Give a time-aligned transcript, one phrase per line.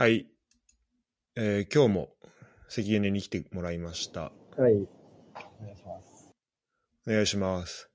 [0.00, 0.28] はい。
[1.34, 2.10] えー今日も
[2.68, 4.30] 関根に来てもらいました。
[4.56, 4.74] はい。
[5.60, 6.32] お願いします。
[7.08, 7.90] お願いします。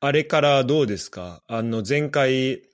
[0.00, 1.44] あれからどうですか？
[1.46, 2.64] あの、前回、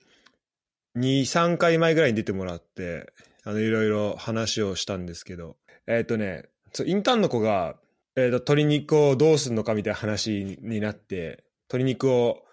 [0.97, 3.13] 2、3回前ぐらいに出てもらって、
[3.43, 6.45] あの、いろいろ話をしたんですけど、えっ、とね、
[6.87, 7.75] インターンの子が、
[8.15, 12.43] えーと、鶏肉をどうするのかみたいな話になって、鶏肉を、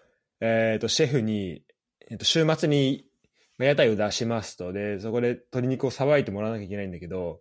[0.42, 1.62] えっ、と、シェフに、
[2.10, 3.13] えーと、週末に、まあ
[3.58, 4.72] 屋台を出しますと。
[4.72, 7.40] で、そこで鶏肉をさばいてもらわなきゃいけないんだけど、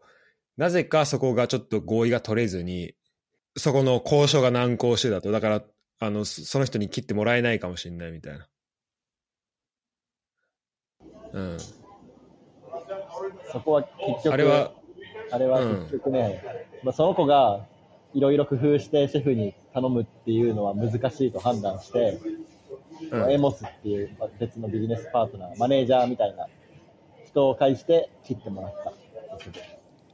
[0.58, 2.94] なぜかそこがちょっと合意が取れずに、
[3.58, 5.32] そこの交渉が難航してたと。
[5.32, 5.64] だから、
[6.00, 8.48] あの、そその人に切ってもらえないかもしれないみたいな。
[11.34, 11.58] うん。
[13.52, 14.74] そこは結局、あれは、
[15.32, 16.44] あれは結局ね、
[16.84, 17.66] まあ、その子が
[18.14, 22.20] いろいろ工夫してシェフに頼むっていうのは難しいと判断して、
[23.12, 26.48] うんエモスっていう別のビジネスパートナー、マネージャーみたいな
[27.26, 28.74] 人を介して切ってもらっ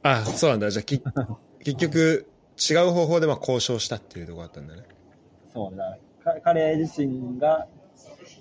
[0.02, 0.10] た。
[0.20, 0.70] あ、そうなんだ。
[0.70, 1.02] じゃあ、き
[1.64, 2.26] 結局、
[2.70, 4.82] 違う方法でまあ交渉したっていうところだったんだね。
[5.52, 7.66] そうだ、か彼自身が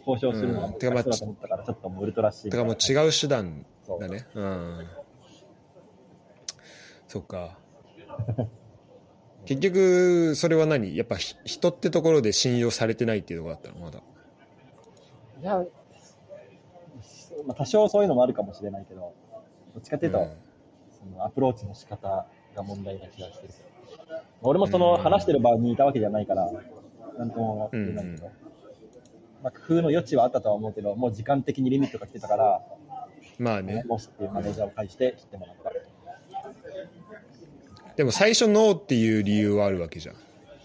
[0.05, 2.77] 交渉するのが難しそうだと思ったから、ちょっともうウルトラシーだからもうう。
[2.77, 3.65] 違う手段
[3.99, 4.27] だね。
[4.35, 4.87] うん。
[7.07, 7.57] そっか。
[9.45, 10.95] 結局、それは何？
[10.95, 13.85] やっぱひ人ってところで信用されてないっていうところだったの？
[13.85, 14.03] まだ。
[15.41, 15.65] いや、
[17.45, 19.13] まあ、多少そういうのもあるかもしれないけど、
[19.73, 20.31] どっちかっていうと、うん
[20.99, 23.53] そのアプローチの仕方が問題な気がしてる。
[24.41, 26.51] 俺もそのうん話してる場にいたわけじゃないから、
[27.17, 28.31] なんとも言えないけど、うん
[29.41, 32.61] まあ、工夫の余地はあったとは思うけど、もう時間的にリミットが来てたから、
[33.37, 33.83] まあね。
[33.87, 35.71] モスっていうマネージャーを介して切ってもらった。
[37.95, 40.15] でも最初ノーっていう理由はあるわけじゃん。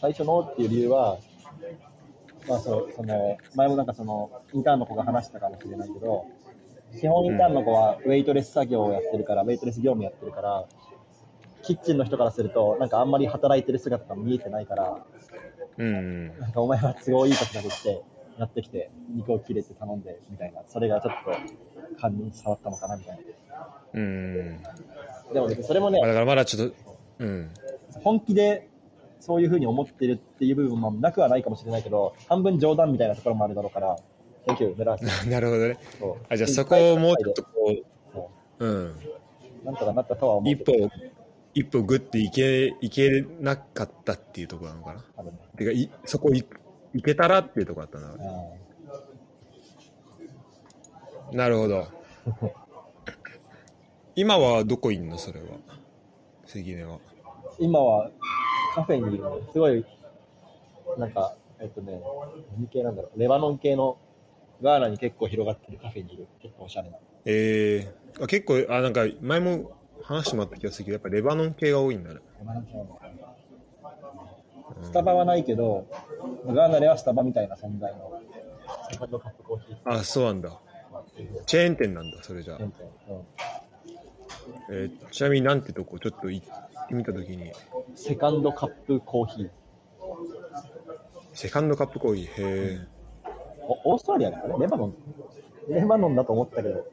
[0.01, 1.19] 最初のっていう理由は、
[2.49, 6.27] まあそう、その、前もなんかその、インターンの子が話したかもしれないけど、
[7.01, 10.67] 基本インターンの子はウェイトレス作業をやってるから、ウェイトレス業務やってるから、
[11.63, 14.99] キッチンの人からすると、なんかあんまり働いてる姿が見えてないから、
[15.79, 16.39] うん。
[16.39, 18.03] なんかお前は都合いい時だけして、
[18.39, 23.19] やってきて、肉を切れて頼んで、みたいな、それがちょっと、勘に触ったのかな、みたい
[23.95, 24.63] うん。
[24.63, 24.75] な。
[25.33, 26.75] でもそれもねまあ、だからまだちょっと、
[27.19, 27.51] うん。
[28.03, 28.69] 本気で
[29.25, 33.97] そういうふうに思ってるっていう部分もなくはないかもしれないけど、半分冗談みたいなところもあるだろうから、
[34.47, 34.77] Thank you,
[35.31, 35.79] なるほどね。
[36.29, 37.51] あ、じゃあそこをもうちょっとこ、
[38.13, 38.87] そううん。
[38.89, 38.95] う
[39.65, 40.73] なんとかなったとは思う一歩、
[41.55, 45.23] 一歩グッていけ、いけなかったっていうところなのかな。
[45.23, 46.45] ねてかい、そこい
[46.93, 48.15] いけたらっていうところだったな。
[51.33, 51.87] なるほど。
[54.17, 55.17] 今はどこいんの？
[55.17, 55.47] それは。
[56.45, 56.99] 関根は。
[57.59, 58.11] 今は
[58.75, 59.85] カフェにいるのすごい、
[60.99, 62.01] なんか、えっとね、
[62.57, 63.99] 何系なんだろう、レバノン系の
[64.63, 66.99] ガーナに結構広がってるカフェにいる、結構おしゃれな。
[67.25, 69.71] えー、あ結構、あ、なんか前も
[70.03, 72.17] 話してもらった気がするけど、やっぱレバノン系が多いんだね。
[72.41, 73.15] レバノン系なのかな
[74.83, 75.87] スタバはないけど、
[76.47, 78.21] ガーナではスタバみたいな存在の
[78.91, 80.51] セカンドカップコーヒーあ、そうなんだ。
[81.47, 82.59] チェーン店なんだ、それじゃあ。
[82.59, 82.73] 店
[83.09, 83.55] うん
[84.71, 86.47] えーちなみになんてとこ、ちょっと行っ
[86.89, 87.53] てみたときに、
[87.95, 89.51] セカンドカップコーヒー。
[91.33, 92.87] セカンドカップコーヒー、へえ。
[93.67, 94.95] おオーストラリアだよねレバノン。
[95.69, 96.87] レバノンだと思ったけど、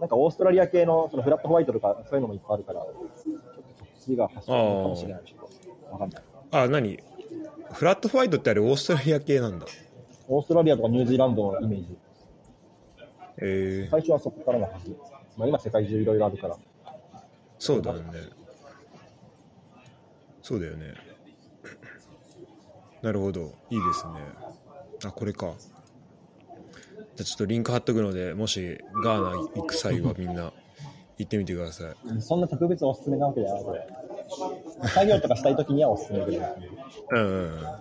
[0.00, 5.48] なんかオーストラリア系のそのフラットホワイトとかそういうのもいっぱいあるから、ちょっとそっちが発祥なのかもしれないちょっ
[5.88, 6.22] とわかんない。
[6.52, 6.98] あ、何？
[7.72, 9.66] フラットホワイトってあれオーストラリア系なんだ。
[10.28, 11.96] オーストラリアとかニュージーランドのイメージ。
[13.38, 14.96] えー、最初はそこからのはず。
[15.36, 16.56] まあ、今世界中いろいろあるから。
[17.58, 18.04] そうだよね。
[20.42, 20.94] そうだよね。
[23.02, 23.52] なるほど。
[23.70, 24.12] いいですね。
[25.04, 25.54] あ、これか。
[27.16, 30.52] じゃあちょっとリンク貼っとくので、もしガーナ行く際はみんな
[31.16, 32.20] 行ってみてください。
[32.20, 33.86] そんな特別おすすめなわけじゃないこれ。
[34.88, 36.70] 作業とかしたいときにはおすすめですね。
[37.10, 37.62] うんうんうん。
[37.62, 37.80] ま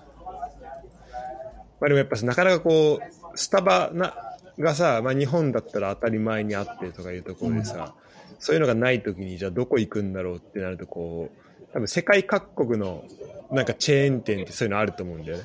[1.81, 7.93] あでもやっぱなかなかこう、スタバながさ、まあ日本だったら当たり前にあってとかいうところでさ、
[8.39, 13.03] そういうのがない時にじゃあどこ行くんだろうってなるとこう、多分世界各国の
[13.51, 15.43] なんかチェーン店ってそういうのあると思うんだよね。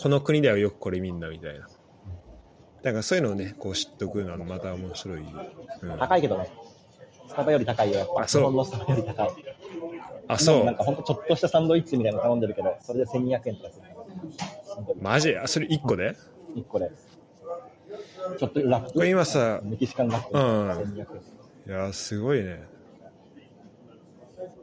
[0.00, 1.68] この国ではよくこれみんなみたいな。
[2.82, 5.18] だからそういうのをね、こう知っとくのはまた面白い。
[5.20, 6.50] うん、高いけどね。
[7.26, 8.22] スタバより高いよ、やっぱ。
[8.22, 9.30] あそう日本のスタバより高い。
[10.28, 10.64] あ、そう。
[10.64, 14.96] なんかほんとちょっとしたサンドイッチみたいなの頼んでるけど、それで1200円とかする。
[15.00, 15.36] マジ？
[15.36, 16.16] あ、それ1個で
[16.54, 16.90] ？1個で。
[18.38, 18.92] ちょっとラップ。
[18.94, 20.38] これ今さメキシカンラップ。
[20.38, 21.06] うん1200
[21.66, 21.74] 円。
[21.74, 22.62] いや、すごいね。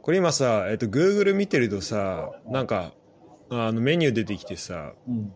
[0.02, 2.92] これ今さ、えっと、Google 見てるとさ、なんか、
[3.50, 5.32] あのメニュー出てきてさ、うん。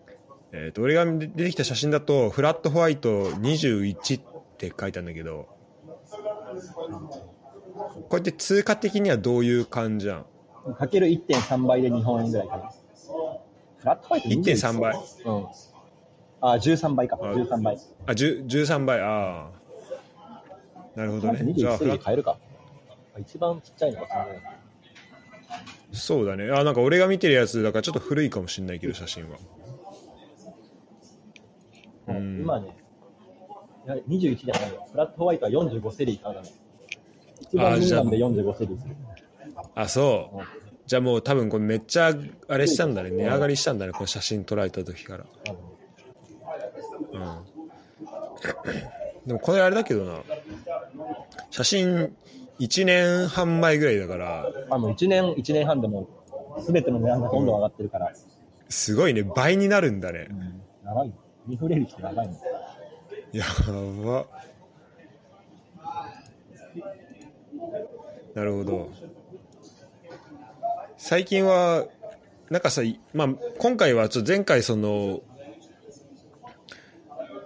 [0.53, 4.23] えっと、俺が出てきた写真だと、フラットホワイト21っ
[4.59, 5.47] て書いてあるんだけど、
[8.09, 10.25] こうやって通貨的にはどういう感じじゃ
[10.69, 10.75] ん？
[10.75, 12.71] かける1.3倍で日本円ぐらいかな。
[13.79, 15.47] フラットホワイト1.3倍うん。
[16.41, 17.19] あ、13倍か。
[17.21, 17.79] あ13倍。
[18.07, 19.61] あ、10 13倍、ああ。
[20.97, 21.53] なるほどね。
[21.55, 22.39] じゃあ、21セリで買えるか。
[23.19, 24.07] 一番ちっちゃいのが
[25.93, 26.51] そうだね。
[26.51, 29.39] あ、なんか俺が見てるやつ、だからちょっと古いかもしれないけど、写真は。
[32.09, 32.77] うん今ね、
[33.87, 34.87] いや21じゃないよ。
[34.91, 36.51] フラットホワイトは45セリーからだね。
[37.41, 38.97] 一番ミニマムで45セリーする。
[39.75, 40.45] あ、そううん。
[40.87, 42.13] じゃあもう多分これめっちゃ、
[42.49, 43.11] あれしたんだね。
[43.11, 45.25] 値上がりしたんだね、この写真撮られた時から。
[47.13, 47.45] うん。
[49.27, 50.23] でもこれあれだけどな。
[51.51, 52.17] 写真
[52.59, 56.09] 1年半前ぐらいだから、あの1年、1年半でも、
[56.61, 58.13] すべての値段がどんどん上がってるから、
[58.69, 59.23] すごいね。
[59.23, 60.33] 倍になるんだねう。
[60.33, 61.13] ん、長い。
[61.49, 62.35] インフレ率って長いの。
[63.33, 63.45] や
[64.05, 64.27] ば。
[68.35, 68.91] なるほど。
[70.97, 71.87] 最近は、
[72.51, 75.21] なんかさ、いまあ、今回はちょっと前回その、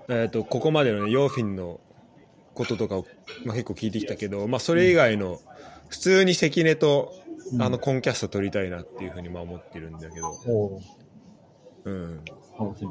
[0.09, 1.81] えっ、と、ここまでのね、ヨーフィンの
[2.55, 3.07] こととかを、
[3.45, 5.41] まあ、結構聞いてきたけど、まあ、それ以外の、
[5.89, 7.13] 普通に関根と、
[7.53, 10.81] うんあの、コンキャスト取りたいなっていうふうにまあ思ってるんだけど、お
[11.85, 12.25] うん。
[12.59, 12.91] 楽しみ。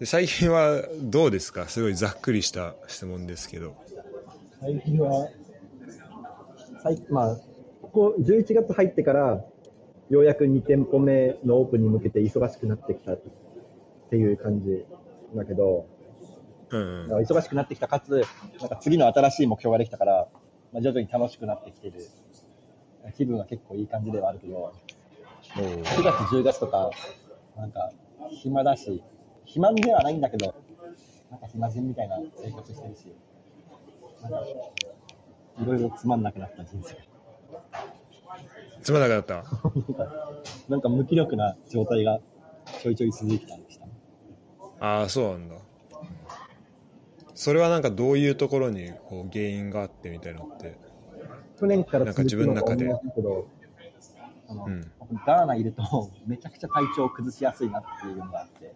[0.00, 1.68] で最近はどうですか？
[1.68, 3.76] すごいざっくりした質問ですけど。
[4.60, 5.28] 最近は、
[6.82, 7.36] 最まあ、
[7.80, 9.44] ここ11月入ってから、
[10.10, 13.20] ようやく2店舗目のオープンに向けて忙しくなってきたっ
[14.10, 14.84] ていう感じ
[15.36, 15.86] だけど、
[16.70, 18.24] うん、忙しくなってきたかつ、
[18.60, 20.28] なんか次の新しい目標ができたから、
[20.72, 21.94] まあ、徐々に楽しくなってきてる。
[23.16, 24.72] 気分は結構いい感じではあるけど、おう
[25.54, 26.90] 9月、10月とか、
[27.54, 27.92] なんか、
[28.30, 29.02] 暇だし、
[29.44, 30.54] 暇ではないんだけど、
[31.30, 33.12] なんか暇人みたいな生活してるし、
[34.22, 36.96] なんか、いろいろつまんなくなった人生。
[38.82, 39.34] つまらなかった？
[39.34, 39.44] なん
[39.94, 40.32] か
[40.68, 42.20] なんか無気力な状態が
[42.82, 43.86] ちょいちょい続いてたんでした。
[44.84, 45.54] ああ、そうなんだ。
[47.34, 50.76] それはなんかどういうところにこう原因があってみたいなのって。
[51.58, 53.48] 去年からなんか自分の中で続くのが多いんだけど、
[54.48, 54.90] あのうん
[55.26, 58.74] ガーナいると めちゃくちゃ体調を崩しやすいなっていうのがあって。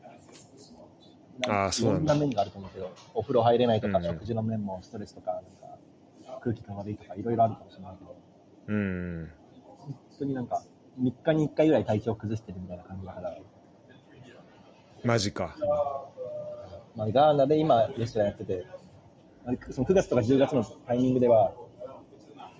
[1.46, 8.16] あーそうなんだいろんな面があると思うけど、お風呂入れないとか、食事の面もストレスとか、なんか空気が悪いとか、いろいろあるかもしれないけど、
[8.66, 9.30] うん。
[9.78, 10.64] 本当になんか、
[11.00, 13.38] 3日に1回ぐらい体調崩してるみたいな感じだから、
[15.04, 15.56] マジか。
[16.96, 18.66] まあ、ガーナで今、レストランやってて、
[19.44, 21.54] まあその9月とか10月のタイミングでは、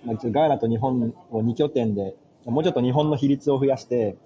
[0.05, 2.15] まあ、一応ガーナと日本を2拠点で、
[2.45, 4.17] もうちょっと日本の比率を増やして、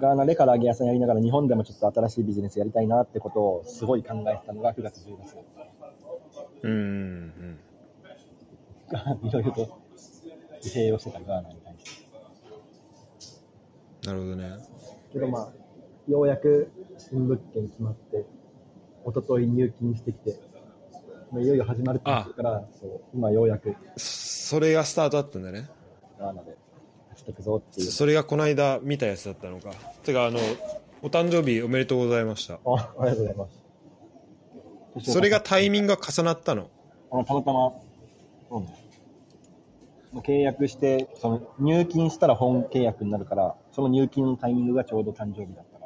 [0.00, 5.36] ガーナで唐揚げ屋さんやりながら日本でもちょっと新しいビジネスやりたいなってことをすごい考えてたのが9月、10月。
[6.62, 7.58] うんうん。
[9.26, 9.80] いろいろと
[10.62, 11.90] 自閉をしてたガーナに対して。
[14.06, 14.50] なるほどね。
[15.12, 15.52] けどまあ、
[16.08, 18.24] ようやく新物件決まって、
[19.06, 20.40] 一昨日入金してきて、
[21.30, 25.68] まあいよいよ始まるって言ってるから、そう今ようやくそれがスタートだったんだね。
[26.18, 26.56] ガーナで
[27.16, 27.90] していくぞっていう。
[27.90, 29.70] それがこの間見たやつだったのか。
[30.02, 30.38] てか、あの、
[31.02, 32.54] お誕生日おめでとうございました。
[32.64, 33.46] あありがとうございま
[35.04, 35.12] す。
[35.12, 36.70] それがタイミングが重なったの？
[37.10, 37.72] あたまたま、
[38.50, 45.77] うん、契約して、その入金したら本契約になるから、その入金のタイミングがちょうど誕生日だった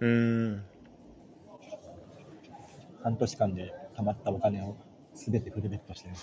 [0.00, 0.64] うーん。
[3.02, 4.76] 半年間で貯まったお金を
[5.14, 6.14] すべてフルベットしてる。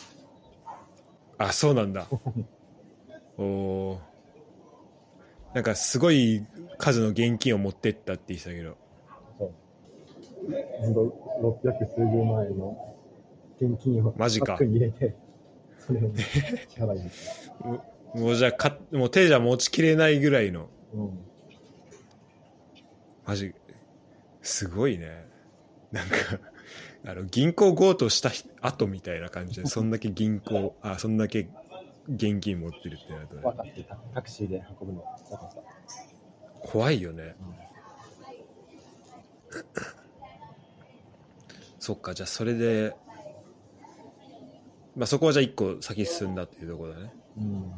[1.38, 2.08] あ、そうなんだ。
[3.38, 4.00] おお。
[5.54, 6.46] なんかすごい
[6.78, 8.78] 数の現金を持ってったって言ってたけど。
[9.38, 9.52] そう。
[10.80, 12.96] ほんと、600数十万円の
[13.60, 15.16] 現金をマジか入れて、
[15.80, 17.10] それを支払いに。
[17.62, 20.70] ももうじゃあか、もう手じゃ持ちきれないぐらいの。
[20.94, 21.20] うん。
[23.26, 23.56] マジ、
[24.46, 25.26] すごいね。
[25.92, 26.16] なんか、
[27.04, 31.50] あの、銀行強盗した日後みたいな感じで、 そんだけ銀行、あ、そんだけ
[32.08, 33.96] 現金持ってるってなるとね分かってた。
[34.14, 35.04] タクシーで運ぶの。
[35.32, 35.58] だからさ。
[36.62, 37.36] 怖いよね。
[41.80, 42.96] そっか、じゃあそれで、
[44.96, 47.12] まあそこはじゃあ一個先進んだっていうところだね。
[47.38, 47.72] うん。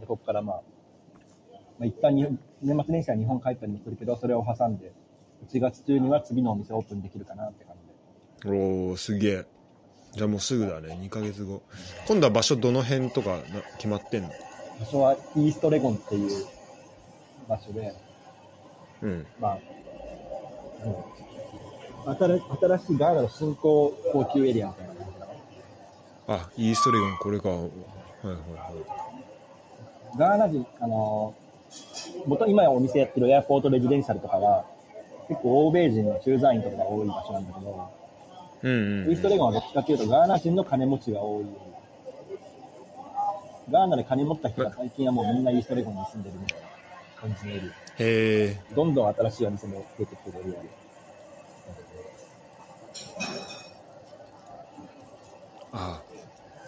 [0.00, 0.62] で、ここからまあ、
[1.78, 2.22] まあ、一旦に
[2.62, 4.92] 年末年始は日本帰ったりもするけど、それを挟んで、
[5.48, 7.74] 1月中には次のお店オープンできるかなって感
[8.42, 8.56] じで。
[8.56, 9.44] おおすげえ。
[10.12, 11.62] じゃあもうすぐだね、2ヶ月後。
[12.08, 13.42] 今度は場所どの辺とかな
[13.76, 14.30] 決まってんの？
[14.80, 16.46] 場所はイーストレゴンっていう
[17.48, 17.94] 場所で、
[19.02, 19.26] うん。
[19.40, 19.58] まあ、
[20.84, 21.16] うん
[22.14, 24.86] 新新しいガーナの新興高級エリアみたい
[26.28, 27.48] あ、イーストレゴン、これか。
[27.48, 27.68] はいはい
[28.24, 28.36] は
[30.14, 30.18] い。
[30.18, 31.45] ガーナ人、あのー、
[32.26, 34.64] 元今お店やってるエアポートレジデンシャルとかは、
[35.28, 37.90] 結構欧米人の駐在員とかが多い場所なんだけど、
[38.62, 41.46] うんうん、イーストレゴンはどっちかっていうとガーナ人の金持ちが多い。
[43.70, 46.66] ガーナで金持った人が最近はもうみんなイーストレゴンに住んでるみたいな
[47.20, 47.72] 感じのエリへ
[48.50, 48.60] え。
[48.72, 48.74] ア。
[48.74, 50.68] どんどん新しいお店も出てきてるエリアで。
[55.72, 56.02] あ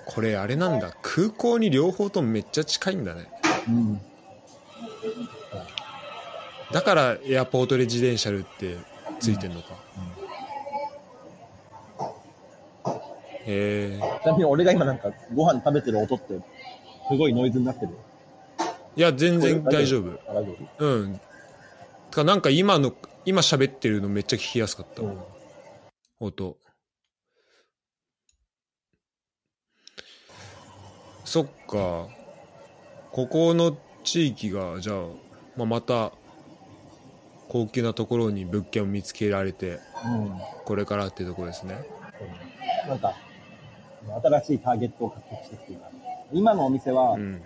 [0.06, 0.92] これあれなんだ。
[1.02, 3.28] 空港に両方ともめっちゃ近いんだね。
[3.68, 4.00] うん。
[6.72, 8.76] だからエアポートレジデンシャルって
[9.20, 9.68] ついてんのか。
[13.46, 13.98] へえ。
[14.22, 16.38] ちなみに俺が今なんかご飯食べてる音って、
[17.08, 17.92] すごいノイズになってる。
[18.96, 20.20] いや、全然大丈夫。
[20.28, 20.84] あ大丈夫？
[20.86, 21.14] うん。
[21.14, 21.20] て
[22.10, 22.92] かなんか今の、
[23.24, 25.02] 今喋ってるのめっちゃ聞きやすかった。
[25.02, 25.18] うん。
[26.20, 26.58] 音。
[31.24, 32.08] そっか。
[33.12, 33.76] ここの
[34.10, 34.96] 地域が、じゃあ、
[35.54, 36.12] まあ、また、
[37.46, 40.32] 高級なところに物件を見つけられて、うん。
[40.64, 41.76] これからっていうところですね。
[42.88, 43.14] なんか、
[44.22, 45.94] 新しいターゲットを獲得してきています。
[46.32, 47.42] 今のお店は、うん。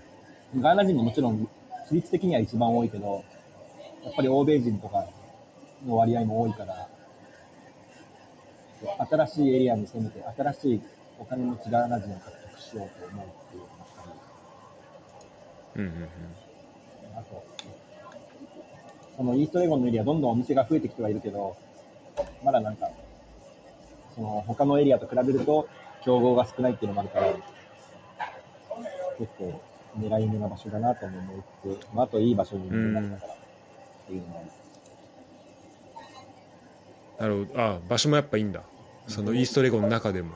[0.60, 1.48] ガーナ人ももちろん、
[1.88, 3.24] 比率的には一番多いけど、
[4.04, 5.04] やっぱり欧米人とか
[5.84, 6.88] の割合も多いから、
[9.10, 10.82] 新しいエリアに攻めて、新しい
[11.18, 13.62] お金持ちガーナ人を獲得しようと思うっていう
[15.74, 16.41] うんうんうん。
[17.16, 17.44] あと、
[19.16, 21.56] そのイーストレゴンのエリア、どんどんお店が増えてきてはいるけど、
[22.44, 22.88] まだなんか、
[24.14, 25.68] その他のエリアと比べると、
[26.04, 27.32] 競合が少ないっていうのもあるから、
[29.18, 29.60] 結構
[29.98, 31.38] 狙い目な場所だなとも思
[31.74, 33.36] って、まあ、あといい場所になったから、っ
[34.06, 34.50] ていうのもある。
[37.20, 37.60] なるほど。
[37.60, 38.62] あ、場所もやっぱいいんだ。
[39.06, 40.34] そのイーストレゴンの中でも。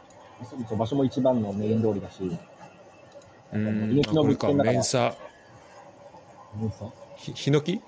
[0.77, 2.23] 場所も一番のメイン通りだし、
[3.53, 4.01] うーん。
[4.07, 5.15] あこれか、メンサ、
[7.17, 7.81] ひ、ヒノキ？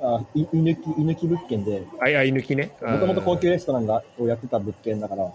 [0.00, 2.76] あい居抜き、居抜き物件で、あ、いや、居抜きね。
[2.80, 5.32] もともと高級レストランがをやってた物件だから、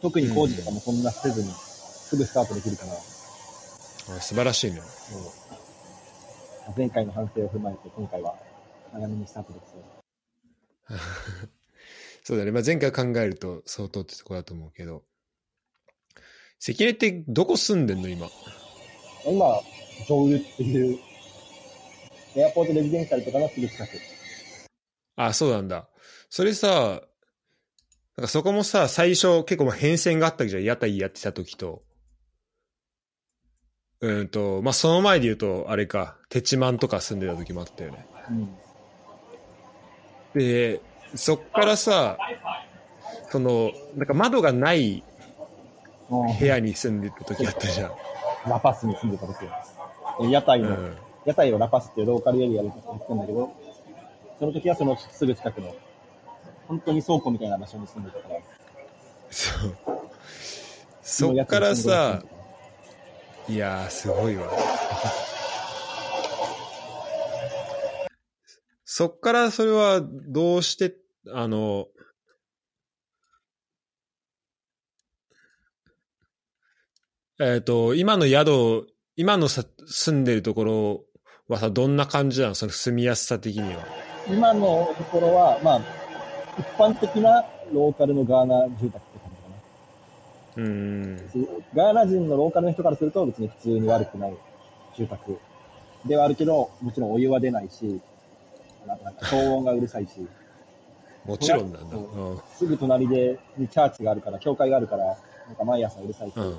[0.00, 4.76] 特に工事とかもそんなせずに、すぐスタートできるから、あ素晴らしいね。
[4.78, 4.90] もう
[6.76, 8.34] 前回の反省を踏まえて、今回は
[8.92, 9.76] 早めにスタートできそ
[10.94, 10.98] う。
[12.24, 12.50] そうだね。
[12.52, 15.02] まあ、前回考えると相当ってとこだと思うけど。
[16.58, 18.28] 関根ってどこ住んでんの今？
[19.26, 19.60] 今、
[20.06, 20.98] ジョウユっていう、
[22.36, 23.90] エアポートレジデンシャルとかのすぐ近く。
[25.16, 25.88] あ、そうなんだ。
[26.28, 27.00] それさ、
[28.16, 30.64] なんかそこもさ、最初結構変遷があったじゃん。
[30.64, 31.82] 屋台やってた時と。
[34.00, 38.06] うんと、まあ、その前で言うと、あれか、テチマンとか住んでた時もあったよね。
[40.34, 40.38] うん。
[40.38, 40.82] で、
[41.14, 42.18] そっからさ、
[43.30, 45.02] その、なんか窓がない
[46.38, 47.92] 部屋に住んでた時あったじゃん。
[48.46, 49.46] ラパスに住んでた時
[50.30, 51.05] 屋台の、うん。
[51.26, 53.52] 屋台をラパスっていうローカルエリアでやってたんだけど、
[54.38, 55.74] その時はそのすぐ近くの、
[56.68, 58.40] 本当に倉庫みたいな場所に住んでたから。
[59.30, 59.76] そう。
[61.02, 62.22] そっからさ、
[63.48, 64.48] いやー、すごいわ。
[68.84, 70.96] そっからそれはどうして、
[71.32, 71.88] あの、
[77.40, 81.05] えっ、と、今の宿、今のさ住んでるところ
[81.48, 82.54] はさ、どんな感じなの？
[82.56, 83.84] その住みやすさ的には。
[84.28, 85.80] 今のところは、まあ、
[86.58, 90.64] 一般的なローカルのガーナ住宅って感じかな。
[90.64, 91.16] うーん。
[91.72, 94.36] ガーナ人のローカルの人からすると別に普通に悪くない
[94.96, 95.38] 住宅
[96.04, 98.00] ではあるけど、もちろんお湯は出ないし、
[98.84, 100.26] なんか騒音がうるさいし、
[101.24, 101.96] もちろんなんだ。
[101.96, 102.00] う
[102.34, 102.40] ん。
[102.56, 106.58] すぐ隣でにチャーチがあるから、教会があるから、なんか毎朝うるさいし、うん。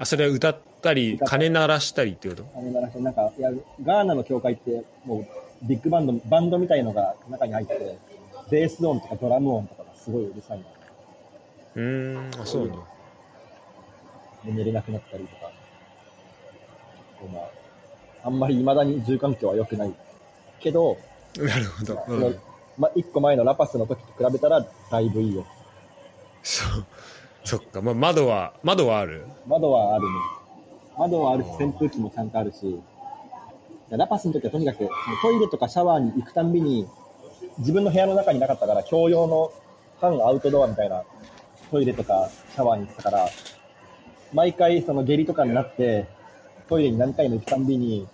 [0.00, 2.44] あ、それは歌ったり、鐘鳴らしたりってこと？
[2.56, 3.50] あれならなんか、いや、
[3.82, 5.26] ガーナの教会って、もう、
[5.66, 7.98] ビッグバンド、バンドみたいのが中に入ってて、
[8.50, 10.64] ベース音とかドラム音とかがすごいうるさいな。
[11.74, 12.82] うーん、あ、そうなんだ。
[14.46, 15.52] で寝れなくなったりとか。
[17.30, 17.50] まあ、
[18.24, 19.92] あんまり未だに住環境は良くない。
[20.60, 20.96] けど、
[21.36, 21.94] なるほど。
[21.94, 22.40] まあうん。
[22.78, 25.44] まあ、一個前のラパスの時と比べたら、だいぶいいよ。
[26.42, 26.86] そう。
[27.44, 27.80] そっか。
[27.82, 29.26] まあ、窓は、窓はある？
[29.46, 30.10] 窓はあるね。
[30.98, 32.80] 窓はあるし、扇風機もちゃんとあるし、
[33.90, 34.88] ラパスの時はとにかく、
[35.22, 36.86] トイレとかシャワーに行くたんびに、
[37.58, 39.52] 自分の部屋の中になかったから、共用の
[40.00, 41.02] 半アウトドアみたいな
[41.70, 43.28] トイレとかシャワーに行ってたから、
[44.32, 46.06] 毎回その下痢とかになって、
[46.68, 48.06] トイレに何回も行くたんびに、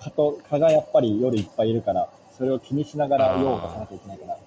[0.00, 4.38] 蚊と、蚊がやっぱり夜いっぱいいるから、それを気にしながら用を出さなきゃいけないから、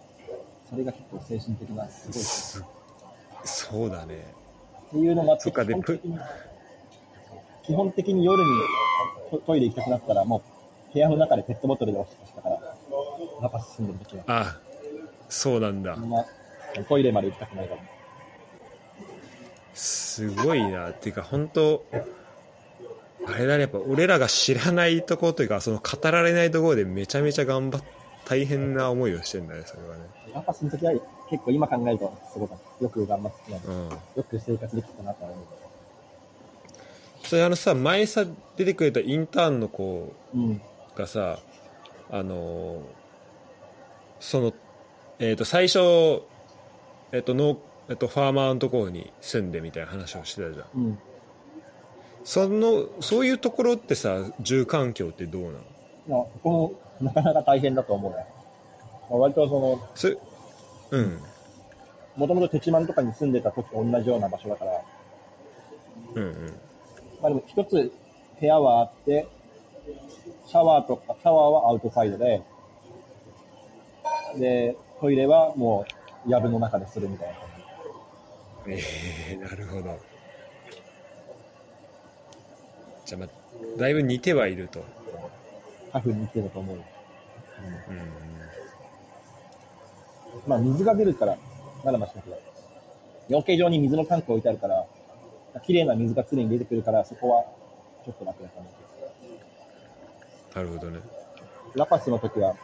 [0.69, 2.67] それが結構精神的な、すごい。
[3.43, 4.33] すそうだね。
[4.87, 6.19] っていうのもあって、基本的に
[7.63, 8.49] 基本的に夜に
[9.29, 10.41] トトイレ行きたくなったら、も
[10.89, 12.59] う部屋の中でペットボトルでおしっこしたから、
[13.41, 14.23] ラパス住んでる時は。
[14.27, 14.59] あ、
[15.27, 16.01] そうなんだそ。
[16.01, 16.25] んな
[16.87, 17.81] トイレまで行きたくないから。
[19.73, 20.89] すごいな。
[20.89, 21.83] っていうか、本当
[23.27, 27.83] あれだね、やっぱ俺らが知らないところというか、その語られないところでめちゃめちゃ頑張っ
[28.27, 30.03] 大変な思いをしてんだね、それはね。
[30.33, 30.93] ラパスの時は
[31.29, 32.83] 結構今考えると、すごかった。
[32.83, 33.89] よく頑張ってたなうん。
[33.89, 35.45] よく生活できたなとは思う。
[37.23, 40.61] それあのさ、前さ、出てくれたインターンの子うん。
[40.95, 41.39] がさ、
[42.09, 42.97] あのー
[44.19, 44.53] その、
[45.19, 46.23] えっ、と、最初、
[47.11, 50.65] えっ、と、農、えっ、と、ファーマーのところに住んでみたいな話をしてたじゃん。
[50.75, 50.99] うん。
[52.23, 55.57] その、そういうところってさ、住環境ってどうなの？
[56.07, 58.25] まあ、ここもなかなか大変だと思うね。
[59.09, 60.17] まあ、割とその、それ、
[60.91, 61.21] うん。
[62.15, 64.81] もともとテチマンとかに住んでた時と同じような場所だから、
[66.15, 66.59] うんうん。
[67.21, 67.91] まあでも一つ
[68.39, 69.27] 部屋はあって、
[70.47, 72.41] シャワーとか、シャワーはアウトサイドで、
[74.37, 75.85] で、トイレはも
[76.25, 77.47] う、藪の中でするみたいな感
[78.67, 78.79] え
[79.31, 79.97] えなるほど。
[83.05, 83.29] じゃあ、まあ、
[83.79, 84.83] だいぶ似てはいると。
[86.01, 86.09] じ。
[86.09, 86.75] タフに似てると思う。
[86.75, 86.83] うん。
[90.47, 91.37] まあ水が出るから、
[91.83, 92.35] まだましだけど、
[93.29, 94.85] 養鶏場に水のタンク置いてあるから、
[95.65, 97.43] 綺麗な水が常に出てくるから、そこは
[98.05, 98.73] ちょっと楽だと思う。
[100.55, 100.99] なるほどね。
[101.75, 102.55] ラパスの時は、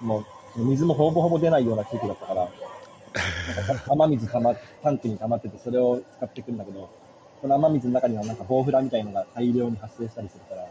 [0.00, 0.24] も
[0.56, 2.48] う、水もほぼほぼ出ないような地域だったから、
[3.66, 6.88] なんか雨水たま、タンクに溜まってて、それを使ってくるんだけど、
[7.40, 10.68] この雨水の中にはなんかボウフラみたいのが大量に発生したりするから、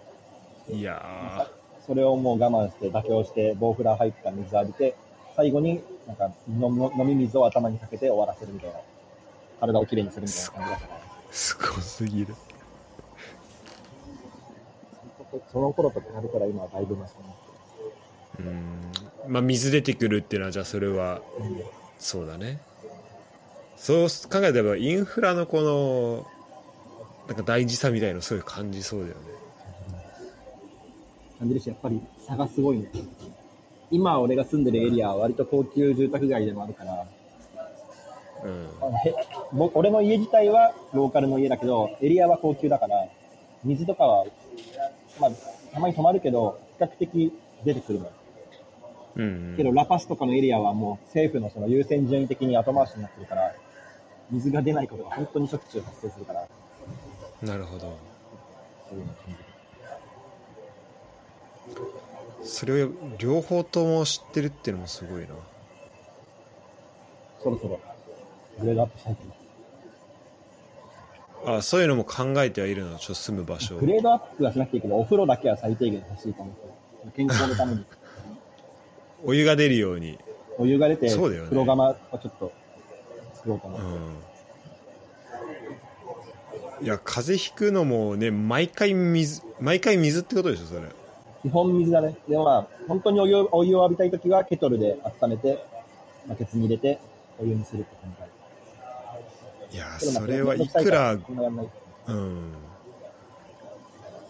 [0.76, 1.48] いや
[1.86, 4.96] それをもう我慢して、妥協して、ボウフラ入った水浴びて、
[5.36, 8.78] 最後になんか飲み水を頭にかけて終わらせるみたいな、
[9.60, 11.00] 体をきれいにするみたいな感じだったから。
[11.00, 12.36] ー、すごすぎる。
[15.52, 17.43] その頃と比べたら今はだいぶマシになって
[18.39, 19.34] うん。
[19.34, 21.65] まあ、水出てくるっていうのは、じゃあそれは、る。
[21.98, 22.60] そうだね。
[23.78, 26.28] そう考えれば、インフラのこの、
[27.28, 29.33] なんか大事さみたいのすごい感じそうだよね。
[31.43, 32.89] 感じるし、やっぱり差がすごいね。
[33.91, 37.06] 今俺が住んでるエリアは割と高級住宅街でもあるから、
[38.43, 38.69] うん。
[39.73, 43.08] 俺の家自体はローカルの家だけど、エリアは高級だから、
[43.63, 44.25] 水とかは、
[45.19, 45.32] まあ、
[45.73, 47.34] たまに止まるけど、比較的
[47.65, 48.12] 出てくるのよ。
[49.15, 53.53] うん、けど、ラパスとかのエリアはもう政府のその優先順位的に後回しになってるから、
[54.32, 56.47] 水が出ないことが本当にしょっちゅう発生するから、
[57.43, 57.95] なるほど。
[58.89, 59.53] そういうのを感じる。
[62.43, 65.28] それを両方とも知ってるっていうのもすごいな。
[67.41, 67.80] そろそろ、
[68.60, 69.21] グレードアップしたいと。
[71.45, 73.86] あそういうのも考えてはいるの、ちょっと住む場所をグ。
[73.86, 76.73] レードアップはしなくていいけど、お風呂だけは最低限欲しいと思ってる。
[77.15, 77.86] 健康のために。
[79.26, 80.19] お湯が出るように。
[80.58, 82.52] お湯が出て、そうだよね風呂釜をちょっと
[83.36, 83.86] 作ろうと思って。
[86.82, 86.86] うん。
[86.86, 90.82] いや、風邪ひくのもね、毎回水、毎回水ってことでしょ、それ。
[91.43, 92.15] 基本水だね。
[92.27, 95.63] でもまあ、本当にお湯をお湯を浴びたいときは、ケトルで温めて、
[96.27, 96.99] バケツに入れて、
[97.39, 98.15] お湯にするって感
[99.69, 99.77] じ。
[99.77, 101.19] いや、それはいくら、うん。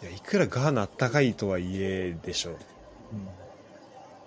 [0.01, 2.51] いや、いくらガーナあったかいとはいえでしょ。
[2.51, 2.57] うん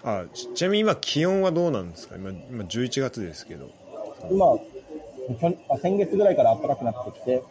[0.05, 2.15] あ、ちちなみに今気温はどうなんですか？
[2.15, 3.69] 今、今11月ですけど。
[4.31, 4.57] 今、
[5.81, 7.43] 先月ぐらいから暖かくなってきて、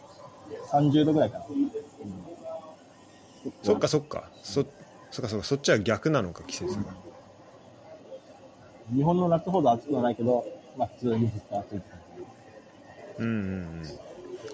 [0.70, 1.44] 30度ぐらいかな。
[1.50, 1.70] うん
[3.62, 4.30] そっかそっか。
[4.42, 4.64] そ、
[5.10, 5.44] そっかそっか。
[5.44, 6.84] そっちは逆なのか、季節が。
[8.94, 10.44] 日本の夏ほど暑くはないけど、
[10.76, 11.98] まあ普通にずっと暑いって感
[13.18, 13.82] うんうんうん。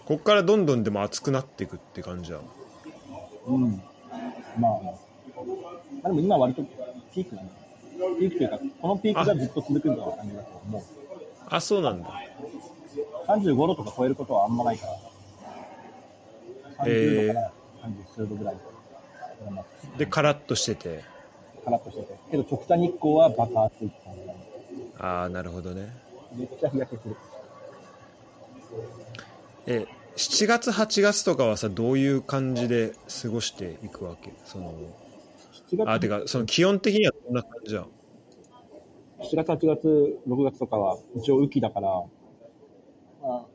[0.05, 2.39] こっからどんどんでも暑くなっていくって感じだ。
[2.39, 2.45] じ。
[3.49, 3.83] うん。
[4.59, 4.93] まあ、ま
[6.05, 6.63] あでも今割と
[7.13, 7.55] ピークなんだ。
[8.19, 10.83] ピークというか、このピークがずっと続くみたいな感じだと思う。
[11.49, 12.09] あ、そうなんだ。
[13.27, 14.93] 35度とか超えることはあんまないから。
[16.85, 17.53] 30度から
[17.85, 18.72] 30数度ぐらい。
[19.51, 21.03] まあで、カラッとしてて。
[21.65, 22.19] カラッとしてて。
[22.31, 24.47] けど直射日光はバカ暑いって感じだね。
[24.99, 25.89] ああ、なるほどね。
[26.35, 27.17] めっちゃ日焼けする。
[29.67, 34.33] え、7月、8月とかはさ、どういう感じで過ごしていくわけ？
[34.45, 34.73] その、
[35.71, 37.89] 7月あ、てか、その気温的にはどんな感じじゃん。
[39.21, 42.03] 7月、8月、6月とかは一応雨季だから、
[43.23, 43.47] まあ、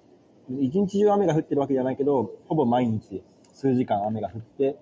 [0.62, 3.22] 一日中雨が降ってるわけじゃないけど、ほぼ毎日
[3.54, 4.78] 数時間雨が降って、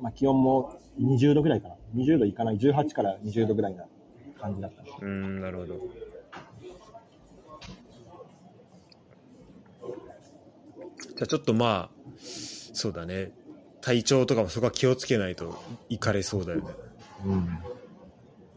[0.00, 1.74] まあ気温も20度ぐらいかな。
[1.94, 3.84] 20度いかない、18から20度ぐらいな
[4.40, 4.82] 感じだった。
[4.82, 5.74] うーん、なるほど。
[10.98, 13.32] じゃあちょっとまあ、そうだね。
[13.80, 15.54] 体調とかもそこは気をつけないと
[15.88, 16.64] いかれそうだよね。
[17.24, 17.58] うん。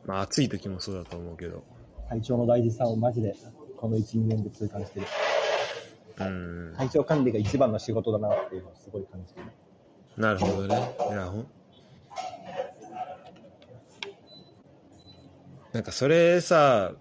[0.06, 1.64] まあ暑い時もそうだと思うけど。
[2.10, 3.36] 体調の大事さをマジで、
[3.78, 5.06] この1、2年で痛感してる。
[6.20, 6.74] うん。
[6.76, 9.46] 体調管理が一番の仕事だなっていうのをすごい感じてる。
[10.20, 10.76] なるほどね。
[11.10, 11.48] いや、ほん。
[15.72, 16.92] なんかそれさ、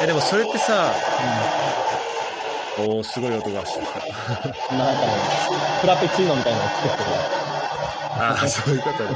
[0.00, 0.94] え、でもそれってさ、
[2.78, 3.80] おー、すごい音がした。
[4.70, 5.08] 今なんかね、
[5.82, 7.04] フラペチーノみたいなのを作ってる。
[8.14, 9.10] ああ、そういうことね。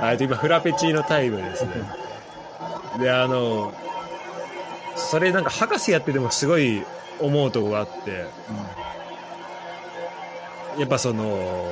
[0.00, 1.72] あ今、フラペチーノタイムですね。
[3.00, 3.74] で、あの、
[4.94, 6.84] それなんか博士やっててもすごい
[7.18, 8.26] 思うとこがあって、
[10.80, 11.70] やっぱその、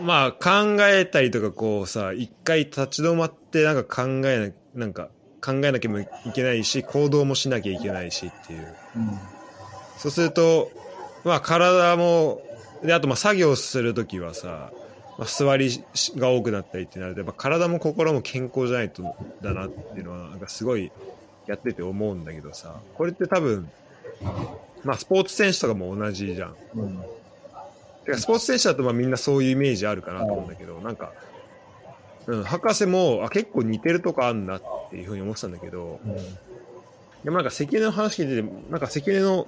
[0.00, 8.74] まあ考えたりとかこうさ、一回立ち止まってなんか考えな、なんか考えなきゃいけないし、行動もしなきゃいけないしっていう。
[8.96, 9.18] うん。
[9.96, 10.72] そうすると、
[11.22, 12.42] まあ体も、
[12.82, 14.72] で、あとまあ作業するときはさ、
[15.16, 15.84] まあ、座り
[16.16, 20.90] が多くなったりってなると、やっぱ体も心も健康じゃないとだなっていうのは、なんかすごい
[21.46, 23.70] やってて思うんだけどさ、これって多分、
[24.82, 26.56] まあスポーツ選手とかも同じじゃん。
[26.74, 27.04] うん。
[28.04, 31.12] てかスポーツ選手だとまあみんなそういうイメージあるかなと思うんだけど、なんか、
[32.26, 36.16] うん、博士もあ結構似てるとこあんなっていうふうに思ってたんだけど、うん。
[37.24, 39.46] でもなんか関根の話聞いてて、なんか関根の、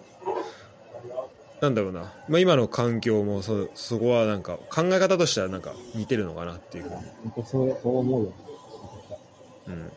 [1.60, 6.96] なんだろうな、まあ、今の環境もそそこはなんか考え方としてはなんか似てるのかなっていうふうに。
[6.96, 8.32] 本当そう、そう思うよ。
[9.68, 9.80] うん。
[9.80, 9.90] やっ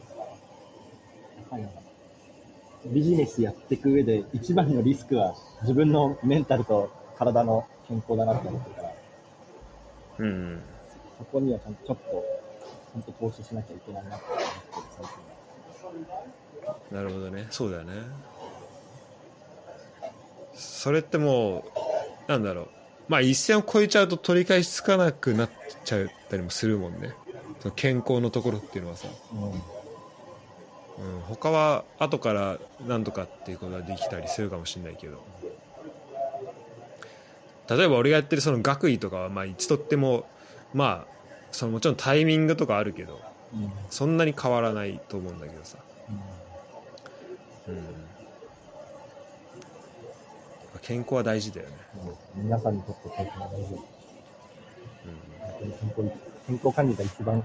[1.50, 1.80] ぱりなんか
[2.86, 8.94] ビジネスやっていく上で一番のリスクは自分のメンタルと体の健康だなって思ってるから、
[10.20, 10.62] うんうん。
[11.18, 12.04] そこにはちゃんとちょっと、
[12.94, 15.06] ちゃんと投資しなきゃいけないなって思ってる最
[16.62, 16.78] 近は。
[16.92, 17.48] なるほどね。
[17.50, 17.94] そうだよね。
[20.54, 21.66] それっても
[22.28, 22.68] う、なんだろう。
[23.08, 25.50] まあ一線を越えちゃうと取り返しつかなくなっ
[25.84, 27.14] ちゃったりもするもんね。
[27.60, 29.08] その健康のところっていうのはさ。
[29.34, 29.52] うん。
[31.00, 35.24] うん、他は後から何とかっていうことができたりするかもしれないけど
[37.70, 40.26] 例えば俺がやってるその学位とかはまあいつとっても
[40.74, 41.14] まあ
[41.52, 43.22] そのもちろんタイミングとかあるけど
[43.54, 43.64] うん。
[43.64, 43.72] うん。
[43.90, 45.78] そんなに変わらないと思うんだけどさ、
[47.68, 47.80] うん、
[50.82, 51.76] 健康は大事だよね、
[52.36, 53.74] うん皆さんにとって健康が大事。
[53.74, 53.78] う
[55.60, 56.12] 健康
[56.48, 57.44] 健康管理が一番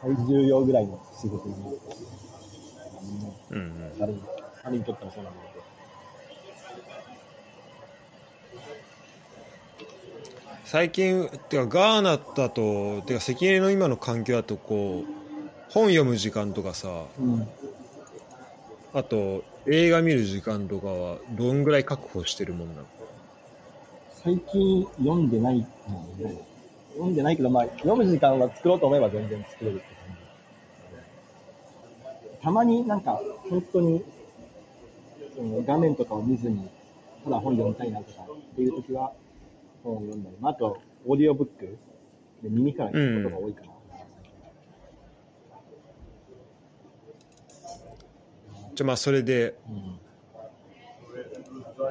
[0.00, 1.78] 最重要ぐらいの仕事になる。
[3.50, 4.12] うんうん、誰
[4.78, 5.64] にとってもそうなんだけど。
[10.70, 17.48] 最近てかガーナだとてか関根の今の環境だとこう本読む時間とかさうん。
[18.92, 22.86] あと映画見る時間とかはどんぐらい確保してるもんなの？
[24.22, 25.64] 最近読んでない、うん
[26.94, 29.94] 読んでないけど、まあ、読む時間は作ろうと思えば全然作れるって感
[32.34, 32.42] じ。
[32.42, 34.02] たまになんか、本当に、
[35.36, 36.68] その画面とかを見ずに、
[37.22, 39.12] ただ本読みたいなとかっていう時は、
[39.82, 40.24] 本を読ん。
[40.24, 41.78] だり、まあ、あと、オーディオブック。
[42.42, 43.68] で耳から聞くことが多いかな。
[48.76, 49.98] じゃあまあそれでうん。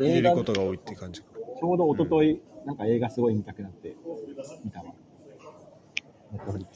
[0.05, 1.27] 映画見ることが多いって感じか。
[1.59, 3.93] ちょうど一昨日、なんか映画すごい見たくなって、
[4.63, 4.85] 見たわ。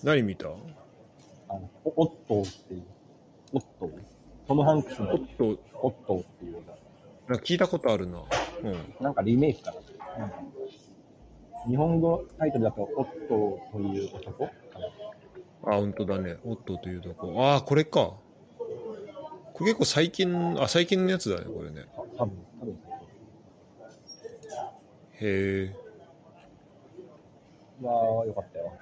[0.04, 0.50] 何見た？
[0.50, 0.52] あ
[1.54, 2.84] の、オオットーっていう、
[3.54, 3.92] オットー。
[4.48, 6.62] トム・ハンクスのおっとオットーっていう映
[7.30, 8.22] なんか聞いたことあるな。
[8.64, 8.74] うん。
[8.74, 8.78] 画。
[9.00, 9.74] なんかリメイクか
[10.18, 10.30] な。
[11.68, 14.48] 日本語タイトルだと、オットーという男？
[14.48, 14.52] か
[15.64, 15.74] な。
[15.74, 18.14] あ本当だねオットーというとこああこれか
[19.54, 22.74] これ結構最近あ最近のやつだねこれねあ多分、多分。
[22.74, 22.78] へ
[25.22, 25.76] え
[27.80, 27.94] いやー、
[28.26, 28.74] よかったよ。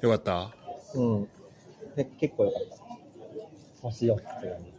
[0.00, 0.54] よかった？
[0.94, 1.28] うん。
[1.94, 2.76] け結構よかった。
[3.82, 4.72] 星4つがね。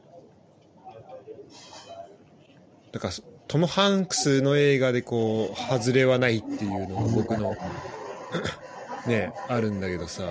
[2.91, 3.13] だから
[3.47, 7.55] トム・ハンクスの映画でこう外れはないっていうのが僕の
[9.07, 10.23] ねあるんだけどさ。
[10.23, 10.27] う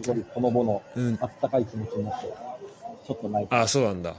[0.00, 0.04] ん。
[0.04, 1.18] すごい、ほのぼの、うん。
[1.20, 2.26] あったかい気持ちになって、
[3.06, 3.54] ちょっと泣いて。
[3.56, 4.14] あそうなんだ。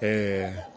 [0.00, 0.72] ええ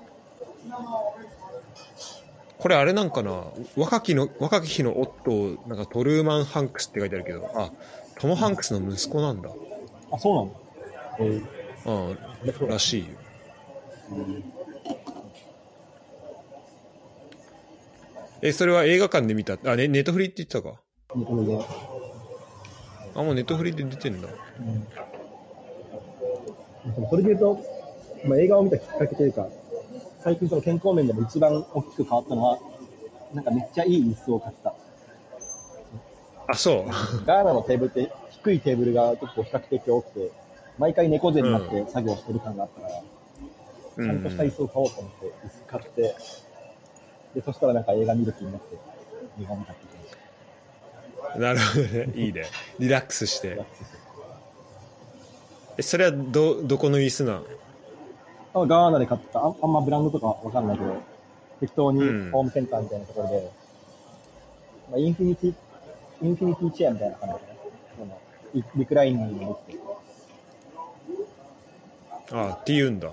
[2.59, 3.43] これあれなんかな？
[3.75, 7.49] 若きの若き日のオットーなんかトルーマン・ハンクスって書いてあるけど。
[7.55, 7.71] あ
[8.19, 9.49] トム・ハンクスの息子なんだ。
[10.11, 10.49] あ、そうなん。
[10.53, 10.59] だ。
[11.19, 12.69] えー、うん。
[12.69, 13.07] らしいよ
[18.41, 19.57] えそれは映画館で見た？
[19.65, 20.79] あねネットフリって言ってたか？
[21.15, 21.59] うん、これで。
[23.15, 24.31] あもうネットフリで出てんだう
[27.03, 27.09] ん。
[27.09, 27.59] それで言うと、
[28.25, 29.47] まあ、映画を見たきっかけというか、
[30.21, 32.59] 最近その健康面でも一番大きく変わったのは、
[33.33, 34.75] なんかめっちゃいい椅子を買った。
[36.47, 36.89] あ、そう。
[37.25, 40.29] ガーナのテーブルって低いテーブルが結構比較的多くて、
[40.77, 43.03] 毎回猫背になって作業してる感があったから、う
[43.95, 46.15] ちゃんとした椅子を買おうと思って、椅子買って、
[47.35, 48.75] で、そしたらなんか映画見る気になって、
[49.41, 50.17] 映画見たって言って
[51.21, 52.13] ましなるほどね。
[52.15, 52.45] いいね。
[52.79, 53.47] リラックスした。
[53.47, 53.61] て。
[55.77, 57.45] え、それはど、どこの椅子なん
[58.53, 60.95] あガーナで買った、ああんまブランドとかわかんないけど、
[61.59, 63.51] 適当にうんホームセンターみたいなところで、
[64.91, 65.53] まあ、インフィニティ、
[66.21, 67.45] インフィニティチェアみたいな感じかな。
[67.97, 68.21] その
[68.53, 69.83] リリクライニングもできて、
[72.31, 73.11] あって言うんだ。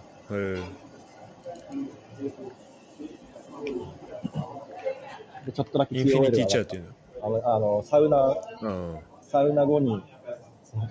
[5.45, 8.42] で、ちょっとだけインフィニティチェアがっていうあのあの、サウナ、の。
[8.62, 8.99] うん。
[9.21, 10.03] サウナ後に、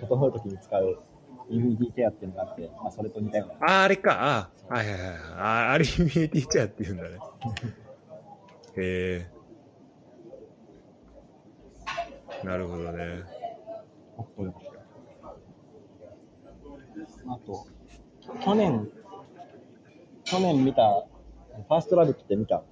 [0.00, 0.98] 整うときに使う
[1.50, 3.54] インフィニティチェアっていうのがあって、まあ、それと似たような。
[3.80, 4.50] あ、あれか。
[4.70, 5.10] あ、はいはいはい。
[5.36, 7.18] あ、あれインフィニティチェアって言うんだね。
[8.76, 9.42] へえ。
[12.44, 13.22] なるほどね。
[17.28, 17.66] あと、
[18.44, 18.90] 去年、
[20.32, 21.04] 去年見た、
[21.68, 22.62] ファーストラブって見た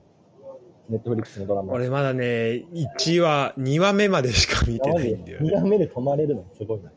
[0.89, 1.75] ネットフリックスのドラマ。
[1.75, 5.51] 俺まだね、1話、2話目までしか見てないんだよ2ね。
[5.51, 6.91] 段目で止まれるのすごいな。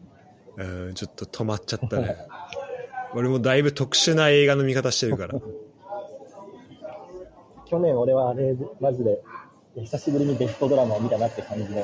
[0.56, 2.15] うん、ちょっと止まっちゃったね。
[3.13, 5.38] 俺もだいぶ特殊な映画の見方してるから。
[7.67, 9.21] 去年俺はあれ、マジで、
[9.76, 11.84] 久しぶりにベストドラマを見たなって感じで、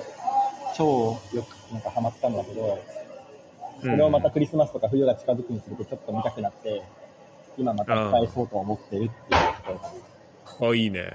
[0.78, 2.80] 超よくなんかハマったんだけど、
[3.82, 6.82] それをまたクリスマスとか冬が近づくにつれてちょっと見たくなって、
[7.60, 9.74] 今また返そうと思ってるっていうと
[10.58, 11.12] ころあ、いいね。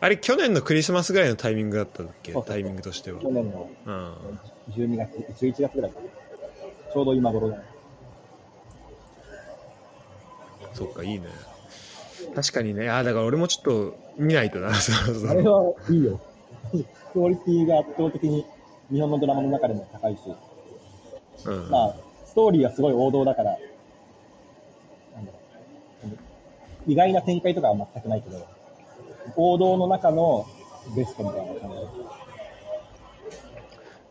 [0.00, 2.32] あれ、去年のクリスマスぐらいのタイミングだったんだっけ？
[2.32, 3.20] タイミングとしては。
[3.20, 4.14] 去年のうん。
[4.72, 5.10] 12月、
[5.44, 5.92] 11月ぐらい。
[5.92, 7.54] ちょうど今頃。
[10.74, 11.26] そっか、いいね。
[12.34, 12.88] 確かにね。
[12.90, 15.76] あ、だから俺もちょっと見ないとな、 そろそあれろ。
[15.78, 16.20] はいいよ。
[17.12, 18.44] クオリティが圧倒的に
[18.92, 20.20] 日本のドラマの中でも高いし、
[21.46, 21.70] うん。
[21.70, 23.50] まあ、ストーリーはすごい王道だから、
[25.14, 25.38] なんだろ
[26.04, 28.46] う意外な展開とかは全くないけど、
[29.36, 30.46] 王道の中の
[30.96, 32.08] ベストみたいな感じで、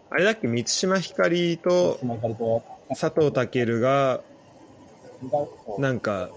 [0.09, 1.99] あれだっけ、満島ひかりと
[2.89, 4.21] 佐藤健が、
[5.79, 6.29] なんか、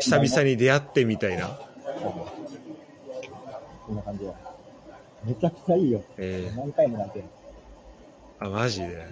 [0.00, 0.50] 久々に。
[0.50, 1.58] に出会ってみたいな。
[3.86, 4.32] そんな感じで。
[5.24, 6.02] めちゃくちゃいいよ。
[6.18, 7.24] え何回も泣ける。
[8.40, 9.06] ー、あ、マジで。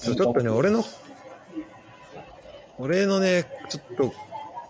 [0.00, 0.82] ちょっとね、俺の、
[2.80, 4.14] 俺のね、ちょっと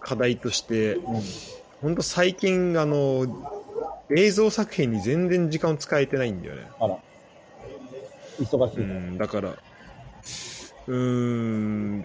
[0.00, 1.22] 課題として、うん。
[1.80, 3.26] ほんと最近、あの、
[4.10, 6.62] 映像作品に全然時間を使えてないんだよね。
[6.80, 6.98] あら。
[8.40, 8.80] 忙しい。
[8.80, 12.04] うん、だから、うーん、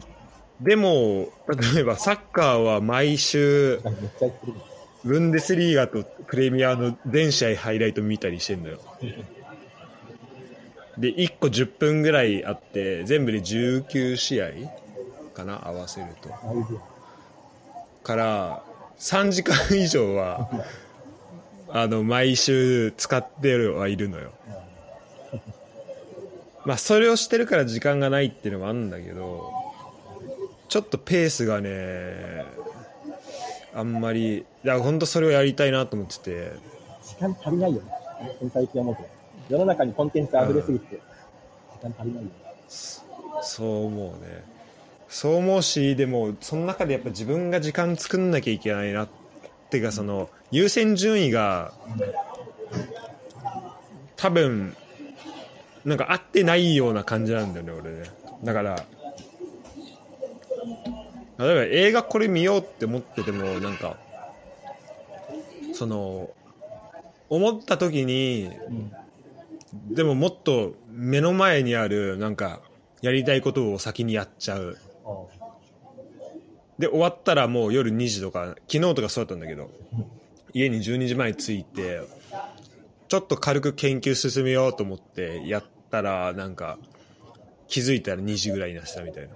[0.62, 1.30] でも、
[1.74, 3.82] 例えばサッカーは毎週。
[5.04, 8.80] ブンデスリーガとプレミアの全試合ハイライト見たりしてんのよ。
[10.98, 14.50] で、1個10分ぐらいあって、全部で19試合
[15.36, 16.30] かな合わせると。
[18.04, 18.64] から、
[18.98, 20.50] 3時間以上は、
[21.70, 24.32] あの、毎週使ってはいるのよ。
[26.66, 29.54] まあ、それをしてるから時間がないっていうのもあるんだけど、
[30.68, 32.46] ちょっとペースがね、
[33.76, 36.54] あんまり、いや、本当それをやりたいなと思ってて、
[37.04, 37.92] 時間足りないよね。
[38.52, 39.10] 最近思うけど。
[39.50, 41.00] 世の中にコンテンツ溢れすぎて、
[41.74, 42.30] 時間足りないよね。
[43.42, 44.55] そう思うね。
[45.16, 49.10] そう思うし、でも、その中でやっぱ自分が時間作んなきゃいけないなっ
[49.70, 51.72] ていうか、その、優先順位が、
[54.18, 54.76] 多分、
[55.86, 58.10] なんか合ってないような感じなんだよね、俺ね。
[58.44, 58.86] だから、
[61.38, 63.96] 例えば映画これ見ようって思ってても、なんか、
[65.72, 66.30] その、
[67.30, 69.96] 思った時に、うん。
[69.96, 72.60] でももっと目の前にあるなんか
[73.02, 74.85] やりたいことを先にやっちゃうあ
[76.80, 79.70] で終わったらもう夜2時とか昨日とかそうだったんだけど
[80.54, 82.02] 家に12時前に着いて
[83.08, 86.78] ちょっと軽く研究進めようと思ってやったらなんか
[87.68, 89.34] 気づいたら2時ぐらいになってたみたいな。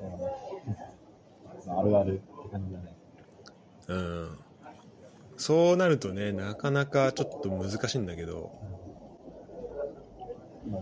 [1.71, 2.95] ああるあるって感じだね。
[3.87, 4.39] うん。
[5.37, 8.51] そうなるとねなかなかちょっと難しいんだけど。
[10.69, 10.81] まあ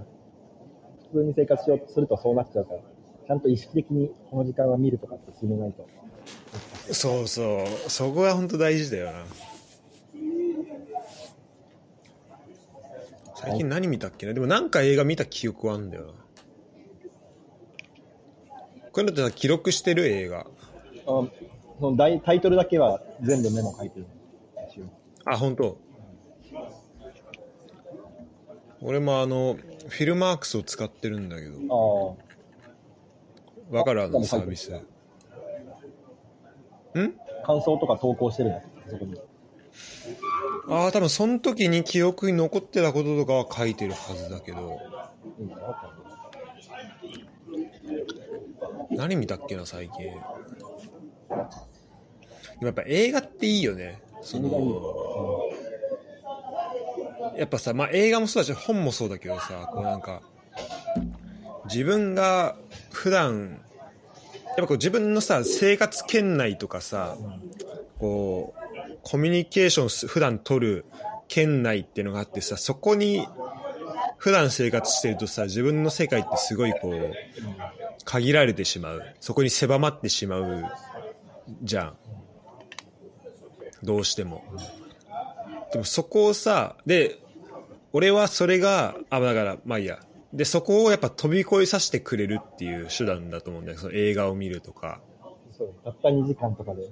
[1.12, 2.80] 普通に生活しようとするとそうなっちゃうから、
[3.28, 5.86] ちゃんと意識的にこの時間は見るとかって決めないと。
[6.94, 9.24] そうそうそこが本当大事だよな
[13.36, 14.34] 最近何見たっけな？
[14.34, 16.18] でもなんか映画見た記憶はあるんだよなこ
[18.96, 20.40] ういうのってさ記録してる映画。
[20.40, 20.48] あ
[21.06, 21.32] そ
[21.82, 24.08] の大タイトルだけは全部メモ書いてる。
[25.26, 25.78] あ、本当？
[28.82, 29.58] 俺もあの、
[29.90, 32.27] フィルマークスを使ってるんだけど、あ
[33.70, 34.72] わかるあのサービス。
[34.72, 34.76] ん？
[34.76, 34.82] あ、
[37.46, 39.20] 感想とか投稿してるんだそこに。
[40.70, 44.80] ああ、多分その時に記憶に残ってたこととかは書いてるはずだけど、
[48.92, 50.06] 何見たっけな、最近。
[50.06, 50.12] で
[52.62, 54.02] もやっぱ映画っていいよね。
[54.22, 55.42] その、
[57.38, 60.22] やっぱさ、まあ映画もそうだし、本もそうだけどさ、こうなんか、
[61.66, 62.56] 自分が
[62.98, 63.62] 普段、
[64.48, 67.16] やっぱこう自分のさ、生活圏内とかさ、
[68.00, 70.86] こう、コミュニケーションす普段取る
[71.28, 73.28] 圏内っていうのがあってさ、そこに
[74.18, 77.14] 普段生活してるとさ、自分の世界ってすごいこう、
[78.04, 79.04] 限られてしまう。
[79.20, 80.66] そこに狭まってしまう
[81.62, 81.98] じゃん。
[83.84, 84.44] どうしても。
[85.72, 87.20] でもそこをさ、で、
[87.94, 90.00] 俺はそれが、あ、だから、まあいいや。
[90.34, 93.78] で、そこをやっぱ飛び越えさせてくれるっていう手段だと思うんだよ。
[93.78, 95.00] その映画を見るとか。
[95.58, 96.90] そう、たった2時間とかで、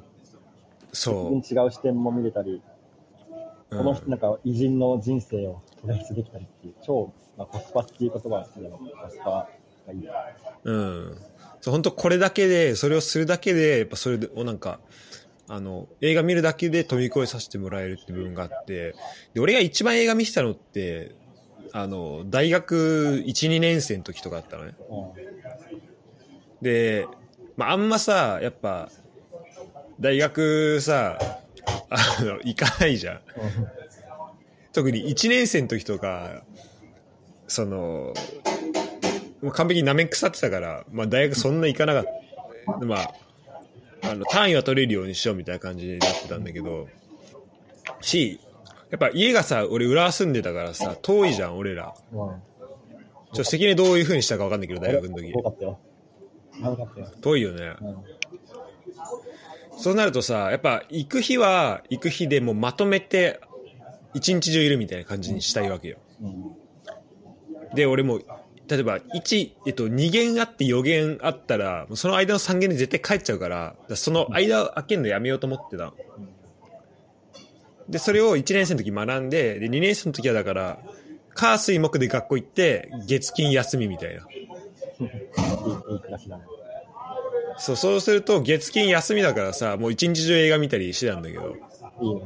[0.93, 2.61] そ全然違う視点も見れたり、
[3.71, 3.77] う。
[3.77, 9.49] このうんなんか偉人の人生をトレースできたりっていう、超、まあ、コスパっていう言葉は好コスパ
[9.87, 10.07] がいい。
[10.63, 11.17] うん。
[11.61, 14.79] そう本当これだけで、それをするだけで、やっぱそれをなんか、
[15.47, 18.95] あの、映画見るだけで飛び越えさせてもらえるって部分があって、
[19.33, 21.15] で、俺が一番映画見てたのって、
[21.77, 24.75] あの、大学1、2年生の時とかだったのね。
[26.61, 27.05] で、
[27.57, 28.89] まあ、あんまさ、やっぱ、
[29.99, 31.19] 大学さ、
[31.89, 33.19] あの、行かないじゃん。
[34.71, 36.43] 特に1年生の時とか、
[37.49, 38.13] その、
[39.41, 42.05] もう完璧に舐め腐ってたから、まあ大学そんな行かなかっ
[42.79, 42.85] た。
[42.85, 43.13] まあ、
[44.01, 46.87] あの、単位は取れるようにしようみたいな感じになってたんだけど、
[47.99, 48.39] し、
[48.91, 51.93] やっぱ家がさ、俺浦和住んでたからさ、遠いじゃん、俺ら。
[52.13, 52.41] うん。
[53.33, 55.41] ちょ関根どういう風にしたか分かんないけど、大学の時よ。
[55.41, 55.79] かったよ。
[56.61, 57.11] よかったよ。
[57.21, 57.75] 遠いよね。
[57.81, 57.95] うん。
[59.77, 63.41] そうなるとさ、やっぱ行く日は行く日でもうまとめて
[64.13, 65.97] 一日中いるみたいな感じにしたいわけよ。
[66.21, 66.55] うん。
[67.75, 68.19] で、俺も、
[68.67, 75.93] 例えば、1、えっと、2限あって4限あったら、その間の3限で絶対帰っちゃうから、だからその間を空けるのやめようと思ってたの。
[77.89, 80.79] で、それを1年生の時学んで、で、2年生の時はだから、
[81.33, 84.25] 火水木で学校行って、月金休みみたいな。
[87.57, 91.55] そう、そうすると、月金休みだからさ、もう一日中映画見たりしてたんだけど、
[92.01, 92.21] いいね。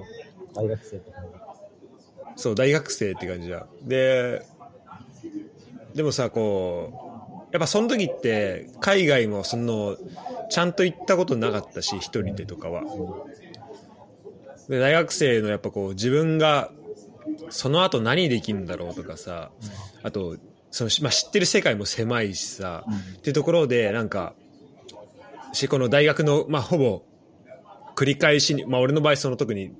[0.53, 1.25] 大学生って感
[2.35, 2.41] じ。
[2.41, 3.67] そう、大学生って感じだ。
[3.83, 4.45] で、
[5.93, 9.97] でもさ、こう、やっぱその時って、海外もその、
[10.49, 12.83] ちゃんと行ったことなかったし、一人でとかは。
[14.69, 16.71] で大学生のやっぱこう、自分が、
[17.49, 19.51] その後何できるんだろうとかさ、
[20.03, 20.37] あと、
[20.71, 22.85] その、まあ、知ってる世界も狭いしさ、
[23.17, 24.33] っていうところで、なんか、
[25.53, 27.01] し、この大学の、まあ、ほぼ、
[27.95, 29.71] 繰り返しに、まあ、俺の場合、その特に、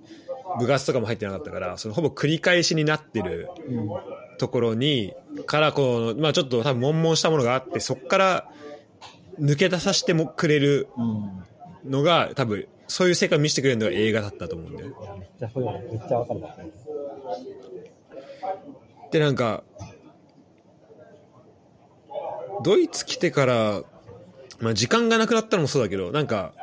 [0.60, 3.90] 部活とかも入ってなかったから、そのほぼ繰り返しになってるうん。
[4.40, 5.14] ところに、
[5.46, 8.50] からこう、まあちょっと多分悶々したものがあって、そこから
[9.40, 11.92] 抜け出させてもくれるうん。
[11.92, 14.90] のが、多分、そういう世界を見せてくれるのが映画だったと思うんだよ。
[15.20, 15.84] めっちゃそうだね。
[15.92, 16.58] めっちゃわかるわ。
[19.12, 19.64] で、なんか、
[22.64, 23.84] ドイツ来てから、
[24.60, 26.54] まあ時間がなくなったのもそうだけど、なんか、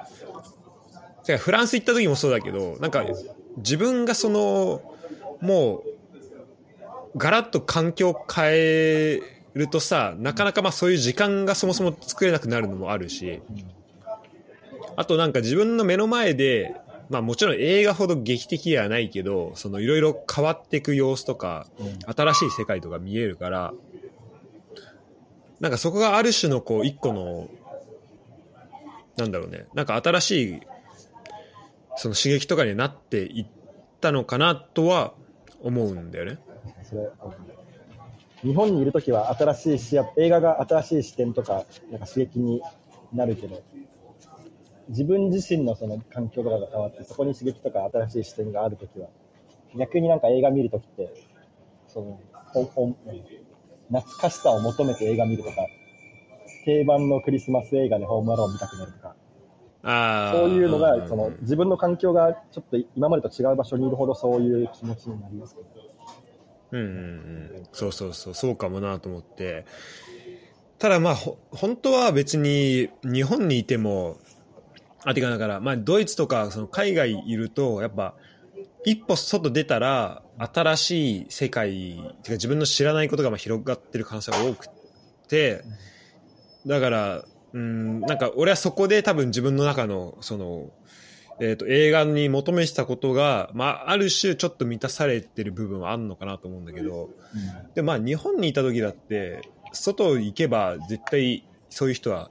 [1.25, 3.05] かフランス行った時もそうだけど、なんか、
[3.59, 4.83] 自分がその、
[5.41, 5.85] も
[7.15, 9.21] う、ガラッと環境を変え
[9.55, 13.41] るとさ、なかなかまあそういう時間がそもそも作れなくなるのもあるし、
[14.97, 16.75] あとなんか自分の目の前で、
[17.09, 21.99] まあもちろん映画ほど劇的ではないけど、そのいろいろ変わっていく様子とか、うん。
[22.15, 23.75] 新しい世界とか見えるから、
[25.61, 27.49] なんかそこがある種のこう一個の、
[29.17, 30.61] なんだろうね、なんか新しい、
[31.97, 33.47] その刺激とかになっていっ
[34.01, 35.15] たのかなとは
[35.63, 36.39] 思うんだよね。
[38.43, 42.61] 日本にいるときは新しい視野、映画が新しい視点とか、なんか刺激に
[43.13, 43.63] なるけど、
[44.89, 49.09] 自分自身のその環境とかが変わって、そこに刺激とか新しい視点があるときは、
[49.77, 51.13] 逆になんか映画見るときって、
[51.89, 52.21] その、
[53.89, 55.57] 懐かしさを求めて映画見るとか、
[56.65, 59.15] 定番のクリスマス映画でホームアローン見たくなるとか、
[59.83, 60.33] ああ。
[60.33, 65.69] そういうのんが、その、自分の環境がちょっと今までと違う場所にいるほどそういう気持ちになりますけど。
[66.73, 66.91] うんうんう
[67.61, 67.69] ん。
[67.73, 69.65] そうそうそう、そうかもなと思って。
[70.79, 74.19] ただまあ、ほ本当は別に日本にいても、
[75.07, 78.17] あ、てかだから、まあドイツとかその海外いると、やっぱ、
[78.85, 84.69] 一歩外出たら、新しい世界、てか自分の知らないことがまあ広がってる可能性が多く
[85.29, 85.63] て、
[86.67, 90.71] だから、うん、なんか俺はそこで多分自分の中の、その、
[91.41, 97.11] えっ、と、映画に求めてたことが、まあ、ある種ちょっと満たされてる部分はあるのかなと思うんだけど、
[97.75, 99.43] でまあ日本にいた時だって
[99.73, 102.31] 外行けば絶対そういう人は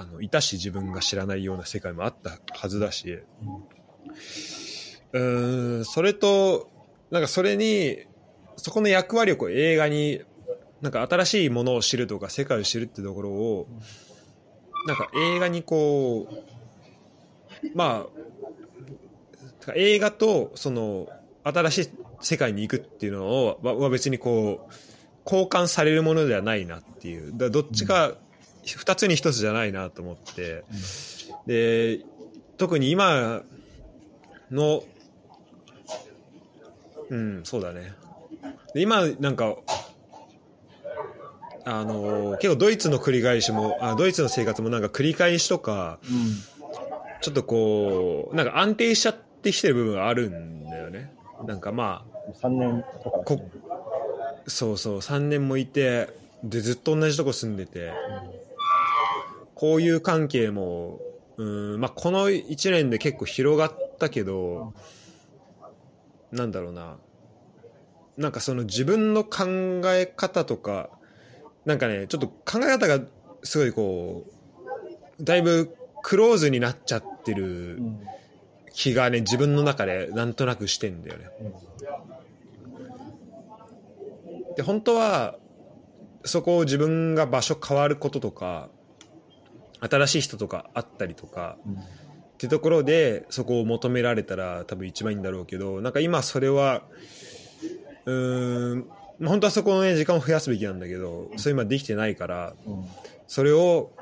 [0.00, 3.18] あのいたし自分が知らないような世界もあったはずだし。
[5.12, 6.70] うーんそれと
[7.10, 7.98] なんかそれに
[8.56, 10.22] そこの役割をこう映画に
[10.80, 13.68] なんか新しいものを知るとか世界を知るってところを
[14.86, 18.06] なんか映画にこうま
[19.66, 21.08] あ映画とその
[21.44, 21.90] 新しい
[22.22, 24.72] 世界に行くっていうのをはは別にこう
[25.26, 27.36] 交換されるものではないなっていう。
[27.36, 28.14] だどっちか
[28.64, 30.64] 二つに一つじゃないなと思って、
[31.46, 32.00] で
[32.56, 33.42] 特に今
[34.50, 34.82] の
[37.08, 37.94] うんそうだね。
[38.74, 39.56] で今なんか
[41.64, 45.98] あの結構ドイツの繰り返しもあドイツの生活もなんか繰り返しとか
[47.20, 51.12] ちょっとこうなんか安定しちゃってきてる部分があるんだよね。
[51.46, 53.50] なんかまあ3年とかね。
[54.46, 56.08] そうそう3年もいて
[56.42, 57.92] でずっと同じとこ住んでて
[59.60, 61.00] こういう関係も
[61.36, 61.44] う
[61.76, 64.72] ん、まあ、この1年で結構広がったけど
[66.32, 66.96] なんだろうな
[68.16, 70.88] なんかその自分の考え方とか
[71.66, 73.00] なんかねちょっと考え方が
[73.42, 74.24] すごいこ
[75.18, 77.82] うだいぶクローズになっちゃってる
[78.72, 81.26] 気がね自分の中でなんとなくしてんだよね。
[84.56, 85.36] で本当は
[86.24, 88.70] そこを自分が場所変わることとか
[89.80, 91.74] 新しい人とか会ったりとかうん。
[91.74, 91.76] っ
[92.40, 96.84] てところでそこを求められたら多分一番いいんだろうけどなんか今それは
[98.06, 98.86] うーん
[99.18, 102.84] まあ本当はそこの、ね、時間を増やすべきなんだけどそれ今できてないからうん。
[103.26, 103.92] それを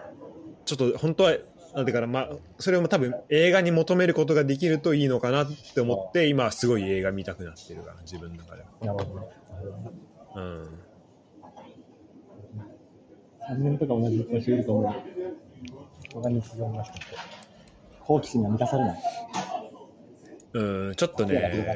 [0.65, 1.37] ちょっと本当は
[1.75, 8.69] なんてかな、まあ、それを多分映画に求めることができるといいのかなって思って今すごい映画見たくなってるから自分の中では。
[8.81, 9.21] なるほど。
[9.21, 9.91] ねなるほど。
[9.91, 9.97] ね
[10.35, 10.69] うん。
[13.51, 14.95] 3年とか同じ年いると思う。
[16.05, 16.99] 人が日常になってて、
[18.01, 19.03] 好奇心が満たされない。
[20.55, 21.67] うん、ちょっとね、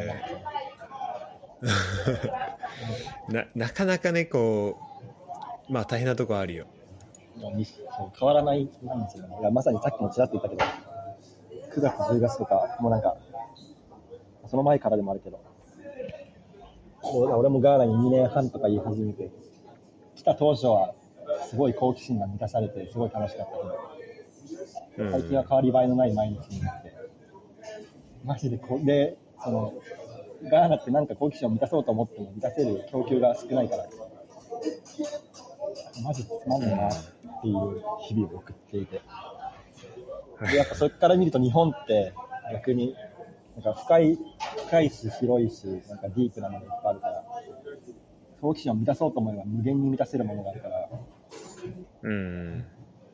[3.29, 4.79] ななかなかね、こ
[5.69, 6.67] う、まあ大変なとこあるよ。
[7.39, 9.37] もうにそう変わらないなんですよね。
[9.41, 10.65] いやまさにさっきもちらっと言ったけど、
[11.75, 13.17] 9月、10月とか、もうなんか、
[14.49, 15.41] その前からでもあるけど、
[17.03, 19.31] もう俺もガーナに2年半とか言い始めて、
[20.15, 20.95] 来た当初は
[21.49, 23.57] すごい好奇心が満たされて、すごい楽しかった
[24.97, 25.13] けど、うん。
[25.13, 26.93] 最近は変わり映えのない毎日になって、
[28.25, 29.73] マジでこで、その、
[30.51, 33.87] ガーナってなんか好奇心を満たそうと思っても満たせる供給が少ないから、
[36.05, 36.93] マジつまんねえなっ
[37.43, 39.01] ていう日々を送っていて。
[40.51, 42.13] で、やっぱそれから見ると日本って
[42.53, 42.95] 逆に、
[43.55, 44.19] なんか深い、
[44.67, 47.25] 深いし広いし、なんかディープなものがいっぱいあるから、
[48.41, 50.89] 好奇心を満たそうと思えば無限に満たせるものがあるから、
[52.03, 52.65] うん。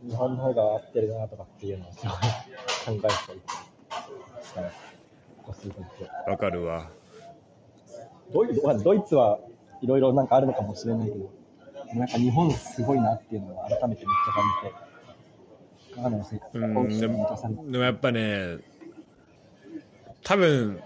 [0.07, 2.20] 日本の方が合ってるなとかっていうのをすごい考
[2.89, 3.41] えてたり
[4.43, 4.70] したね。
[5.39, 6.91] ここ数ヶ月わかるわ。
[8.32, 9.39] ドイツドイツは
[9.80, 11.30] いろいろなんかあるのかもしれないけど、
[11.95, 14.89] なんか日本すごいなっていうのを改めてめっちゃ感じて、
[15.97, 18.59] ガーナの生活がでもやっぱね、
[20.22, 20.80] 多分、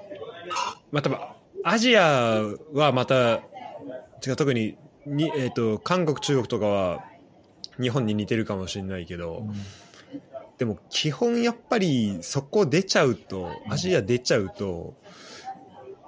[0.90, 1.18] まあ多分、
[1.64, 2.40] アジア
[2.72, 3.40] はまた、
[4.24, 7.04] 違う特にに、えっと韓国、中国とかは
[7.82, 9.46] 日本に似てるかもしれないけど、
[10.58, 14.94] でも基本やっぱりそこ出ちゃうとアジア出ちゃうと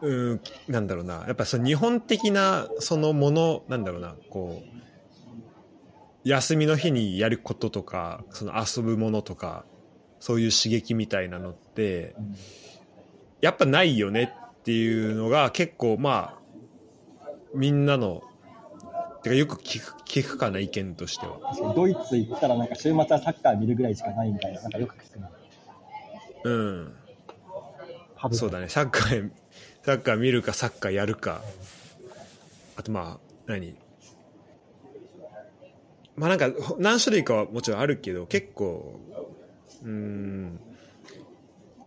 [0.00, 1.24] うんなんだろうな。
[1.26, 4.14] やっぱその日本的なそのものなんだろうな。
[4.30, 9.64] こう休みの日にやることとかその遊ぶものとか
[10.20, 12.36] そういう刺激みたいなのってうん。
[13.40, 16.38] やっぱないよねっていうのが結構ま
[17.22, 18.22] あみんなの
[19.24, 21.32] てかよく聞く聞くかな意見としては。
[21.40, 25.30] 確かにドイツ行ったらなんか週末はサッカー見るぐらいしかないみたいな、なんかよく聞くな。
[26.44, 26.94] うん
[28.32, 29.30] そうだね、サッカー、
[29.82, 31.42] サッカー見るか、サッカーやるか、
[32.76, 33.76] あとまあ、何？
[36.16, 38.98] まあなんか、ほ何種類かはもちろんあるけど、結構、
[39.82, 40.60] うーん、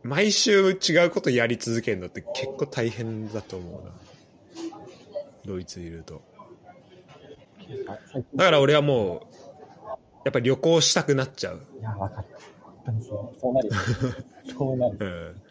[0.04, 3.92] 毎週違うことやり続けるのって結構大変だと思うな。
[5.46, 6.22] ドイツいると。
[8.36, 9.20] だから俺はもう、
[10.26, 11.62] やっぱり旅行したくなっちゃう。
[11.80, 12.28] いや、わかる。
[12.62, 13.40] 本当にそう。
[13.40, 13.80] そうなるよ、ね。
[14.58, 14.98] そうなる。
[15.00, 15.42] うん。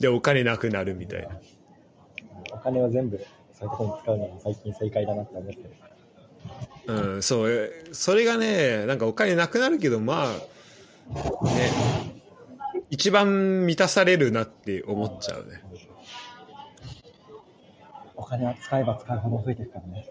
[0.00, 1.28] で、お金なくなるみたいな。
[2.52, 3.18] お金を全部
[3.58, 5.70] そういうところに使うのが最近正解だなって思ってる。
[6.86, 11.70] うん、そう、えそれがね、なんかお金なくなるけど、まあ、ね、
[12.90, 15.62] 一番満たされるなって思っちゃうね。
[18.16, 20.06] お金は使えば使うほど増えていくからね。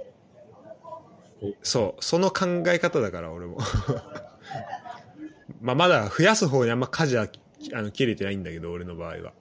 [1.63, 3.57] そう、その考え方だから、俺も。
[5.59, 7.27] まあ、まだ増やす方にあんま舵は
[7.73, 9.33] あの切れてないんだけど、俺の場合は。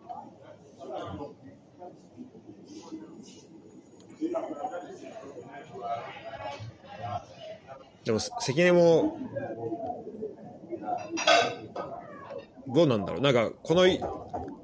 [8.05, 9.19] でも、関根も、
[12.69, 13.21] どうなんだろう。
[13.21, 14.01] なんか、このい、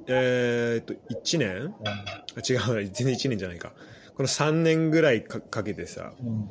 [0.07, 1.75] えーっと、1年？
[1.85, 2.15] あ
[2.49, 3.73] 違うな、全然1年じゃないか。
[4.15, 6.51] この3年ぐらいかかけてさ、うん。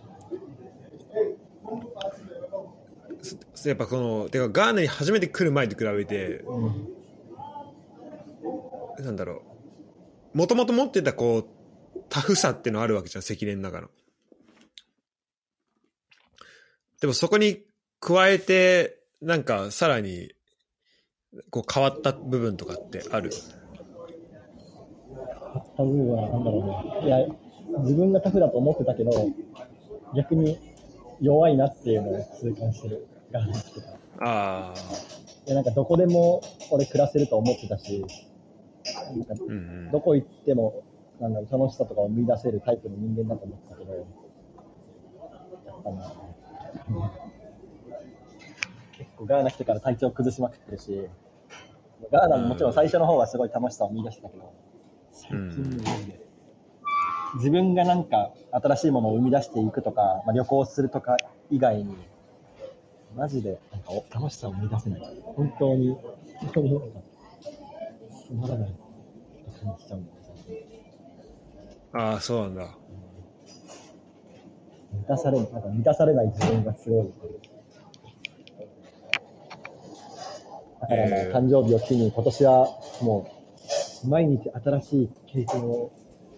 [3.70, 6.88] やっぱこの、てかガーナに初めて来る前と比べて、うん。
[9.04, 9.42] なんだろ
[10.34, 11.46] う、もともと持ってたこう、
[12.10, 13.90] タフさっていうのあるわけじゃん、関連の中の。
[17.02, 17.66] でもそこに
[18.00, 20.32] 加えて、なんかさらに、
[21.50, 23.32] こう変わった部分とかってある？
[23.32, 23.40] 買
[25.62, 27.08] った部分はなんだろうね。
[27.08, 27.18] いや、
[27.80, 29.12] 自分がタフだと思ってたけど、
[30.16, 30.58] 逆に
[31.20, 33.06] 弱いなっていうのを痛感してる。
[33.36, 33.94] ガーナに来てから。
[33.94, 38.06] いああ、や、なんかどこでも俺暮らせると思ってたし、
[39.18, 39.36] なんか。
[39.92, 40.84] どこ行っても、
[41.20, 44.02] なんだろう、楽しさとかを見出せるタイプの人間だと思ってたけど、や
[45.74, 46.14] っぱな、
[48.98, 51.10] 結構ガーナ来てから体調崩しまくってるし、
[52.12, 54.54] ガーナももちろん最初の方はすごい楽しさを見出してたけど、
[57.36, 61.18] 自分がなんか新しいものを生み出していくとか、まあ、旅行するとか
[61.50, 61.96] 以外に、
[63.16, 65.02] マジでなんかお楽しさを見出せない。
[65.24, 67.00] 本当に、本当になんか、
[68.28, 68.76] つまらない
[69.64, 70.18] 感じちゃうんだよ
[71.94, 72.78] ああ、そうなんだ。
[74.92, 77.14] 満たされ、なんか満たされない自分がすごい。
[80.82, 82.68] だからまあ、えー誕生日を機に今年は
[83.02, 83.32] も
[84.04, 85.92] う毎日新しい経験を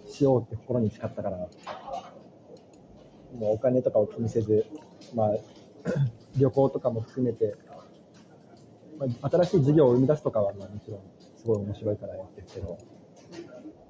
[0.09, 1.47] しようって心に誓ったから、も
[3.51, 4.65] うお金とかを気にせず、
[5.13, 5.29] まあ、
[6.37, 7.55] 旅行とかも含めて、
[8.97, 10.99] まあ、新しい事業を生み出すとかはまあもちろん
[11.35, 12.77] すごい面白いからやってるけど、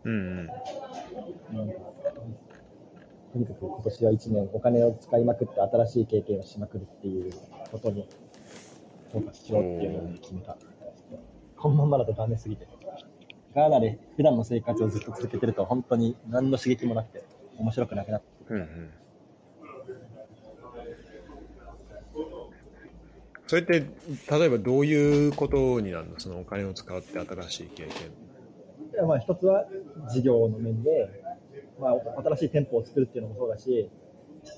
[0.04, 0.48] うんうん。
[3.34, 7.32] とにかく今年は1年お金を使いまくって新しい経験をしまくるっていう
[7.72, 8.08] ことに
[9.12, 10.58] フォーカスしようっていうのを決めた。
[11.58, 12.68] このままだとダメすぎて。
[13.56, 17.24] ガーナで普段の生活をずっと続けてると本当に何の刺激もなくて
[17.58, 18.28] 面白くなくなって。
[18.50, 18.91] うんうん。
[23.48, 23.86] それって、例
[24.45, 26.20] えばどういうことになるの？
[26.20, 27.91] そのお金を使って新しい経験。
[28.91, 29.66] でまあ一つは
[30.12, 31.10] 事業の面で、
[31.80, 33.89] まあ新しい店舗を作るっていうのもそうだし、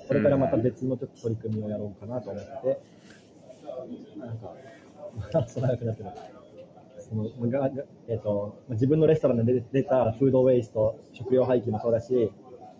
[0.07, 2.79] これからまた別のちょっと取り組みをやろうかなと思ってて、
[4.19, 4.53] なんか、
[5.33, 6.09] まあ、そう長くなってる。
[7.09, 7.25] その
[8.07, 12.31] えっとまあ自分のレストランで出出たフードウェイスト、食料廃棄もそうだし、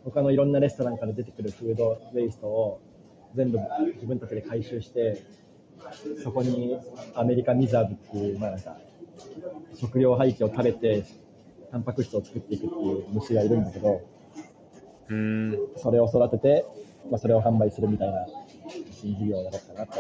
[0.06, 2.82] 他のいろんなレストランから出てくるフードウェイストを
[3.36, 3.60] 全部
[3.94, 5.22] 自分たちで回収して、
[6.24, 6.78] そこに
[7.16, 8.78] アメリカンリザーブっていう、まあなんか、
[9.76, 11.06] 食料廃棄を食べて、
[11.72, 14.02] タンパク質を作っていくっていう虫がいるんだけど、
[15.10, 15.58] うーん。
[15.78, 16.66] それを育てて、
[17.10, 18.26] まあ、それを販売するみたいな
[18.92, 20.00] 新事業をやろうかなと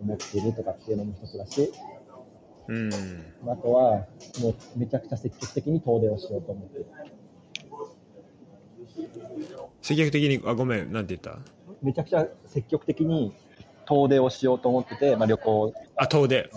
[0.00, 1.72] 思っているとかっていうのも一つだし、
[2.66, 2.88] うん。
[3.44, 4.06] まああとは、
[4.40, 6.86] もうめちゃくちゃ積極的に遠出をしようと思ってる。
[9.82, 11.40] 積極的に、あ、ごめん、なんて言った？
[11.82, 13.34] めちゃくちゃ積極的に
[13.84, 16.50] 遠出をしようと思ってて、まあ、旅行、あ、遠出。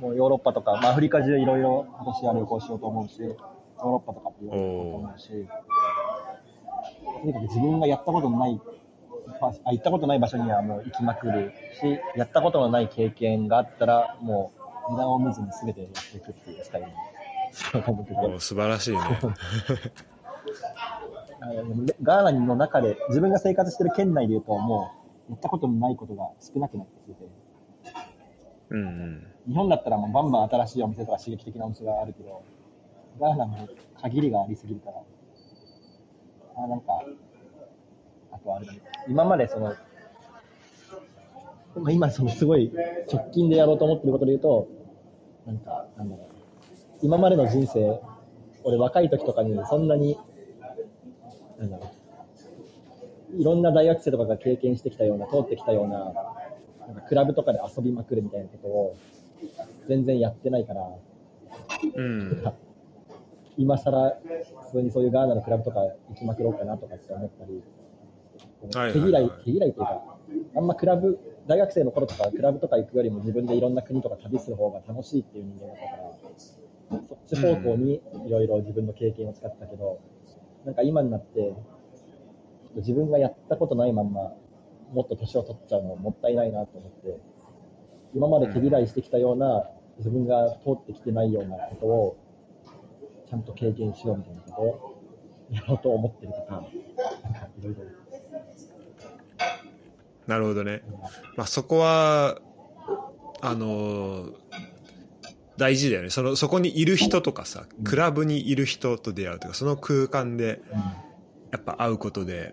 [0.00, 8.60] もうヨーロッパとか、まあ、アフリカ中いろいろ今年は旅行しようと思うし、ヨーロッパとかっていろいと思うし、とにかく自分がやったことのない、
[9.40, 14.52] まあ、行ったことない場所にはもう行きまくるし、やったことのない経験があったら、も
[14.88, 16.92] う値段を見ずに全てやっていくっていうスタイルに
[17.54, 18.98] しよう素晴らしいね。
[22.02, 27.30] ガーナの中で、自分が生活してる県内で言うと、もう、やったことのないことが少なくなってきてて、
[28.70, 29.26] うんうん。
[29.48, 32.42] 日本だったらもうバンバン新しいお店とか刺激的なお店があるけど、
[33.20, 33.68] ガーナも
[34.00, 35.02] 限りがありすぎるから、
[36.56, 37.04] あ、なんか、
[38.32, 39.74] あとあれだね、今までその、
[41.76, 42.72] まあ今そのすごい
[43.12, 44.68] 直近でやろうと思ってることで言うと、
[45.46, 46.26] なんか、なんだろう、
[47.02, 48.00] 今までの人生、
[48.64, 50.18] 俺若い時とかにそんなに、
[51.58, 51.88] なんだろう、
[53.38, 56.12] いろんな大学生とかが経験してきたような、通ってきたような
[56.86, 58.96] なんかクラブとかで遊びまくるみたいなことを
[59.88, 60.88] 全然やってないから、
[61.94, 62.44] うん。
[63.56, 64.10] 今更
[64.64, 67.62] 普通にそういうガーナのクラブとか行きまくろうかなとかって思ったり、
[68.74, 70.16] はいはいはい手嫌い、手嫌いっていうか、
[70.56, 80.00] あんまクラブ、大学生の頃とかクラブとか行くよりも自分でいろんな国とか旅する方が楽しいっていう人間だったから、そっち方向にいろいろ自分の経験を使ってたけど、
[80.64, 81.54] なんか今になって、
[82.74, 84.32] と自分がやったことないまんま、
[84.92, 87.18] もっと年を取っちゃうのもったいないなと思って、
[88.14, 89.68] 今まで手嫌いしてきたような、
[89.98, 92.16] 自分が通ってきてないようなことを、
[93.28, 95.00] ちゃんと経験しようみたいなことを
[95.50, 96.62] やろうと思ってるとか、
[97.22, 97.80] なんかいろいろ。
[100.26, 100.82] なるほどね。
[101.36, 102.38] まあそこは、
[103.40, 104.44] あのー
[105.56, 106.10] 大事だよね。
[106.10, 110.60] その、そこにいる人とかさ、クラブにいる人と出会うとか、その空間で、
[111.54, 112.52] やっぱ会うことで、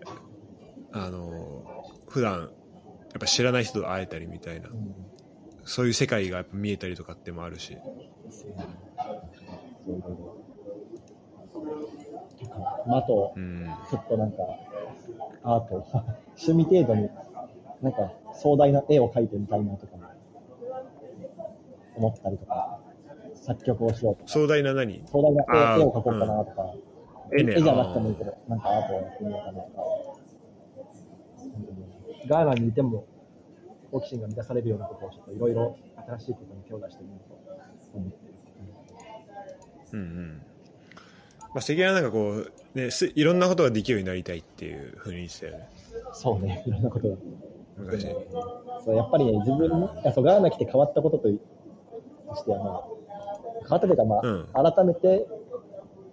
[0.92, 2.50] あのー普段、やっ
[3.18, 4.94] ぱ知らない人と会えたりみたいな、うん
[5.64, 7.76] そういう世界がやっぱ見えたりとかってもあるし。
[12.50, 13.64] ああとう、ん。
[13.90, 14.38] ちょっとなんか、
[15.44, 15.86] アート、
[16.40, 17.08] 趣味程度に、
[17.80, 20.02] なんか壮大な絵を描いてみたいなとかも。
[21.96, 22.80] 思ったりとか、
[23.34, 25.02] 作曲をしようとか、壮大な何？
[25.06, 26.91] 壮大な絵を描こうかなとか、うん
[27.32, 29.64] 絵じゃなくてもいいけど、なんかアートをやってみようかな
[32.28, 33.06] ガーナにいても
[33.90, 35.76] 好奇心が満たされるようなことをちょっといろいろ
[36.18, 37.34] 新しいことに手を出してみようと
[37.94, 38.34] 思ってる。
[39.92, 40.42] うんうん。
[41.40, 45.68] まあ、関根はなんかこう、ね、すいろんなことができるようになりたいっていうふうに言ってたよね。
[46.14, 47.16] そうね、いろんなことが。
[47.76, 48.06] 昔。
[48.84, 51.36] そうやっぱりね、自分いやそうガーナ来て変わったこととし
[52.44, 52.82] ては、まあ、
[53.60, 54.22] 変わったというか、ま
[54.54, 55.26] あ改めて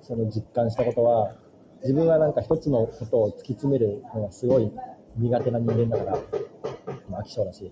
[0.02, 1.36] その実感したことは、
[1.82, 4.72] 自分はなんか一つのことを突き詰めるのがすごい
[5.18, 6.20] 苦手な人間だから、
[7.10, 7.72] まあ、飽き性だし、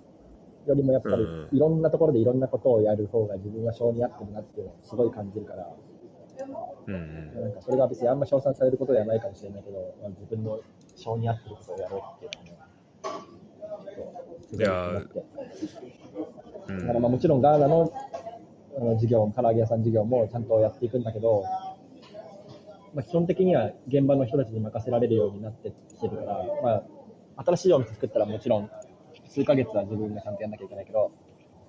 [0.66, 5.68] よりもやっぱりうんいろんなところでいろんなことをやる方が自分は性に合ってるなっていうのをすごい感じるから、
[6.88, 7.42] うんうん。
[7.42, 10.60] なんかそれが別にあんま称賛されることではないかもしれないけど、まあ、自分の
[10.96, 12.62] 性に合ってることをやろうっていうのをね、
[13.94, 15.24] ちょっとすごい思って。
[16.70, 17.94] うんだからまあもちろんガーナの
[18.78, 21.46] あの事業、唐揚げ屋さん事業もちゃんとやっていくんだけど、
[22.98, 26.70] まあ、基本的には現場の人たちに任せられるようになってきてるから、ま
[27.38, 28.72] あ、新しいお店作ったらもちろん
[29.30, 31.12] 数ヶ月は自分がちゃんとやんなきゃいけないけど、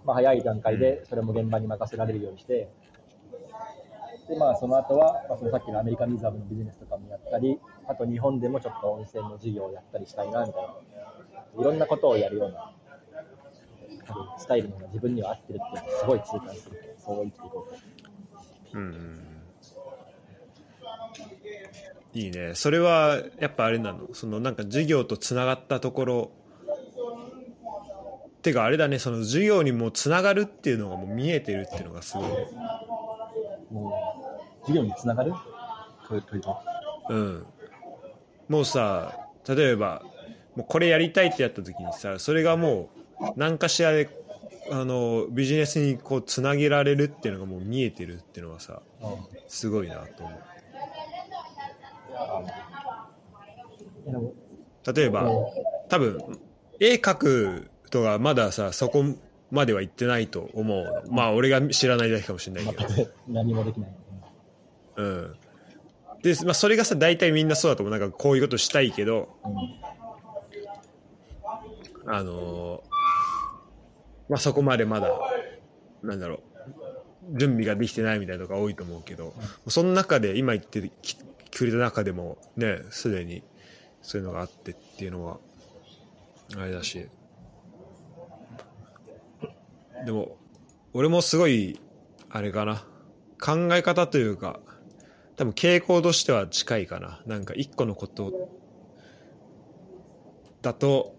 [0.07, 2.71] まあ、早い段階でそれも現場に任せられるようにして、
[4.27, 10.73] でまあ、その後は、まあ、そのさっきのアメリカンリザーブのビジネスとかもやったり、あと日本でもちょっと温泉の事業をやったりしたいなみたいな、
[11.61, 12.73] いろんなことをやるような
[14.39, 18.79] スタイルのが自分には合ってるっていうのをすごい痛感する、そう生きていこうと。
[18.79, 19.38] うん
[22.15, 22.55] いいね。
[22.55, 24.09] それはやっぱあれなの？
[24.13, 26.31] そのなんか授業とつながったところ。
[28.43, 28.99] てかあれだね。
[28.99, 32.29] その授業にもつながるっていうのがもう見えてるっていうのがすごい。
[32.29, 32.37] ね
[33.71, 33.93] も
[34.63, 35.33] う、授業につながる？
[37.11, 37.47] うん。
[38.49, 40.03] もうさ例えば
[40.57, 42.89] もうこれやりたいってやった時にさそれがも
[43.21, 44.09] う何かしらで
[44.71, 48.81] あのビジネスにこうつなげられるっていうのがもう見えてるっていうのはさ
[49.49, 50.39] すごいなと思う
[54.95, 55.31] 例えば
[55.89, 56.19] 多分
[56.81, 59.05] 絵描くとかまださそこ
[59.51, 60.85] までは行ってないと思う。
[60.85, 63.91] のまあ俺が知らないだけかもしれないけど、何もできない。
[64.97, 65.37] うん。
[66.23, 67.99] で、まあ、それがさ大体みんなそうだと思う。
[67.99, 69.29] なんかこういうことしたいけど。
[72.07, 72.89] あのー
[74.31, 75.09] まあそこまでまだ
[76.03, 77.39] なんだろう。
[77.39, 79.35] 準備ができてないみたいなとか多いと思うけど、
[79.67, 80.91] その中で今言って
[81.51, 83.43] きくれた中でもねすでに
[84.03, 85.39] そういうのがあってっていうのは
[86.57, 87.09] あれだし。
[90.07, 90.37] でも
[90.95, 91.81] 俺もすごい
[92.31, 92.85] あれかな。
[93.41, 94.61] 考え方というか
[95.37, 97.21] 多分傾向としては近いかな。
[97.27, 98.51] なんか一個のこと
[100.63, 101.15] だと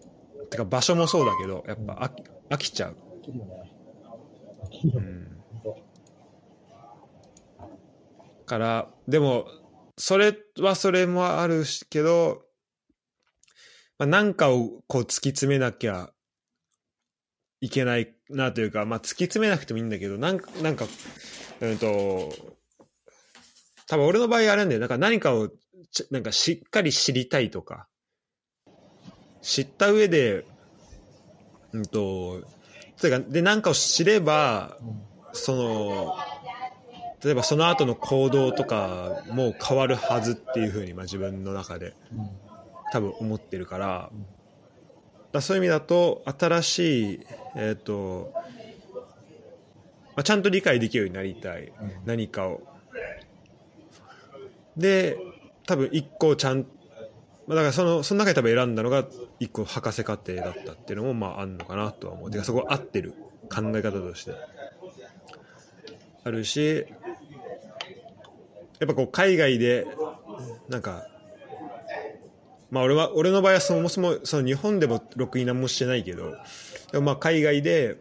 [0.49, 2.95] てか場所もそうだけどやっぱ飽き飽きちゃう、
[4.95, 5.27] うん、
[8.45, 9.45] からでも
[9.99, 12.41] それはそれもあるしけど、
[13.99, 16.11] まあ、なんかをこう突き詰めなきゃ
[17.59, 20.85] いけないなというか、まあ、突き詰めなくてもいいんだけどなんかなんか
[21.59, 22.33] うんと
[23.87, 24.79] 多分俺の場合あれなんだよ。
[24.79, 25.49] なんか何かを
[25.91, 27.89] ちなんかしっかり知りたいとか
[29.41, 30.45] 知った上で
[31.73, 32.41] うんと
[33.01, 34.77] というかで何かを知れば
[35.33, 36.15] その
[37.23, 41.93] 例えばその後の行動とかも変わるはずっていうふうに、まあ、自分の中で
[42.91, 44.09] 多分思ってるから,、
[45.31, 47.19] だそういう意味だと新しい
[47.55, 48.41] えっ、と、ま
[50.17, 51.71] あ、ちゃんと理解できるようになりたい、
[52.05, 52.61] 何かを。
[54.77, 55.17] で、
[55.65, 56.65] 多分一個ちゃん、
[57.47, 59.05] まあ、だからその、その中で多分選んだのが
[59.39, 62.31] 一個博士課程だったっていうのもまああんのかなとは思う。
[62.31, 63.13] てかそこ合ってる
[63.49, 64.33] 考え方として。
[66.23, 66.85] あるし、
[68.79, 69.85] やっぱこう海外で、
[70.69, 71.05] なんか、
[72.71, 76.35] まあ俺は、俺の場合はそもそもその日本でもろくに何もしてないけど、
[76.91, 77.97] でもまあ海外で、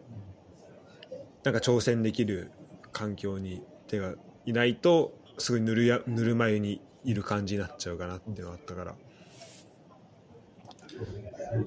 [1.43, 2.51] なんか挑戦できる
[2.91, 4.13] 環境に手が
[4.45, 8.95] いないと、すごいぬるや、ぬるま湯にいる感じになっちゃうかなっていうのがあったから、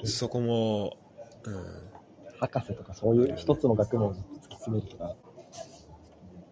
[0.05, 0.97] そこも、
[1.45, 1.83] うん、
[2.39, 5.17] 博士とかそういう一つの学問に突き詰めるとか、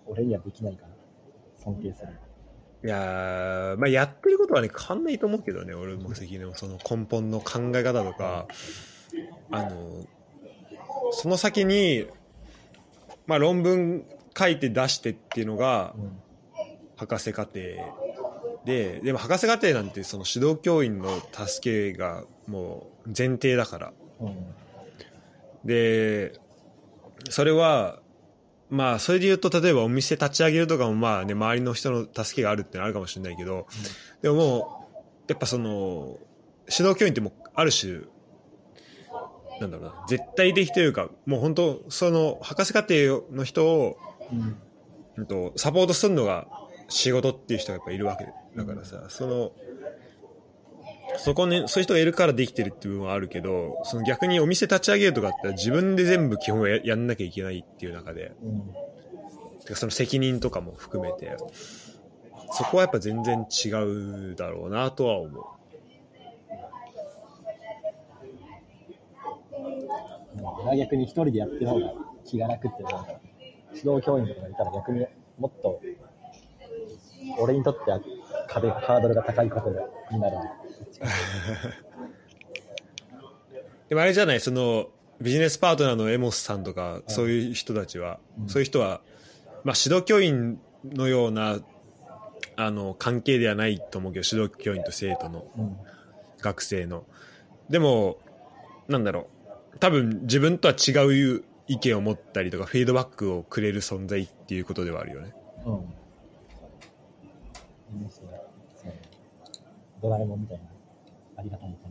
[0.06, 0.88] 俺にはできないから、
[1.62, 2.08] 尊敬する。
[2.82, 8.46] いやー、まあ、やってることはね、変わんないと思うけどね、俺も関根もその根本の考え方とか、
[9.50, 10.06] あの、
[11.12, 12.06] その先に、
[13.26, 14.04] まあ、論文
[14.36, 16.20] 書いて出してっていうのがうん。
[16.96, 17.60] 博士課程
[18.66, 23.92] で、でも博士課程なんてその指導教員の助けがもう前提だから。
[24.20, 24.36] うん。
[25.64, 26.38] で、
[27.30, 27.99] それは、
[28.70, 33.66] まあ、それで言うと、例えばお店立ち上げるとかも、まあね、周りの人の助けがあるってのはあるかもしれないけど、
[34.22, 36.18] でももう、やっぱその、
[36.70, 38.02] 指導教員ってもう、ある種、
[39.60, 43.98] なんだろうな、絶対的というか、もう本当、その、博士課程の人を、
[44.32, 44.56] うん。
[45.16, 46.46] うんと、サポートするのが
[46.88, 49.52] 仕事っていう人がやっぱいるわけだからさ、その、
[51.16, 58.62] そこに、そういう人がいるからできてるっていう部分はあるけど、その逆にお店立ち上げるとかあったら自分で全部基本ややんなきゃいけないっていう中で、うん。
[59.60, 61.36] てかその責任とかも含めて、
[62.52, 65.44] そこはやっぱ全然違うだろうなとは思う。
[70.62, 71.92] 俺は逆に一人でやってる方が
[72.24, 73.06] 気が楽っていうのが
[73.74, 75.06] 指導教員とかがいたら逆に
[75.38, 75.80] もっと
[77.38, 78.00] 俺にとっては
[78.48, 79.70] 壁ハードルが高いこと
[80.12, 80.36] になる
[83.88, 84.88] でもあれじゃない、その
[85.20, 88.48] ビジネスパートナーのエモスさんとか、そういう人たちは、うん。
[88.48, 89.00] そういう人は、
[89.64, 91.58] まあ指導教員のような、
[92.56, 95.76] あの、関係ではないと思うけど、指導教員と生徒の、うん。
[96.40, 97.04] 学生の。
[97.68, 98.16] でも、
[98.88, 99.28] なんだろ
[99.74, 100.92] う、多分自分とは違
[101.36, 105.34] う意見を持ったりとか、フィードバックをくれる存在っていうことではあるよね。
[105.66, 105.74] うん。
[107.98, 108.28] いいですね。
[108.82, 108.92] そう
[110.02, 110.69] ドラえもんみたいな
[111.40, 111.90] ありがたい感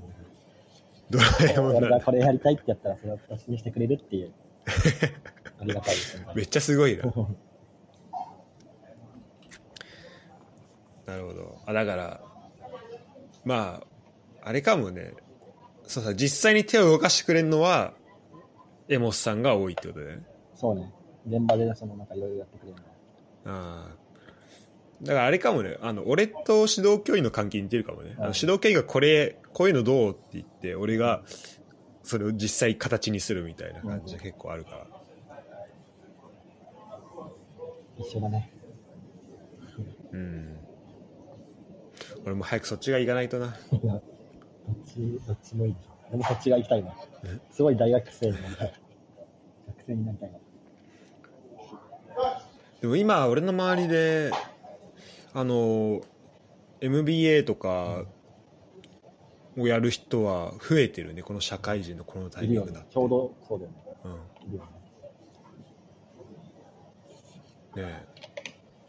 [1.10, 4.32] ドラえもんなんだがこれやりたいってやったらそれを形にしてくれるっていう
[5.60, 7.04] ありがたいですねめっちゃすごいな。
[11.08, 11.58] なるほど。
[11.66, 12.22] あ、だから、
[13.44, 13.82] ま
[14.44, 15.14] あ、あれかもね。
[15.88, 17.96] そうさ、実際に手を動かしてくれるのは、
[18.90, 20.24] エモスさんが多いってことだよね。
[20.54, 20.94] そうね
[21.28, 22.84] 現場でそのなんかいろいろやってくれるの
[23.46, 24.09] ああ。
[25.02, 28.16] だからあれかもね、あの、俺と指導教員の関係に似てるかもね。
[28.18, 31.24] あのうん指導教員がこれ、こういうのどうって言って、俺が、
[32.04, 34.88] それを実際形にするみたいな感じが結構あるから。
[37.98, 38.52] 一緒だね
[40.14, 40.58] うん。
[42.26, 43.48] 俺も早くそっちが行かないとな。
[43.72, 44.02] いや、どっ
[44.86, 45.76] ち、どっちもいい。
[46.10, 46.94] 俺もそっちが行きたいな。
[47.52, 48.74] すごい大学生になりたい。
[49.68, 50.40] 学生になりたいな。
[52.82, 54.32] でも今俺の周りで
[55.34, 56.02] あの
[56.82, 58.06] MBA とか
[59.58, 62.84] をやる人は増えてるねこの社会人のこのタイミングだっ。
[62.84, 63.78] てねちょうどそうだよね。
[64.06, 64.14] うん
[67.76, 67.84] ね。
[67.84, 68.06] ね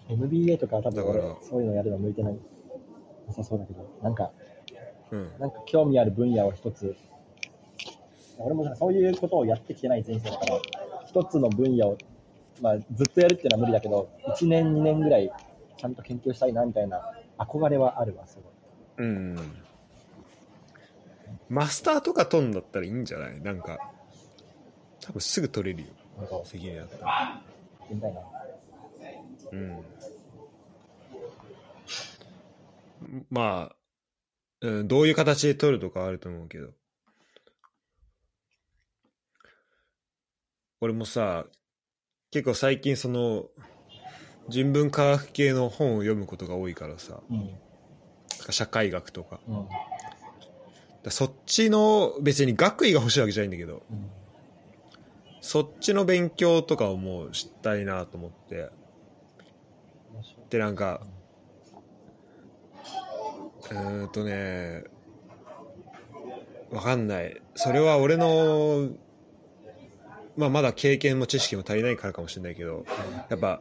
[0.09, 2.39] MBA とかは多分そういうのやるの向いてない。
[3.27, 4.31] なさそうだけど、なんか、
[4.73, 6.97] えうんなんか興味ある分野を一つ、
[8.39, 10.61] 俺もさそういうことをやってきてない人生だから、
[11.07, 11.99] 一つの分野を、
[12.61, 15.31] まあ、ずっとやるっていうのは無理だけど、1年、2年ぐらい
[15.81, 17.01] ちゃんと研究したいなみたいな
[17.39, 18.39] 憧れはあるわ、す
[18.99, 19.07] ごい。
[19.07, 19.37] うん。
[21.49, 23.41] マスターとか取んだったらいいんじゃない？
[23.41, 23.79] なんか
[25.01, 25.89] 多分すぐ取れるよ。
[26.19, 27.43] なんか、責任だったら。
[27.91, 28.21] みたいな。
[29.53, 29.85] うん。
[33.31, 33.77] まあ、
[34.61, 36.69] うん、どういう形で取るとかあると思うけど。
[40.83, 41.47] 俺もさ
[42.31, 43.47] 結構最近その
[44.51, 47.51] 人文科学系の本を読むことが多いからさうん。
[48.51, 49.69] 社会学とかうん。
[51.03, 54.11] だそっちの別に学位が欲しいわけじゃないんだけどうん。
[55.41, 58.69] そっちの勉強とかをもうしたいなと思って
[60.51, 61.01] でなんか
[63.71, 64.85] うーんとね
[66.71, 68.91] わかんないそれは俺の
[70.37, 72.87] まあ、まだ経験も知識も足りないからかもしれないけど
[73.29, 73.61] やっぱ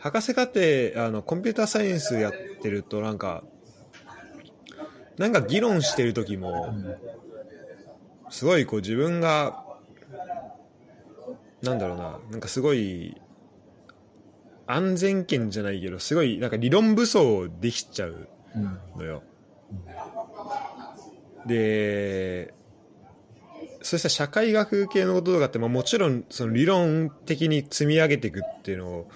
[0.00, 0.60] 博士課程
[0.96, 2.32] あのコンピューターサイエンスやっ
[2.62, 3.44] てるとなんか
[5.18, 6.74] なんか議論してる時も
[8.30, 9.64] すごいこう自分が
[11.62, 13.20] なんだろうななんかすごい
[14.66, 19.22] 安全圏じゃないけどすごいなんか理論武装できちゃううんのよ。
[21.46, 22.54] で
[23.82, 29.10] そうした社会学系のこととかって、まあ、もちろんその理論的に積み上げていくっていうのを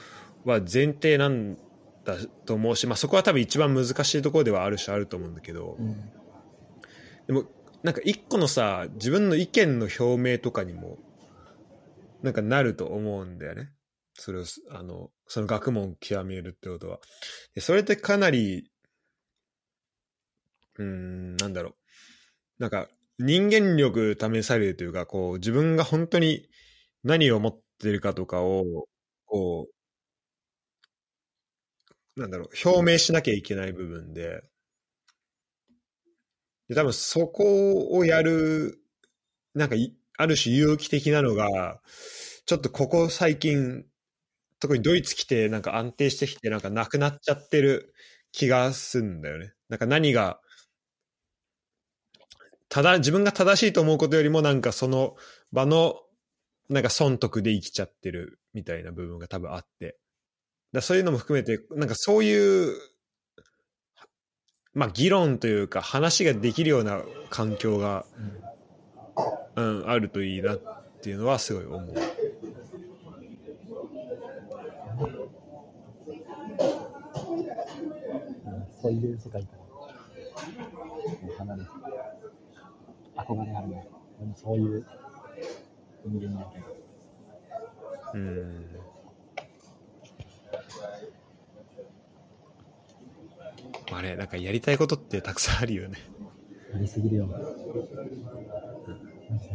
[0.44, 1.56] は前提なん
[2.04, 5.96] だと思うし、まあ、そこは多分一番難しいところではあるしあると思うんだけどうん
[7.26, 7.44] でも
[7.82, 10.98] なんか一個のさ自分の意見の表明とかにも
[12.22, 13.70] なんかなると思うんだよね。
[14.14, 16.98] それをすあのその学問を極めるってことは。
[17.54, 18.70] でそれってかなり
[20.78, 21.74] うーんなんだろう
[22.58, 22.88] なんか
[23.18, 26.48] 人間力試されるというかこう自分が本当に
[27.02, 28.64] 何を持ってるかとかを
[29.26, 29.74] こう
[32.16, 34.42] なんだろう表明しなきゃいけない部分で
[36.68, 38.78] で多分そこをやる
[39.54, 41.80] なんかいある種有機的なのが
[42.46, 43.84] ちょっとここ最近
[44.60, 47.94] 特にドイツ来てなんか安定してきてなんかなくなっちゃってる
[48.32, 49.52] 気がすんだよね。
[49.68, 50.40] なんか何が
[52.68, 55.16] ただ自分が正しいと思うことよりもなんかその
[55.52, 56.00] 場の
[56.68, 59.98] なんか損得で生きちゃってるみたいな部分が多分あって
[60.74, 62.76] だそういうのも含めてなんかそういう
[64.74, 67.00] まあ議論というか話ができるような
[67.30, 68.04] 環境が、
[69.54, 70.60] うん、あるといいなっ
[71.00, 71.94] ていうのはすごい思う。
[78.82, 81.70] そういう世界から離れて、
[83.16, 83.88] 憧れあるね。
[84.34, 84.84] そういう
[86.04, 86.46] 人間にな。
[88.14, 88.93] うん
[93.92, 95.98] あれなんかやりたいことってたくさんあるよね。
[96.72, 97.26] やりすぎるよ。
[97.26, 97.50] マジや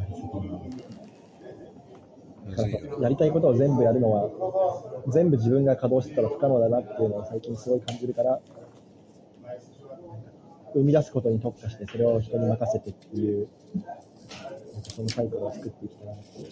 [0.10, 0.62] りすぎるよ。
[3.02, 4.30] やりたいことを全部やるのは、
[5.12, 8.40] 全部自分が稼働してたら不可能だなっていうのを最近すごい感じるから、
[10.74, 13.82] 生み出すことに特化して、それを人に任せてっていう、な
[14.80, 16.50] んかそのサイクルを作っていきたいなっていう。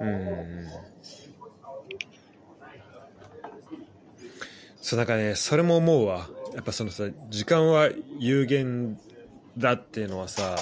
[0.00, 0.66] うん
[4.82, 6.28] そうなんかねそれも思うわ。
[6.54, 8.98] やっぱそのさ時間は有限
[9.56, 10.56] だっていうのはさ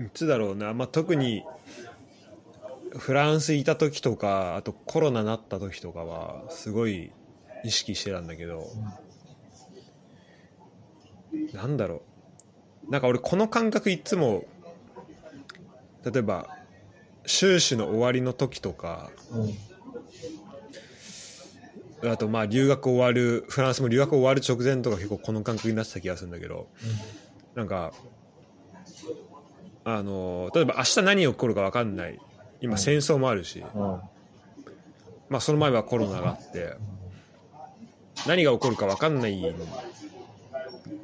[0.00, 1.44] いつだろうな、まあ、特に
[2.96, 7.10] フランスいた時とかあとコロナなった時とかはすごい
[7.64, 8.66] 意識してたんだけど、
[11.52, 12.02] なんだろ
[12.88, 12.90] う。
[12.90, 14.44] なんか俺この感覚いつも
[16.04, 16.48] 例えば
[17.26, 19.69] 修士の終わりの時とかうん。
[22.02, 22.10] うん。
[22.10, 26.68] あとまあ留学終わるフランスも留学終わる直前とか結構この感覚になってた気がするんだけど
[27.54, 27.92] なんか
[29.84, 32.18] あの例えば明日何が起こるか分かんない。
[32.60, 34.00] 今戦争もあるし、うん。
[35.30, 36.74] まあ、その前はコロナがあって。
[38.26, 39.56] 何が起こるか分かんないん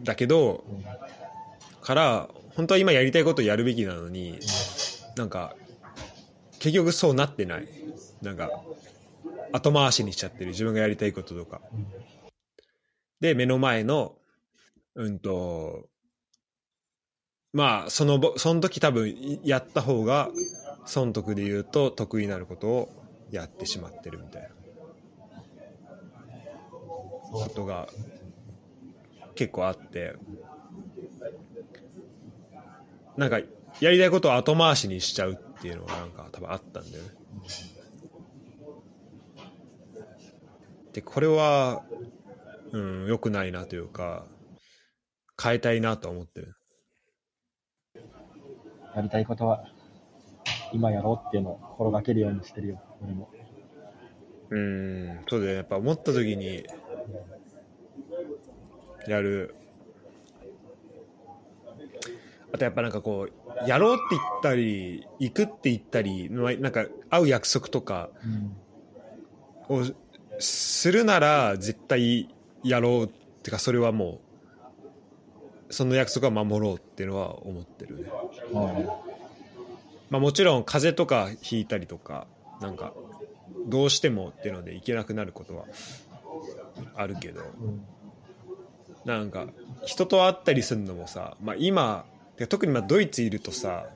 [0.03, 0.65] だけど
[1.81, 4.39] から本当は今やりたいことをやるべきなのに
[5.17, 5.55] なんか
[6.59, 7.69] 結局そうなってない。
[8.23, 8.51] なんか
[9.53, 10.47] 後回しにしちゃってる。
[10.49, 11.61] 自分がやりたいこととか。
[13.21, 14.17] で目の前の
[14.95, 15.89] うんと
[17.53, 20.31] まあそのその時多分やった方が
[20.85, 22.89] 損得で言うと得意になることを
[23.31, 24.49] やってしまってるみたいな。
[27.33, 27.89] ことが
[29.35, 30.15] 結構あって。
[33.17, 33.39] なんか
[33.81, 37.11] やりたいことを後回しにしちゃうっていうのがなんか多分あったんだよね。
[40.86, 41.85] でこれは、
[42.73, 44.27] うん、良くないなというか
[45.43, 46.55] 変えたいなと思ってる。
[48.95, 49.65] やりたいことは、
[50.73, 53.31] 今やろうっていうのを心がけるようにしてるよ、俺も。
[54.51, 56.65] うんそうだよねやっぱ思った時に
[59.09, 59.57] やる
[62.53, 68.57] あとやっぱなんかこうやろうって言ったり行くって言ったりまあなんか会う約束とかうん。
[69.69, 69.83] を
[70.39, 72.29] するなら絶対
[72.63, 73.09] やろうっ
[73.43, 74.21] てかそれはも
[75.69, 78.11] うその約束は守ろうっていうのは思ってるね、
[80.11, 82.27] まあ、もちろん風邪とかひいたりとか
[82.61, 82.93] なんか
[83.67, 85.65] どうしてもっていうので行けなくなることは
[86.95, 87.85] あるけどうん。
[89.05, 89.47] なんか
[89.85, 92.05] 人と会ったりするのもさ、まあ、今
[92.49, 93.87] 特にまあドイツいるとさ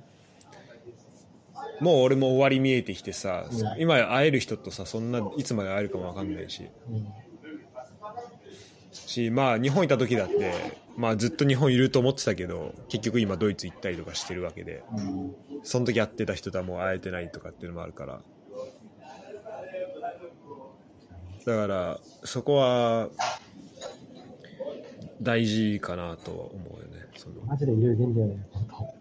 [1.81, 3.81] もう俺も終わり見えてきてさ、うん。
[3.81, 6.69] 今会える人とさそんないつまで会えるかも分かんないし。
[6.89, 7.07] うん。
[8.93, 10.53] しまあ日本いた時だって、
[10.97, 14.83] まあ、ずっと日本いると思ってたけど結局今ドイツ行ったりとかしてるわけで。
[14.97, 15.35] うん。
[15.63, 18.21] その時会ってた人とはもう会えてないとかっていうのもあるから。
[21.47, 23.09] だからそこは
[25.23, 27.41] 大事かなとは思うよねその。
[27.47, 29.00] マジで有限だよね、本当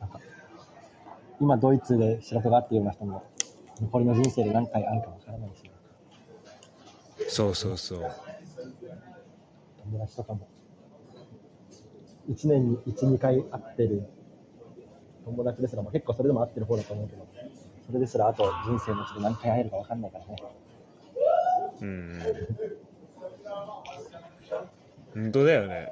[1.41, 3.23] 今ドイツで仕事があってるような人も、
[3.81, 5.71] 残りの人生で何回会うかわからないし、
[7.29, 8.11] そうそうそう。
[9.83, 10.47] 友達とかも、
[12.29, 14.03] 1年に1、2回会ってる。
[15.25, 17.27] 友達ですらも結構それでも会ってる方だと思うけど、
[17.85, 20.35] それですらあと人生のうちで何回会えるかわかんないからね。
[21.81, 22.19] うん。
[25.13, 25.91] 本当だよね。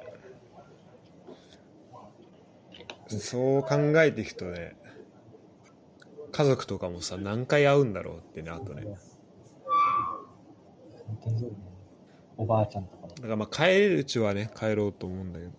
[3.08, 4.76] そう考えていくとね
[6.30, 8.86] 家族とかもさ何回会うんだろうってねあとね。
[12.36, 13.08] おばあちゃんとかも。
[13.08, 15.52] だからまあ帰れるうちはね帰ろうと思うんだけど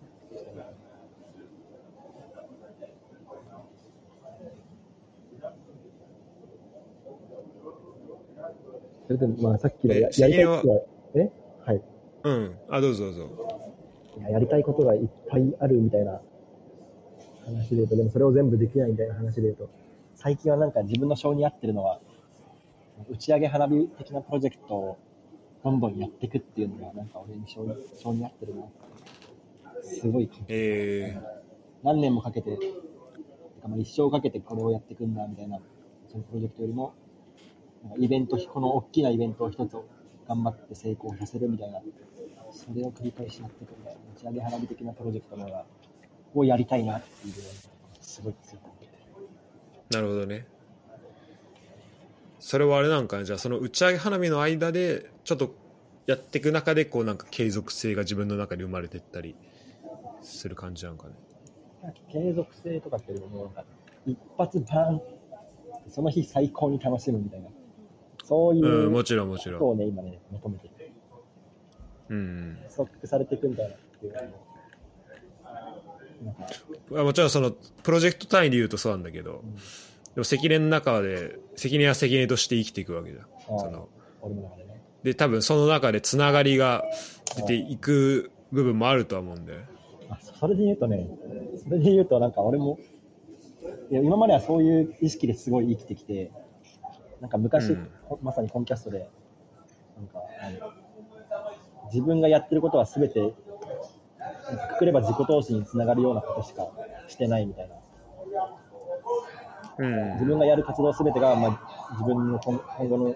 [9.06, 10.80] それでもまあさっきのえややりたいことは、
[11.16, 11.30] え？
[11.66, 11.82] はい。
[12.22, 13.28] うんあどうぞどうぞ
[14.30, 16.20] やりたいことがいっぱいあるみたいな
[17.44, 19.68] 話で言うと、でもそれを全部できないみたいな話で言うと、
[20.22, 21.98] 最近はなんか自分の性に合ってるのは、
[23.08, 24.98] 打ち上げ花火的なプロジェクトを
[25.64, 28.64] どんどんやっていくっていうのが、なんか俺に性に性に合ってるな。
[29.82, 31.18] すごい感じえ
[31.82, 32.66] 何年もかけて、て
[33.62, 35.58] かまあ一生かけてこれをやっていくんだみたいな、
[36.10, 36.92] そのプロジェクトよりも、
[37.82, 39.74] なんかイベント、この大きなイベントを一つ
[40.28, 41.80] 頑張って成功させるみたいな、
[42.52, 45.64] それを繰り返しやっていくみたいな、打ち上げ花火的なプロジェクトの方が、
[46.34, 47.34] をやりたいなっていう
[48.02, 48.79] すごい強く
[49.90, 50.46] なるほどね。
[52.38, 55.54] それはあれなんかねじゃあその打ち上げ花火の間でちょっと
[56.06, 59.34] やっていく中でこうなんか継続性が自分の中で生まれてったり
[60.22, 61.14] する感じなんかね？
[62.12, 63.64] 継続性とかっていうよりも、なんか、
[64.06, 65.00] 一発バーン
[65.88, 67.48] その日最高に楽しむみたいな、
[68.24, 69.58] そういうんもうちろんもちろん。
[69.60, 70.92] ことをね、今ね、求めてて。
[72.10, 74.12] うんストックされていくみたいなっていう
[76.90, 77.52] もちろんその
[77.82, 79.42] プロジェクト単位で言うとそうなんだけど、
[80.14, 83.58] でも関連の中で責任は責任として生きていくわけじゃん。
[83.58, 83.88] その。
[84.22, 84.82] でね。
[85.02, 86.84] で多分その中でつながりが
[87.36, 89.64] 出ていく部分もあるとは思うんで
[90.10, 91.08] あそれで言うとね、
[91.62, 92.78] それで言うとなんか俺も、
[93.90, 96.30] いや今まではそういう意識ですごい生きてきて、
[97.20, 97.90] なんか昔、うん。
[98.04, 99.08] ほまさにコンキャストで、
[99.96, 100.72] なんか、あの
[101.92, 103.34] 自分がやってることはすべて、
[104.56, 106.68] くくれば自己投資につながるようなことしか
[107.08, 107.74] してないみたいな。
[109.78, 110.12] うん。
[110.14, 113.14] 自分がやる活動すべてが、まあ、自分の今今後の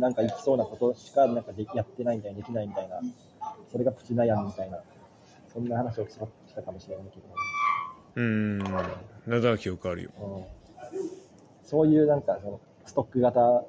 [0.00, 3.00] なんかいきそうなことしかなんかできやってないみたいな、できないみたいな、
[3.70, 4.78] それがプチ悩みみたいな、
[5.52, 7.26] そんな話をししたかもしれないけど、
[8.16, 8.58] うん。
[8.58, 10.10] なんとなく記憶あるよ。
[10.20, 10.44] うん。
[11.62, 13.64] そういうなんかそのストック型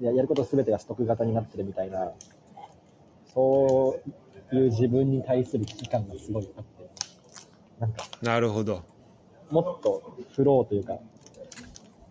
[0.00, 2.12] や、やることすべてがストック型になってるみたいな、
[3.32, 4.10] そう
[4.54, 6.90] いう自分に対する危機感がすごいあって、
[7.78, 8.82] なんかなるほど。
[9.50, 10.98] もっとフローというか、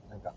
[0.10, 0.34] なんか、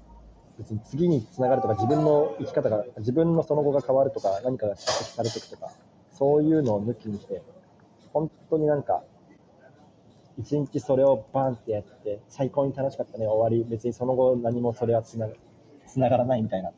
[0.59, 5.73] 別に次につながるとか、自分の生き方が、自分のその後が変わるとか、何かが指摘されていくとか、
[6.13, 7.43] そういうのを抜きにして、
[8.13, 9.05] 本当になんか、
[10.39, 15.29] 一日それをバーンってやって、最高に楽しかったね、終わり、別にその後何もそれはつな
[15.87, 16.73] つながらないみたいな、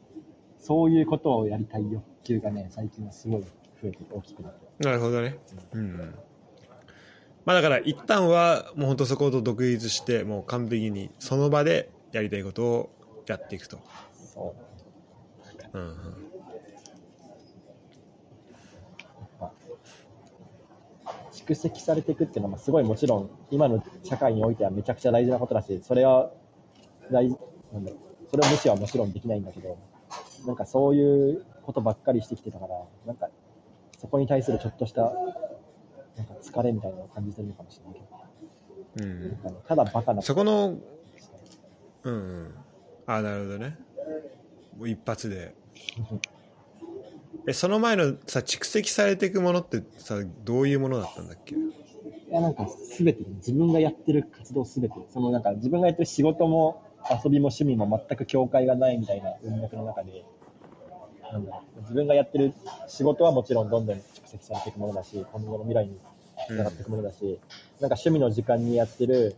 [0.59, 3.45] そういうことをやりたい欲求がね、最近はすごい
[3.83, 4.67] 増えて大きくなって。
[4.85, 5.39] なるほどね。
[5.73, 6.15] うん。
[7.45, 12.91] まあだから一旦はもう本当そこと独立してもう完璧にその場でやりたいことを
[13.27, 13.79] やっていくと、
[14.35, 14.55] そ
[15.75, 15.79] う。
[15.79, 16.29] うんうん、
[21.49, 26.31] 蓄積されていくっていうのは、すごいもちろん、今の社会においてはめちゃくちゃ大事なことだし、それは
[27.11, 27.39] 大事、
[27.73, 29.79] なんだろう、それを無視はもちろんできないんだけど、
[30.47, 32.75] なんかそういうことばっかりしてきてたから、
[33.07, 33.29] なんか、
[33.99, 35.13] そこに対するちょっとした、なん
[36.27, 38.01] か疲れみたいなのを感じてるのかもしれない
[38.97, 39.09] けど、
[39.51, 40.79] うん、ただバカなそこの
[42.05, 42.55] うんうん。
[43.07, 43.79] ああなるほどね。
[44.79, 45.55] もう一発で。
[47.47, 51.55] えその前のさ蓄積されていくものってさどういうものだったんだっけ？
[51.55, 51.59] い
[52.31, 60.25] や、なんかすべて、自分がやってる活動すべて、そのなんか自分がやってる仕事も遊びも趣味も全く境界がないみたいな文脈の中で、
[61.33, 62.55] なんだろう自分がやってる
[62.87, 65.99] 仕事はもちろんどんどん蓄積されていくものだし、今後の未来に
[66.47, 67.39] つながっていくものだし、
[67.81, 69.37] なんか趣味の時間にやってる、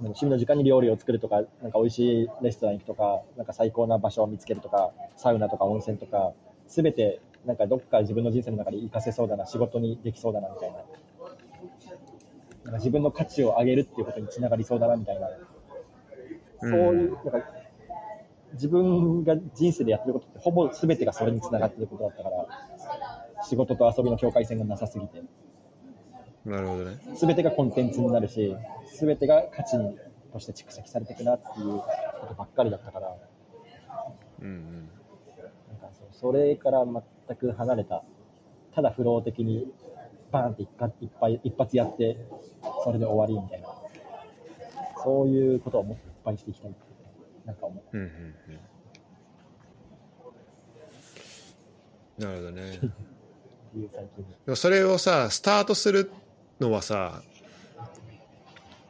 [0.00, 6.32] 趣味の時間に料理を作るとか、なんか美味しいレストラン行くとか、なんか最高な場所を見つけるとか、サウナとか温泉とか、
[6.66, 10.76] すべてなんかどっか自分の人生の中で活かせそうだな、仕事にできそうだなみたいな。
[12.64, 15.28] なんか自分の価値を上げるっていうことにつながりそうだなみたいな。
[16.60, 17.61] そういう、なんか
[18.54, 22.46] 自分が人生でやってることってほぼ全てがそれにつながってることだったから、
[23.44, 25.22] 仕事と遊びの境界線がなさすぎて。
[26.44, 26.98] なるほどね。
[27.14, 28.56] 全てがコンテンツになるし、
[28.98, 29.78] 全てが価値
[30.32, 31.78] として蓄積されていくなっていう
[32.20, 33.16] ことばっかりだったから、
[34.40, 34.90] うんうん。
[35.68, 38.04] なんかそうそれから全く離れた、
[38.74, 39.72] ただフロー的に
[40.30, 40.68] バーンっていっ
[41.20, 42.16] ぱい一発やって、
[42.84, 43.68] それで終わりみたいな、
[45.02, 46.74] そういうことをもっといっぱいしていきたい
[47.44, 47.96] なんか思う。
[47.96, 48.34] うんうん
[52.18, 52.24] うん。
[52.24, 52.80] なるほどね。
[54.44, 56.10] でもそれをさ、スタートする
[56.60, 57.22] のはさ、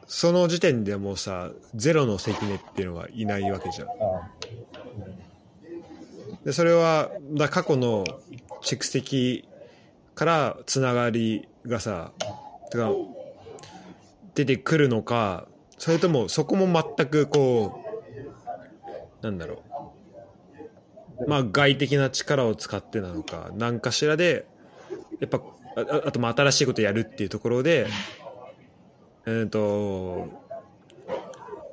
[0.07, 3.87] その時点でもうさ、ゼロの関根っていうのがいないわけじゃん。
[3.87, 4.29] ああ
[6.43, 8.03] で、それは、だ過去の
[8.61, 9.47] 蓄積
[10.13, 12.11] からつながりがさ、
[12.69, 12.91] てか、
[14.35, 15.47] 出てくるのか、
[15.77, 17.82] それともそこも全くこう、
[19.23, 19.63] なんだろ
[21.19, 21.29] う。
[21.29, 24.45] まあ外的な力を使ってなのか、何かしらで、
[25.19, 25.41] やっぱ、
[25.75, 27.87] ああとま新しいことやるっていうところで、
[29.25, 30.27] えっ、と、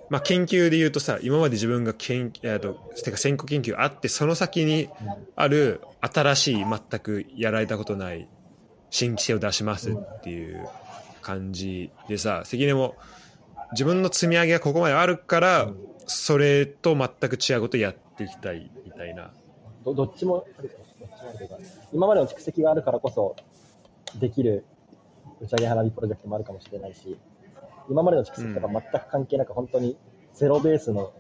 [0.08, 4.88] まあ研究で言うとさ、今まで自分が研えーと、てか先行研究あって、その先に
[5.36, 8.28] ある新しい全くやられたことない
[8.90, 10.68] 新規性を出しますっていう
[11.22, 12.96] 感じでさ、関根も
[13.72, 15.72] 自分の積み上げがここまであるから、
[16.10, 19.32] それと全く違うことをやっていきたいみたいな。
[19.84, 20.74] どどっちもあるか
[21.38, 21.56] どか？
[21.92, 23.36] 今までの蓄積があるからこそ
[24.16, 24.66] できる
[25.40, 27.18] 打ち上げ花火プロジェクトもあるかもしれないし、
[27.88, 29.96] 今までの蓄積とか全く関係なく、本当に
[30.34, 31.12] ゼロベースの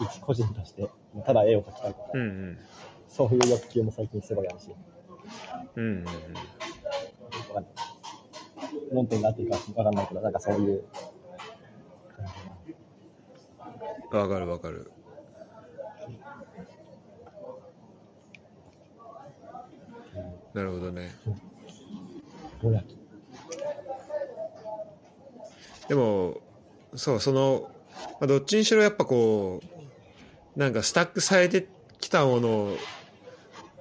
[0.00, 0.88] 一個人として、
[1.24, 2.58] ただ絵を描きたいとか、うんうん。
[3.08, 4.70] そういう欲求も最近すごいあるし、
[5.76, 6.06] うんうんうん。
[8.92, 10.84] 論点があっていいかわかんないけど、なんかそういう
[12.16, 12.56] 感じかな。
[14.16, 14.90] わかるわかる。
[20.54, 21.10] なるほどね。
[25.88, 26.40] でも、
[26.94, 27.70] そう、その、
[28.20, 29.60] まあ、どっちにしろやっぱこ
[30.56, 31.68] う、なんかスタックされて
[32.00, 32.76] きたもの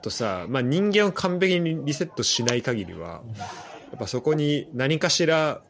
[0.02, 5.62] とさ、まあ、人間を完璧にリセットしない限りは、やっぱそこに何かしら、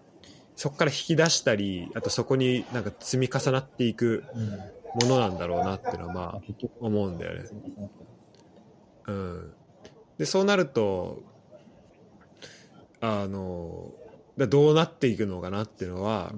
[0.55, 4.23] そこから引き出したり、あとそこになんか積み重なっていく。
[4.95, 6.41] ものなんだろうなっていうのはまあ、
[6.79, 7.49] 思うんだよね。
[9.07, 9.53] うん、
[10.17, 11.21] でそうなると
[13.01, 13.91] あの
[14.37, 16.31] どうなっていくのかなっていうのは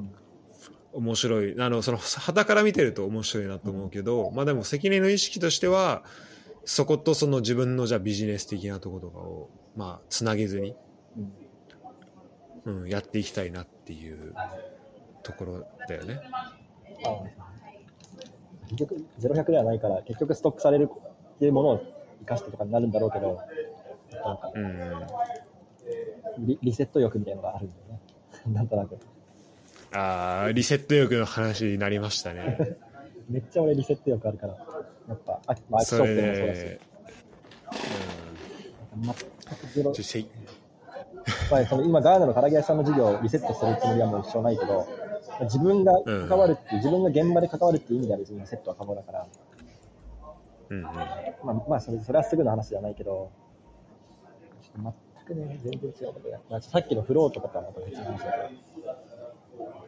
[0.92, 6.04] 面白いあのその旗から見てると面白いなと思うけど、まあでも関根の意識としては
[6.66, 10.76] そことその自分のじゃビジネス的なとことかをまあつなげずに、
[12.66, 14.34] うん、やっていきたいなっていう
[15.24, 16.20] ところだよね。
[17.06, 17.24] あ
[18.70, 21.82] 結局、0100ではないから、結局ストックされるっていうものを
[22.20, 23.40] 生かしてとかになるんだろうけど、
[24.12, 28.00] なんかうん、リリセット欲みたいなのがあるんだよね。
[28.54, 28.98] なんとなく。
[29.94, 32.78] あーリセット欲の話になりましたね。
[33.30, 34.54] めっちゃ俺リセット欲あるから、
[35.08, 36.80] やっぱ、あまあ、アキショそれップでもそうだしで、、
[38.96, 39.14] 全
[39.58, 39.96] くゼロうん、
[41.52, 44.88] まあ、その今、ガーナの唐揚げ屋さんの事業をリセットするつもりはもう一生ないけど、
[45.42, 45.94] 自分が
[46.28, 49.28] 関わるっていう、自分が現場で関わるっていう意味では別にリセットは可能だから、
[50.70, 50.84] うんうん。
[50.84, 50.92] ま
[51.44, 53.32] あ、まあそれ、それはすぐの話じゃないけど、
[54.62, 54.94] ちょっと
[55.28, 58.38] 全くね、全然違うことや、まあ、さっきのフローとかとはまた別の話だけ
[58.82, 58.96] ど、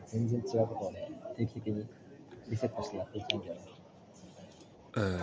[0.07, 1.87] 全然違うことをね、定期的に
[2.49, 3.61] リセットしてやっていきたいんだよね。
[4.95, 5.19] うん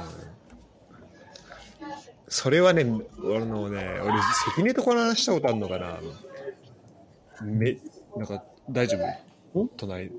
[2.28, 2.84] それはね、
[3.22, 4.14] 俺のね、俺、
[4.54, 6.00] 関根とこの話したことあるのかな
[7.42, 7.78] め、
[8.16, 8.98] なんか、大丈
[9.54, 9.62] 夫？
[9.62, 9.68] ん？
[9.76, 10.12] 隣、いき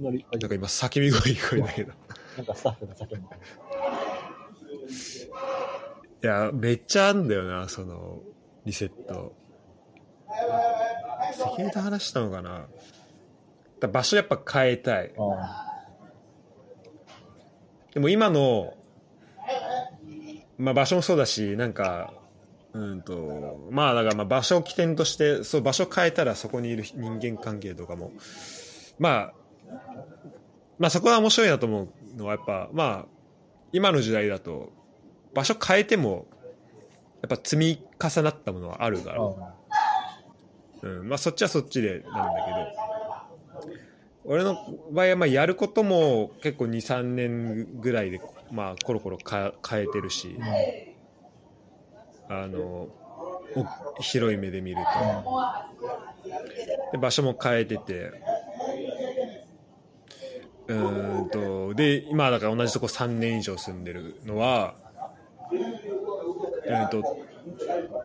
[0.00, 0.24] なんか
[0.54, 1.92] 今、叫び声聞こえたけど。
[2.38, 3.16] なんかスタッフが叫ぶ。
[3.16, 3.20] い
[6.26, 8.20] や、めっちゃあんだよな、その、
[8.64, 9.34] リセット。
[11.36, 12.66] 関根と話したのかな
[13.80, 15.12] だ場所やっぱ変えたい。
[15.18, 15.66] あ
[17.92, 18.74] でも今の、
[20.62, 22.14] まあ場所もそうだし、なんか、
[22.72, 28.12] うんと、まあだからまあ場所を起点として、そう場所変えたらそこにいる人間関係とかも、
[28.98, 29.34] まあ、
[30.78, 33.06] まあそこは面白いなと思うのはやっぱ、まあ、
[33.72, 34.72] 今の時代だと、
[35.34, 36.26] 場所変えても、
[37.22, 39.54] やっぱ積み重なったものはあるから、あ、
[40.82, 42.91] うん、まあそっちはそっちでなんだけど、
[44.24, 44.56] 俺の
[44.92, 48.20] 場合はまあやることも結構23年ぐらいで、
[48.50, 50.36] まあ、コロコロか変えてるし
[52.28, 52.88] あの
[54.00, 56.32] 広い目で見ると。
[56.92, 58.12] で場所も変えてて。
[60.68, 60.74] う
[61.24, 64.74] んとで今だから同じとこ3年以上住んでるのは
[66.64, 67.26] えー、と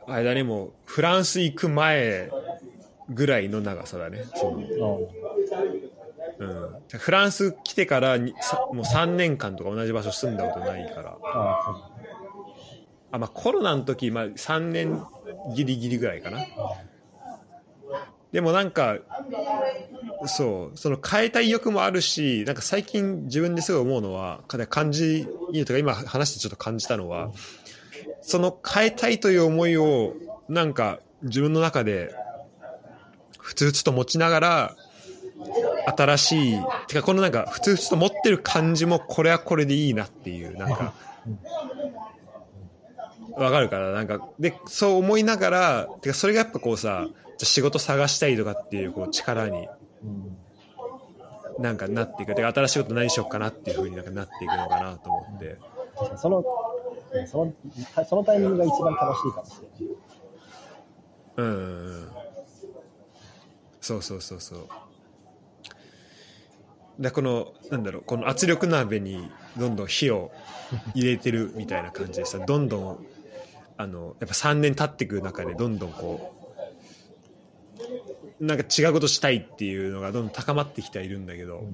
[0.07, 2.31] あれだねもフランス行く前
[3.09, 4.67] ぐらいの長さだねその、うん、
[6.37, 11.17] フランス来てからにさもう3年間とか同じ場所住んだことないから。
[11.23, 11.91] あ
[13.11, 15.03] あ、まあ、コロナの時、まあ、3年
[15.55, 16.39] ギリギリぐらいかな。
[18.31, 18.97] でもなんか
[20.25, 27.31] そうその変えたい欲もあるしなんか最近自分ですごい思うのはか感じいいとか今話してちょっと感じたのは
[28.21, 30.13] その変えたいという思いを
[30.49, 32.13] なんか自分の中で
[33.39, 34.75] ふつふつと持ちながら
[35.95, 40.93] 新しいてかこのなんかふつふつと持ってる感じもこれはこれでいいなっていうなんか
[43.37, 49.67] わかるからなんかでそう思いながらてかそれがやっぱこうさじゃあ仕事探したいとかっていうこう力に
[50.03, 50.37] うん
[51.59, 52.35] なんかなっていく。
[52.35, 55.57] てか新しいこと何しようかなっていうふうになんかなっていくのかなと思って。
[56.17, 56.43] その、
[57.25, 57.53] その、
[58.07, 59.97] そのタイミングが一番楽しいかもしれない。
[61.37, 62.09] うんうんうん。
[63.81, 64.67] そうそうそうそう
[66.99, 70.31] でこのなんだろうこの圧力鍋にどんどん火を
[70.95, 73.05] 入れてるみたいな感じでさどんどん
[73.77, 76.33] あのやっぱ3年経っていく中でどんどんこ
[78.39, 81.67] うなんか違うことしたいっていうのがどんどん高まってきてはいるんだけど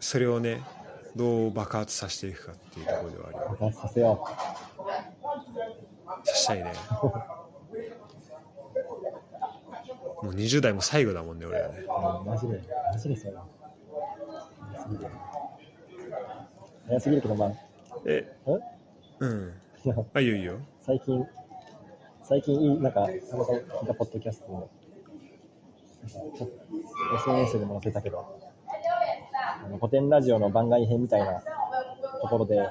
[0.00, 0.62] それをね
[1.16, 4.26] どう爆発させていくかっていうところではあるよ爆発させよ
[6.24, 6.72] さしたいね
[10.22, 11.84] もう20代も最後だもんね俺はね。
[12.26, 12.60] マジで、
[12.92, 13.44] マジでそうだ。
[14.72, 15.10] 早すぎる。
[16.88, 17.52] 早すぎるけど、まあ、
[18.04, 18.58] ええ？
[19.20, 19.54] うん。
[20.14, 20.58] あいいよいいよ。
[20.80, 21.24] 最近、
[22.24, 24.68] 最近いい、なんか、たまたま聞いたポッドキャストの、なんか
[26.36, 26.54] ちょっと
[27.16, 28.40] SNS でも載せたけど、
[29.64, 31.42] あの古典ラジオの番外編みたいな
[32.20, 32.68] ところで、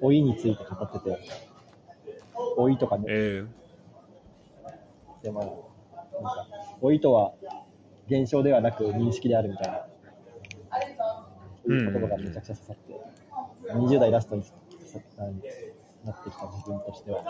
[0.00, 1.18] 老いについて語ってて、
[2.56, 3.44] 老いとかね、え。
[5.22, 5.44] でまあ、
[6.80, 7.32] 老いとは
[8.08, 9.86] 現象ではなく認識であるみたいな、
[11.64, 13.00] そういう言葉がめちゃくちゃ刺さって、
[13.72, 14.42] 20代ラストに
[16.04, 17.24] なってきた自分としては、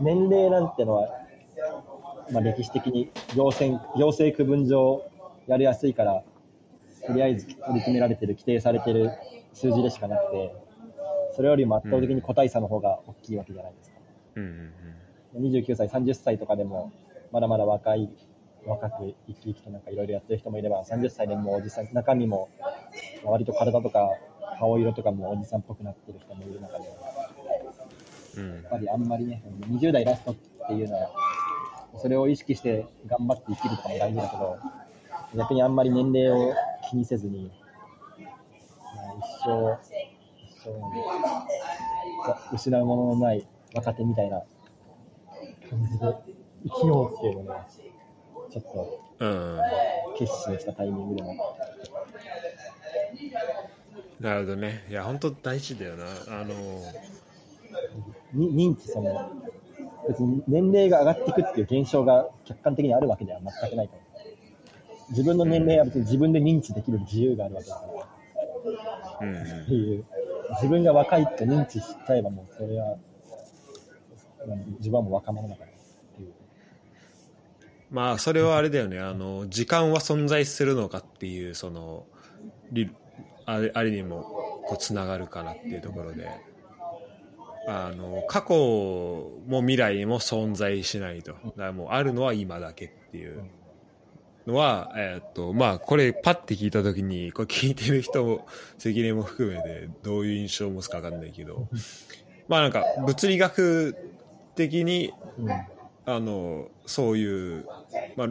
[0.00, 1.08] 年齢なんてのは、
[2.30, 5.02] まあ、歴史的に行政行政区分上
[5.46, 6.22] やりやすいから、
[7.06, 9.10] とりあえず取り決められてる、規定されてる
[9.52, 10.54] 数字でしかなくて、
[11.34, 13.96] それよりも圧倒的に個体差の方が大きいわけじゃないですか。
[14.36, 14.72] ー、うん
[15.34, 15.52] うん。
[15.52, 16.92] 29歳、30歳とかでも、
[17.34, 18.08] まだまだ若い、
[18.64, 22.48] 若く生き生きとなんかいろいろやってる人もいれば、30歳でもうおじさん、中身も、
[23.24, 24.08] 割と体とか
[24.60, 26.90] 顔色とかもおじさんっぽくなってる人もいる中で、や
[28.36, 28.60] うん。
[28.60, 30.34] っぱりあんまりね、20代ラストっ
[30.68, 31.10] ていうのは、
[32.00, 34.56] それを意識して頑張って生きるとかも大事だけど、
[35.36, 36.54] 逆にあんまり年齢を
[36.88, 37.50] 気にせずに、
[38.16, 39.76] まあ、一生、
[40.40, 40.70] 一
[42.52, 43.44] 生、失うもののない
[43.74, 44.40] 若手みたいな
[45.68, 46.33] 感じで
[46.64, 47.66] 生きようっていうのが、
[48.50, 49.58] ちょっとうん
[50.18, 51.56] 決心したタイミングでも
[54.20, 56.54] なるほどねいや本当大事だよなあの
[58.32, 59.30] に認知その、
[60.08, 64.04] 別に年齢が上がっていくっていう現象が客観的にあるわけでは全くないと思う。
[65.10, 69.28] 自分の年齢は別に自分で認知できる自由があるわけだから。
[69.28, 70.04] うんうんっていう、
[70.54, 75.73] 自分が若いって認知しちゃえばもうそれは、うん自分はもう若者だから。
[77.90, 78.98] まあそれはあれだよね。
[78.98, 82.06] あの時間は存在するのかっていうその
[83.46, 84.22] あれあれにも
[84.66, 86.28] こうつながるかなっていうところで。
[87.66, 88.54] あの過去
[89.46, 91.32] も未来も存在しないと。
[91.32, 93.42] だからもうあるのは今だけっていう
[94.46, 98.46] のは、えーっとまあこれパッて聞いた時にこれ聞いてる人も
[98.76, 101.68] 関根も含めてどういう印象を持つか分かんないけど。
[102.48, 103.96] まあなんか物理学
[104.54, 105.73] 的にうん。
[106.06, 107.66] あのそういう、
[108.16, 108.28] まあ、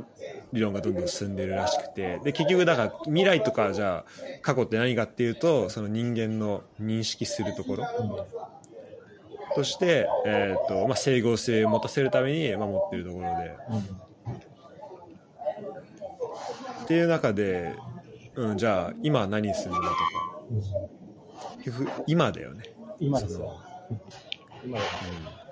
[0.51, 7.85] 理論がどんどん進んでるらしくてで結局だから未来とかじゃあ過去って何かっていうとその人間の認識するところ
[9.55, 13.79] として、えーとまあ、整合性を持たせるために守ってるところでうん。
[16.83, 17.73] っていう中で、
[18.35, 19.93] うん、じゃあ今何するんだとか
[20.51, 21.63] うん。
[21.63, 22.63] 結局今だよね。
[22.99, 23.59] 今ですよ。
[24.63, 24.89] 今だよ
[25.37, 25.42] うん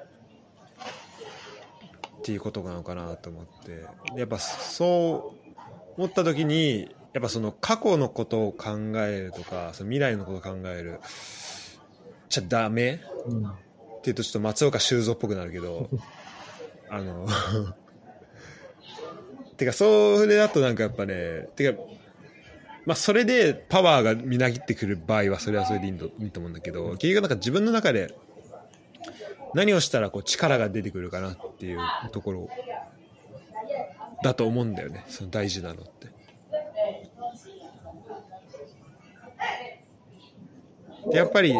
[2.21, 3.83] っていうことなのかなと思って
[4.15, 5.51] やっぱそう
[5.97, 10.99] 思った時にやっぱその過去のことを考えるとかその未来のことを考える
[12.29, 13.01] じゃダメ？
[13.25, 13.47] うん。
[13.47, 13.51] っ
[14.03, 15.89] ていうとちょっと松岡修造っぽくなるけど
[16.89, 17.27] あの
[19.57, 21.79] てかそれだとなんかやっぱねてか
[22.85, 28.15] まあそれでパワーがみなぎってくる場合はそれはそれでいいといいと思うんだけど結局なんか自分の中で
[29.53, 31.79] 何をしたらこう力が出てくるかなっていう
[32.11, 32.49] ところ
[34.23, 36.01] だと思うんだよねその大事なのって。
[41.09, 41.55] でやっぱり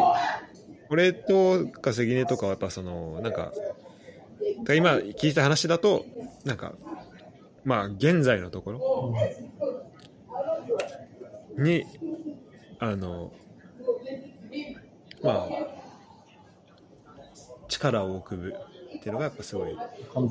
[0.88, 3.52] 俺とか関根とかはやっぱそのなんか
[4.74, 6.04] 今聞いた話だと
[6.44, 6.74] なんか
[7.64, 9.14] まあ現在のところ
[11.58, 11.84] に
[12.78, 13.32] あの
[15.22, 15.81] まあ
[17.90, 18.54] 力を置く
[18.96, 19.76] っていうのがやっぱすごい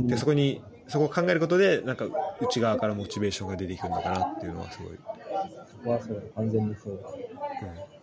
[0.08, 2.06] でそこにそこを考えることでなんか
[2.42, 6.94] 内側からモチベーションが出てくるのかなっていうのはすごい、そこはそう、完全にそう。
[6.94, 8.02] うんうん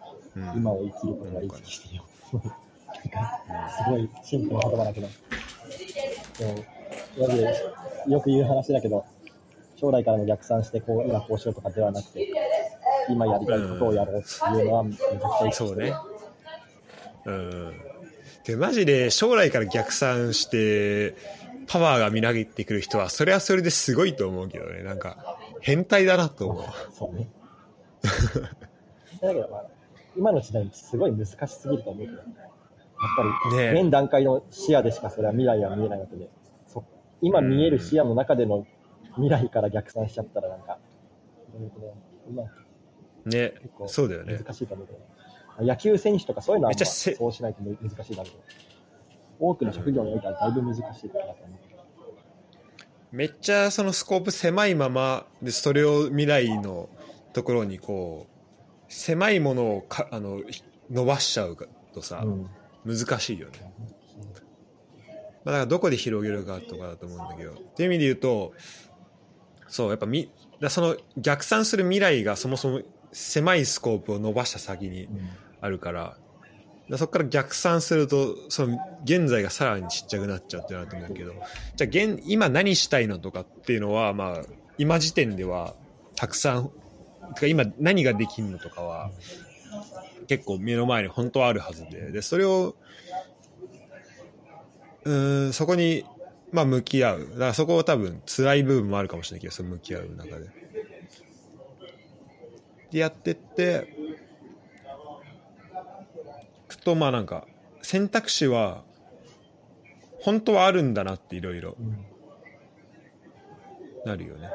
[0.55, 2.05] 今を生きることが意識してるよ。
[2.23, 5.09] すごいシンプルな言葉だけど。
[6.35, 7.43] そうまず、
[8.07, 9.05] よく言う話だけど、
[9.77, 12.29] 将来からの逆算して、こう、今こうしようとかではなくて、
[13.11, 15.95] 今やりたいことをやろうっていうのは、めちゃくちゃ意識してるそうね。
[17.27, 17.88] うん。
[18.49, 21.15] で、マジで将来から逆算して、
[21.67, 24.83] パワーがみなぎってくる人は、それはそれですごいと思うけどね。
[24.83, 26.65] なんか、変態だなと思う。
[26.95, 27.29] そうね。
[29.21, 29.65] だけど、まあ、
[30.17, 32.25] 今の時代すごい難しすぎると思うけど、やっ
[33.19, 36.31] ぱり、ねえ現段階の視野でしかそれは未来は見えないわけで、
[36.67, 36.83] そ
[37.21, 38.67] 今見える視野の中での
[39.17, 40.79] 未来から逆算しちゃったらなんか、
[43.27, 43.53] ね。
[43.87, 44.39] そうだよね。
[44.39, 45.01] 難しいと思うけど、
[45.63, 48.33] 野球選手とかそういうのは、そうしないと難しいだろうけど、
[49.41, 51.59] 多くの職業においてはだいぶ難しいことだと思う。
[53.11, 56.89] めっちゃそのスコープ狭いまま、で、それを未来の
[57.33, 61.57] ところにこう、狭いものをかあのひ伸ばしちゃう
[61.93, 62.51] とさ、うん
[62.87, 63.73] 難しいよね。
[65.45, 68.55] まあ、だからどこで広げるかとかだと思うんだけどっていう意味で言うと
[69.67, 70.31] そうやっぱみ
[70.61, 72.81] だその逆算する未来がそもそも
[73.13, 75.31] 狭いスコープを伸ばした先にうん
[75.61, 76.17] あるから。
[76.97, 81.33] そこから逆算するとその現在がさらにちっちゃくなっちゃうってなると思うけど。
[81.77, 84.43] じゃあ現今何したいのとかっていうのはまあ
[84.79, 85.75] 今時点では
[86.17, 86.71] たくさん
[87.35, 89.11] か今何ができるのとかは
[90.29, 92.11] 結構目の前に本当はあるはずで。
[92.11, 92.75] でそれを
[95.05, 96.07] うんそこに
[96.53, 97.21] まあ向き合う。
[97.33, 100.49] だからそこを多分辛い部分もあるかもしれないけどその向き合う中で。
[102.93, 103.98] でやってって
[106.79, 107.47] くとまあなんか
[107.83, 108.83] 選択肢は
[110.21, 112.05] 本当はあるんだなっていろいろうん
[114.05, 114.49] なるよね。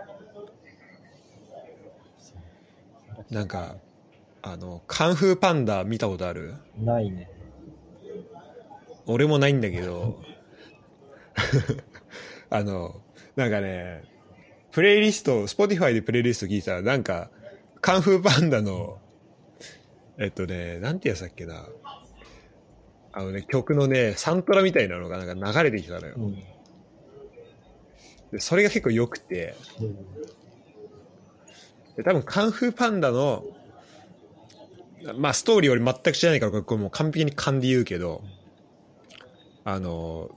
[3.29, 3.75] なんか
[4.41, 6.55] あのカンフーパンダ見たことある？
[6.77, 7.29] ないね。
[9.05, 10.21] 俺もないんだけど。
[12.49, 13.01] あの
[13.35, 14.03] なんかね
[14.71, 17.29] プレイリスト Spotify でプレイリスト聞いたらなんか
[17.81, 18.99] カンフーパンダの
[20.17, 21.65] えっとねなんてやつだっけな？
[23.14, 26.35] あのね曲のねサントラみたいなのがなんか流れてきたのようん。
[28.31, 29.56] でそれが結構良くて
[31.95, 33.44] で多分カンフーパンダの
[35.15, 38.23] まあストーリー俺全く知らないからこれもう完璧に勘で言うけど
[39.64, 40.30] あの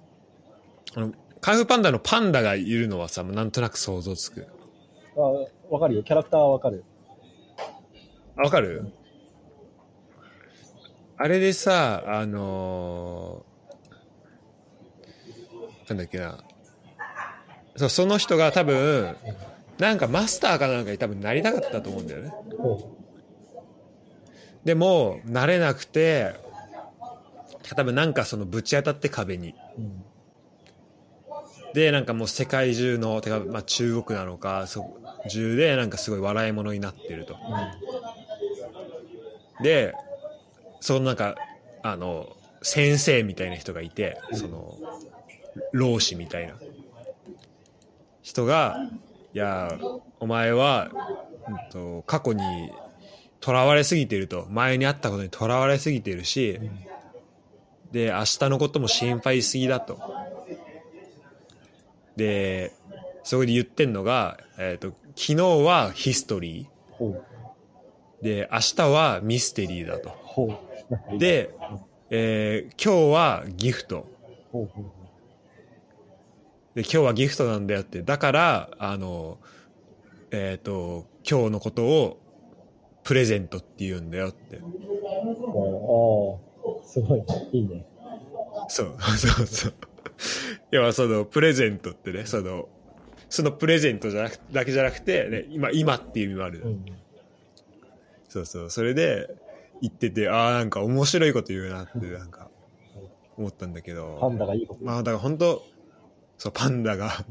[0.95, 4.47] あのカンフーパンダのパンダがいるのはさなんとなく想像つく
[5.17, 5.21] あ
[5.71, 6.03] わかるよ。
[6.03, 6.85] キャラクターはわかる。
[8.37, 8.93] あわかる？
[11.19, 13.45] あれでさあの
[15.89, 16.39] なんだっけな。
[17.77, 19.17] そうその人が多分
[19.79, 22.33] なんかマスターかなんかに多分なりたかったと思うんだよね。
[22.59, 22.97] ほ
[24.65, 26.35] でもなれなくて
[27.75, 29.51] 多分なんかそのぶち当たって壁に。
[29.51, 29.55] う。
[29.79, 30.05] うん。
[31.75, 34.97] でなんかもう世界中のてか、まあ、中国なのかそ
[35.29, 37.37] 中でなんかすごい笑い物になってると。
[39.63, 39.95] で
[40.81, 41.37] そのなんか
[41.83, 44.77] あの先生みたいな人がいてその
[45.73, 46.55] 老師みたいな。
[48.23, 48.77] 人が
[49.33, 49.79] 「いや
[50.19, 50.91] お前は、
[51.49, 52.43] うん、と過去に
[53.41, 54.47] とらわれすぎてると。
[54.51, 56.59] 前にあったことにとらわれすぎてるし
[57.93, 60.01] で明日のことも心配しすぎだと。
[62.17, 62.73] で
[63.23, 66.67] そこで言ってんのが、えー、と昨日はヒストリ。
[66.99, 67.21] ー。
[68.23, 70.09] で明日はミステリーだと。
[70.09, 70.66] ほう。
[71.19, 71.51] で、
[72.11, 74.07] えー今日はギフト。
[76.75, 78.03] で今日はギフトなんだよって。
[78.03, 79.39] だからあの
[80.31, 82.19] えっ、と今日のことを
[83.03, 84.61] プレゼントって言うんだよって。
[84.63, 87.25] おおすごい。
[87.53, 87.85] いいね。
[88.69, 89.75] そうそう そう。
[90.73, 92.69] いやそのプレゼントってねその
[93.29, 96.85] そのプレゼントじゃなくだけじゃなくて、ね、今今っていう意味もある、うん。
[98.29, 98.71] そうそう。
[98.71, 99.29] それで
[99.83, 102.49] 言っててああなんか面白いこと言うなってなんか
[103.37, 104.19] 思ったんだけど。
[104.21, 104.85] パンダがいいこと。
[104.85, 105.63] まあだから本当
[106.39, 107.25] そうパンダが。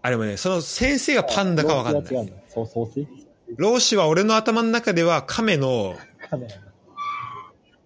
[0.00, 2.02] あれもねその先生がパンダかわかんない。
[2.02, 2.36] 違うの。
[2.48, 3.06] そう、総帥
[3.56, 5.96] 老子は俺の頭の中では亀の
[6.28, 6.54] カメラ。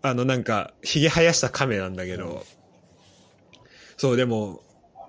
[0.03, 2.45] あのなんかひげ生やした亀なんだけど。
[3.97, 4.63] そうでも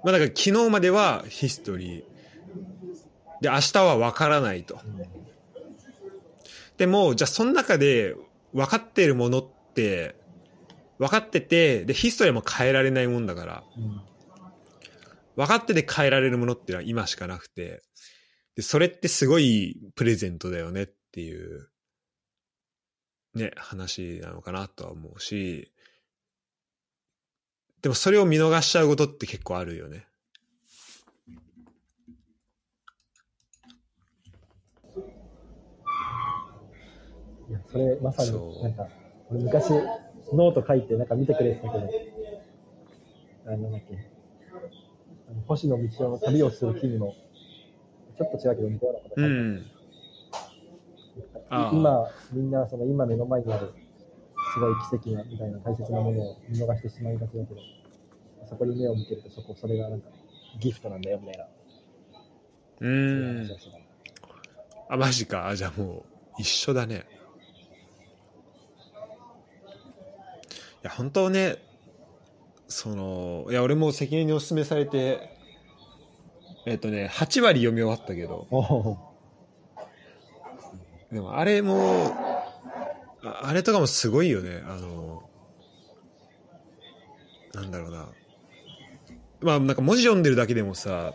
[0.03, 2.03] まあだから昨日まではヒストリー。
[3.41, 4.79] で明日は分からないと
[6.83, 8.13] でもじゃあその中で
[8.53, 10.15] 分かっているものって
[10.99, 14.01] 分かっててでヒストリーも変えられないもんだからうん。
[15.35, 17.81] 分かってて変えられるものっていうのは今しかなくて、
[18.55, 21.69] で、それってすごいプレゼントだよねっていう、
[23.33, 25.71] ね、話なのかなとは思うし、
[27.81, 30.05] でもそれを見逃しちゃうことって結構あるよね。
[37.49, 38.87] いや、それまさそに、うなんか、
[39.29, 39.71] 俺昔、
[40.33, 41.89] ノート書いて、なんか見てくれてたけど、
[43.45, 43.97] あの、なんだっけ、
[45.29, 47.15] あの星野道夫の旅をする君も、
[48.17, 49.35] ちょっと違うけど似たようなこと書いて
[51.51, 51.69] うん。
[51.73, 53.73] 今、みんな、その今目の前にある、
[54.53, 57.61] すごい奇跡な、みたいな大切なものを見逃してしまいがちだけど、
[58.49, 60.09] そこに目を向けると、そこ、それがなんか、
[60.59, 61.45] ギフトなんだよ、みたいな。
[62.81, 63.49] うん
[64.89, 65.47] あ、マジか。
[65.47, 66.03] あ、じゃあもう
[66.37, 67.05] 一緒だね。
[70.83, 71.57] や、本当ね、
[72.67, 75.37] その、いや、俺も責任にお勧めされて、
[76.65, 78.47] えっ、とね、8割読み終わったけど、
[81.11, 82.15] でもあれも、
[83.23, 84.63] ああれとかもすごいよね。
[84.65, 85.23] あの、
[87.53, 88.09] なんだろうな。
[89.41, 91.13] まあなんか文字読んでるだけでもさ、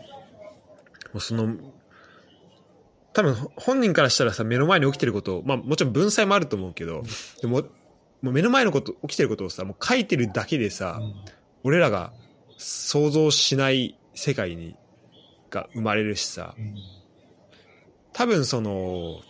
[1.13, 1.55] もうその、
[3.13, 7.03] 多分本人からしたらさ、目の前に起きてることを、まあもちろん文才もあると思うけど、
[7.41, 7.63] でも、
[8.21, 10.99] もう目の前のこと、起きてることをさ、もう書いてるだけでさ、
[11.63, 12.11] 俺らが
[12.57, 14.75] 想像しない世界に、
[15.49, 16.55] が生まれるしさ、
[18.13, 19.21] 多分その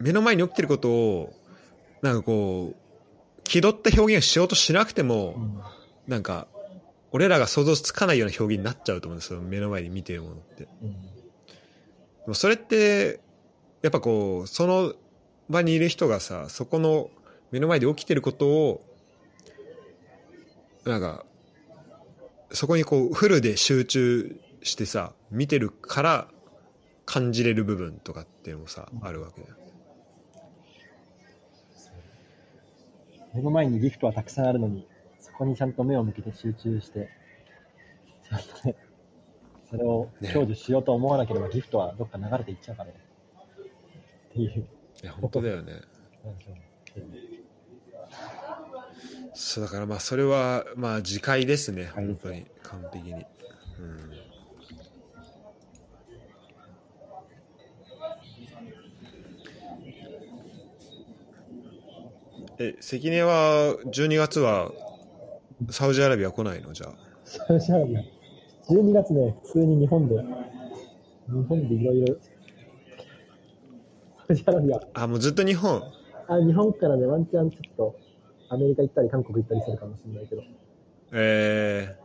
[0.00, 1.32] 目の前に起きてることを
[2.02, 5.36] なんかこう気取った表現をしようとしなくても、
[6.08, 6.48] なんか
[7.12, 10.64] 俺らが想像つかないような表現になっちゃうと思うんですよ目の前に見てるものって。
[10.64, 10.68] で
[12.26, 13.20] もそれって
[13.82, 14.94] やっぱこうその
[15.48, 17.10] 場にいる人がさそこの
[17.50, 18.84] 目の前で起きてることを
[20.84, 21.24] なんか
[22.50, 26.28] そこにこうフルで集中してさ見てるから
[27.06, 29.54] 感じれる部分とかっていうのもさ、あるわけだよ。
[33.34, 34.86] 目の前にギフトはたくさんあるのに、
[35.20, 37.10] そこにちゃんと目を向けて集中して、
[38.28, 38.76] ちゃんとね、
[39.68, 42.94] それをね享受しようと思わなければギフトはどっか流れていっちゃうからね。
[44.30, 44.66] っていう。
[45.02, 45.82] いや本当だよね。
[49.34, 53.14] そうだからまあそれはまあ自戒ですね戒です本当に完璧に。
[53.14, 53.24] うん。
[62.60, 64.70] え関根は12月は
[65.70, 66.72] サウジアラビア来ないの？
[66.72, 66.92] じゃあ。
[67.24, 68.00] サウジアラビア。
[68.70, 70.22] 12月ね、普通に日本で、日
[71.48, 72.16] 本でいろいろ、
[74.28, 74.80] サウジアラビア。
[74.94, 75.82] あもうずっと日本？
[76.28, 77.96] あ、日本からね、ワンチャンちょっと、
[78.48, 80.42] アメリカ行ったり、韓国行ったりするかもしれないけど。
[81.12, 81.96] え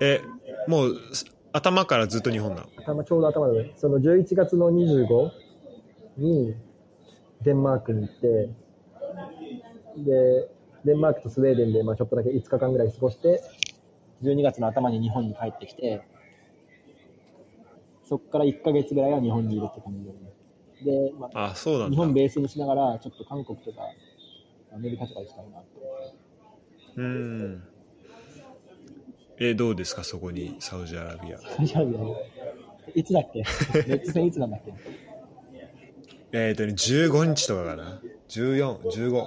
[0.00, 0.22] ー、え
[0.68, 2.68] もうす頭からずっと日本なの？
[2.76, 5.30] 頭ちょうど頭で、その11月の25
[6.18, 6.54] に
[7.42, 8.50] デンマークに行って、
[9.98, 10.50] で、
[10.84, 13.42] デンマークとスウェーデンで、まあ、ちょっとだけ5日間ぐらい過ごして、
[14.22, 16.06] 12月の頭に日本に帰ってきて、
[18.04, 20.04] そこから1ヶ月ぐらいは日本にいるって感じ
[20.84, 21.90] で、ね、で、まあ、あそうなんだ。
[21.90, 23.78] 日本ベースにしながら、ちょっと韓国とか
[24.74, 25.68] アメリカとか行きたいなって。
[26.96, 27.62] うん。
[29.38, 30.02] えどうですか？
[30.04, 31.38] そこにサウジアラビア。
[31.38, 32.00] サウジアラビア？
[32.00, 32.14] ね
[32.94, 33.38] いつだっけ？
[33.40, 33.44] レ
[33.96, 34.72] ッツ戦いつなんだっけ？
[36.32, 38.00] えっ、とね15日とかかな。
[38.28, 39.24] 1415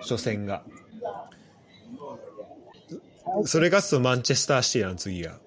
[0.02, 0.64] 初戦が。
[3.46, 4.94] それがつとマンチェスターシティなの？
[4.96, 5.38] 次が。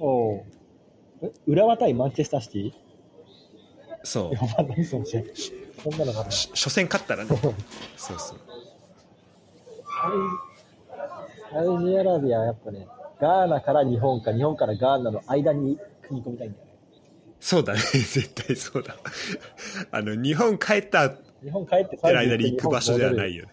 [0.00, 0.42] おう。
[1.22, 2.72] え浦和対マンチェスターシティ？
[4.02, 4.34] そう。
[4.34, 5.22] やばい、何その試合。
[5.84, 7.30] そんなのが初戦勝ったらね
[7.96, 8.38] そうそう
[11.54, 12.88] サウジアラビアはやっぱね、
[13.20, 16.70] ガーナから日本か、日本からガーナの間に組み込みたいんだよね。
[17.38, 18.96] そうだね、 絶対そうだ。
[19.92, 23.52] あの、日本帰ったっ日本帰って間に行く場所じゃないよね。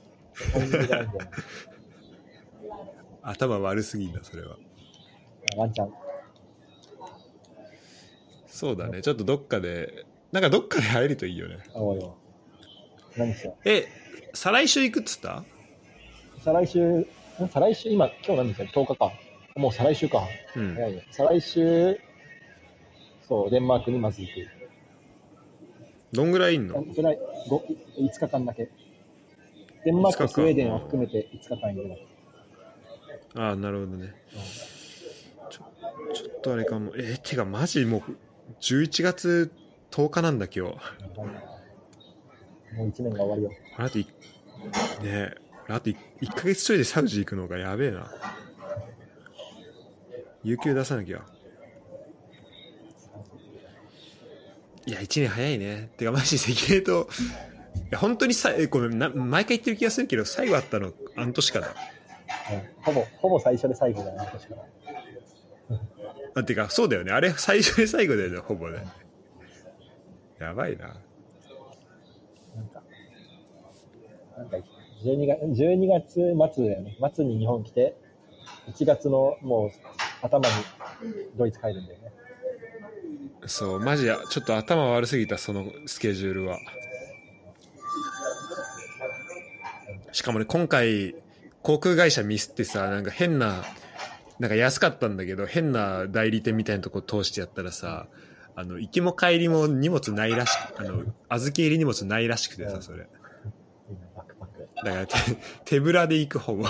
[3.22, 4.58] 頭悪すぎんだ、それは。
[5.58, 5.94] ワンチャン。
[8.48, 11.60] そうだね、ちょっとどっかで、なんかどっかで会えるといいよね。
[13.18, 13.88] 何しよえ、
[14.34, 15.38] 再来週行くっつった？
[15.40, 15.46] う。
[16.44, 17.06] 再来週、ん？
[17.50, 19.12] 再来週、今、今日何ですか ?10 日か。
[19.56, 20.24] もう再来週か。
[20.56, 20.74] うん。
[20.76, 21.08] 早いね。
[21.12, 22.00] 再来週、
[23.28, 24.48] そう、デンマークにまず行く。
[26.14, 26.84] どんぐらいいんの？
[26.96, 27.16] それは
[27.50, 28.70] ご5日間だけ。
[29.86, 31.98] デンマークと5スウェーデンを含めて5日間いるの。
[33.36, 34.14] ああ、なるほどね。
[35.50, 35.62] ちょ
[36.14, 36.92] ちょっとあれかも。
[36.96, 38.02] えーてかマジもう
[38.62, 39.52] 11月
[39.92, 40.76] 10日なんだ今日。
[42.74, 43.52] もう1年が終わるよ。
[43.78, 44.10] あといね
[45.04, 45.36] え、
[45.68, 45.96] あと 1,
[46.34, 48.12] ヶ月ちょいでサウジ行くのがやべえな。
[50.44, 51.22] 有給出さなきゃ。
[54.86, 55.92] いや、1年早いね。
[55.98, 57.08] てか、マジ関根と、
[57.76, 61.68] いや、本当にさ、えごめんな、毎回言ってる気がするけど、最後会ったの、あの年かだ。
[61.68, 61.74] うん
[62.82, 64.56] ほぼ、ほぼ最初で最後だね、確か
[66.34, 67.12] あ、てか、そうだよね。
[67.12, 68.86] あれ、最初で最後だよね、ほぼね。
[70.40, 70.88] やばいな。
[70.88, 70.96] なん
[72.70, 72.82] か、
[74.42, 74.58] なんか、
[75.04, 76.98] 12月、12月末だよね。
[77.14, 77.96] 末に日本来て、
[78.70, 79.72] 1月のもう
[80.22, 80.56] 頭に
[81.38, 82.12] ドイツ帰るんだよね。
[83.46, 86.60] そう、マジや、ちょっと頭悪すぎた、そのスケジュールは。
[90.12, 91.16] しかもね、今回、
[91.62, 93.64] 航空会社ミスってさ、なんか変な、
[94.40, 98.08] なんか安かったんだけど、変な代理店みたいなとこ通してやったらさ、
[98.56, 103.08] あの、行きも帰りも荷物ないらしく、あの、預け入り荷物ないらしくてさ、それ。
[103.90, 104.70] みんなバックパック。
[104.84, 105.16] だから手、
[105.66, 106.66] 手ぶらで行くほぼ。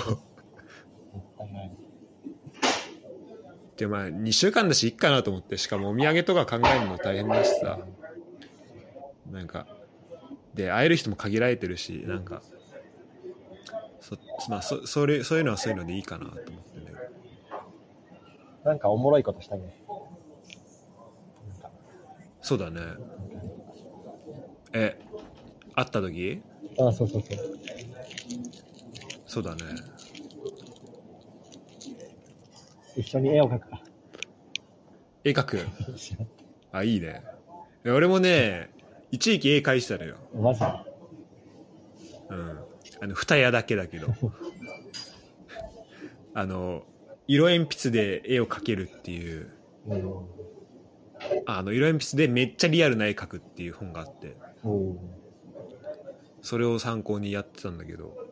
[3.76, 7.86] で、まあ、2週間だし、いっかなと思って、しかもお土産とか考えるの大変だしさ、
[9.26, 9.66] なんか、
[10.54, 12.42] で、会える人も限られてるし、なんか、
[14.00, 14.16] そ
[14.48, 16.96] まあ、そそれそういうのはそういうのでいいかなと思ってね。
[18.64, 19.72] なんかおもろいことしたいね。
[22.40, 22.80] そうだね。
[24.72, 24.96] え、
[25.74, 26.42] 会った時？
[26.78, 27.38] ああ、そうそうそう。
[29.32, 29.62] そうだね。
[32.94, 33.80] 一緒に絵を描くか。
[35.24, 35.58] 絵描く？
[36.70, 37.22] あ、いいね。
[37.86, 38.68] 俺もね、
[39.10, 40.16] 一時期絵描いてたのよ。
[40.34, 40.74] まず、うん。
[43.00, 44.08] あの、二重だけだけど。
[46.34, 46.84] あの、
[47.26, 49.50] 色鉛筆で絵を描けるっていう、
[49.86, 50.26] うん。
[51.46, 54.98] あの、色鉛筆でめっちゃリアルな絵描くっていう本があって、うん。
[56.42, 58.30] それを参考にやってたんだけど、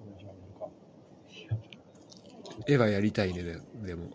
[0.00, 0.68] そうじゃあなんか、
[2.68, 4.10] 絵はやりたいね、ででも。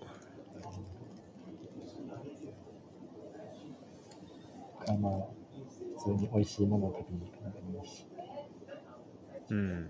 [5.98, 8.06] 普通に美味しいものを食べに行くのでもいいし、
[9.50, 9.90] うん。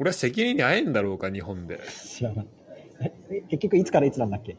[0.00, 1.76] 俺は責任に会えんだろうか、日本で。
[1.76, 1.80] う。
[1.88, 2.46] 知らない。
[3.02, 4.56] え、え結局いつからいつなんだっけ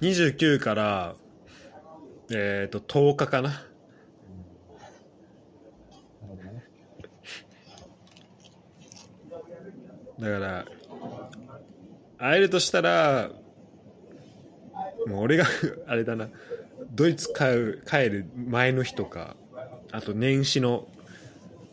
[0.00, 1.16] ？29から、
[2.30, 3.48] えっ、と、10日かな。
[3.48, 3.62] なる
[6.20, 6.64] ほどね。
[10.24, 10.64] だから、
[12.18, 13.30] 会えるとしたら、
[15.06, 15.44] もう俺が、
[15.86, 16.30] あれだな、
[16.92, 19.36] ドイツ帰る帰る前の日とか、
[19.92, 20.88] あと年始の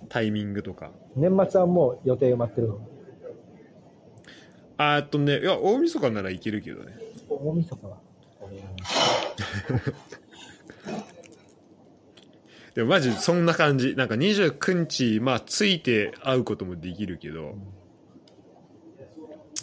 [0.10, 0.92] タイミングとか。
[1.16, 2.88] 年末はもう予定埋まってるの？
[4.78, 6.98] あーっとね、いや、大晦日ならいけるけどね。
[7.30, 7.98] 大晦日は？
[12.74, 13.96] でもマジそんな感じ。
[13.96, 17.56] なんか29日、まあ、ついて会うこともできるけど、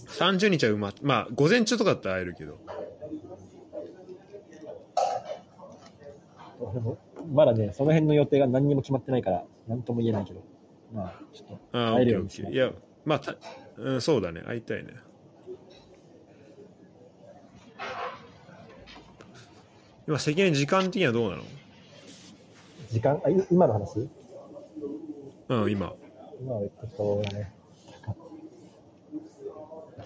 [0.08, 2.58] 30日は埋まっまあ、午前中とかだったら会えるけど。
[6.60, 6.98] 俺も
[7.32, 10.42] まだね、その辺の予定が何にも決まってないから、何とも言えないけど、
[10.92, 12.72] まあ、ちょっと、会えるようにしないや、
[13.04, 13.36] まあ、た
[13.76, 14.40] うん、そうだね。
[14.40, 14.94] 会いたいね。
[20.08, 21.42] 今、関根時間的にはどうなの？
[22.90, 24.08] 時間、あい今の話？
[25.48, 25.92] うん、今。
[26.40, 27.52] 今は適当だね。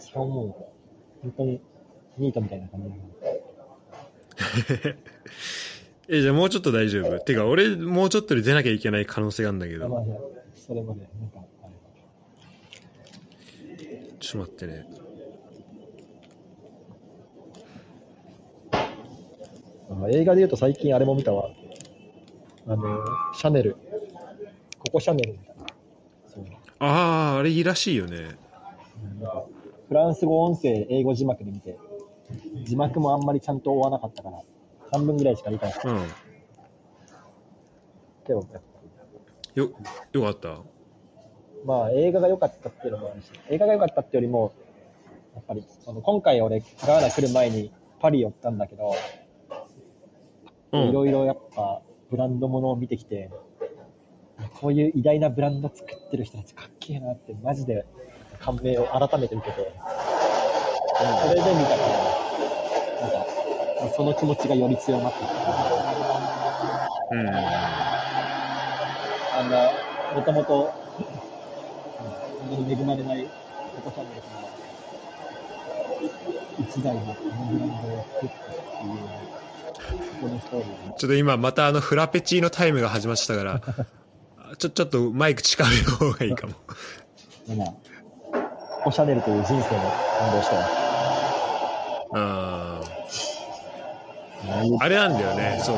[0.07, 0.73] しかもも
[1.23, 1.61] う、本当に、
[2.19, 2.95] ニートみたいな感じだ
[4.91, 4.97] な
[6.09, 9.89] え、じゃあもうちょっと大丈夫てか、俺、もうちょっとで出なきゃいけない可能性があるんだけど。
[9.89, 10.03] まあ、
[10.55, 11.67] それまで、なんか、あ
[13.69, 13.87] れ
[14.19, 14.87] ちょっと待ってね。
[19.91, 21.51] あ映画で言うと最近あれも見たわ。
[22.67, 23.05] あの、
[23.35, 23.77] シャネル。
[24.79, 25.67] ここシャネルみたいな。
[26.79, 28.37] ああ、あれいいらしいよね。
[29.21, 29.45] なんか
[29.93, 31.77] フランス語音声、英語字幕で見て、
[32.65, 34.41] 字幕もあんまりちゃんと追わなかったから、
[34.91, 36.09] 半分ぐらいしか理解しないうん。
[38.27, 38.47] けど、
[39.55, 39.71] よ、
[40.13, 40.61] よかった。
[41.67, 44.55] まあ映画が良かったっていうのもあるし、映画が良かったってよりも、
[45.35, 47.71] やっぱり、その今回俺、ガーナ来る前に
[48.01, 48.95] パリ寄ったんだけど、
[50.73, 53.31] うんいろいろやっぱブランドものを見てきて、
[54.59, 57.85] こういう偉大なブランド作ってる人たちかっけえなって、マジで
[58.45, 59.73] 感銘を改めて受けて、
[61.23, 61.89] それで見たから、
[63.01, 63.27] なんか、
[63.97, 65.35] その気持ちがより強まっていった。
[67.13, 67.29] うん。
[69.35, 69.73] あんな、
[70.15, 70.83] もともと、うん
[72.43, 73.25] 本当に恵まれない
[73.77, 74.49] ココチャンネルさんが、
[76.69, 78.85] 一台のブランドを作ったって
[80.27, 80.41] いう、
[80.99, 83.61] ちょっと今またあのフラペチーノタイムが始まってたから、
[84.59, 86.55] ちょ、ちょっとマイク近めの方がいいかも。
[88.83, 90.63] でまあ、ココシャネルという人生の感動したわ。
[92.15, 92.93] あー
[94.45, 95.77] ああれなんだよね、そう。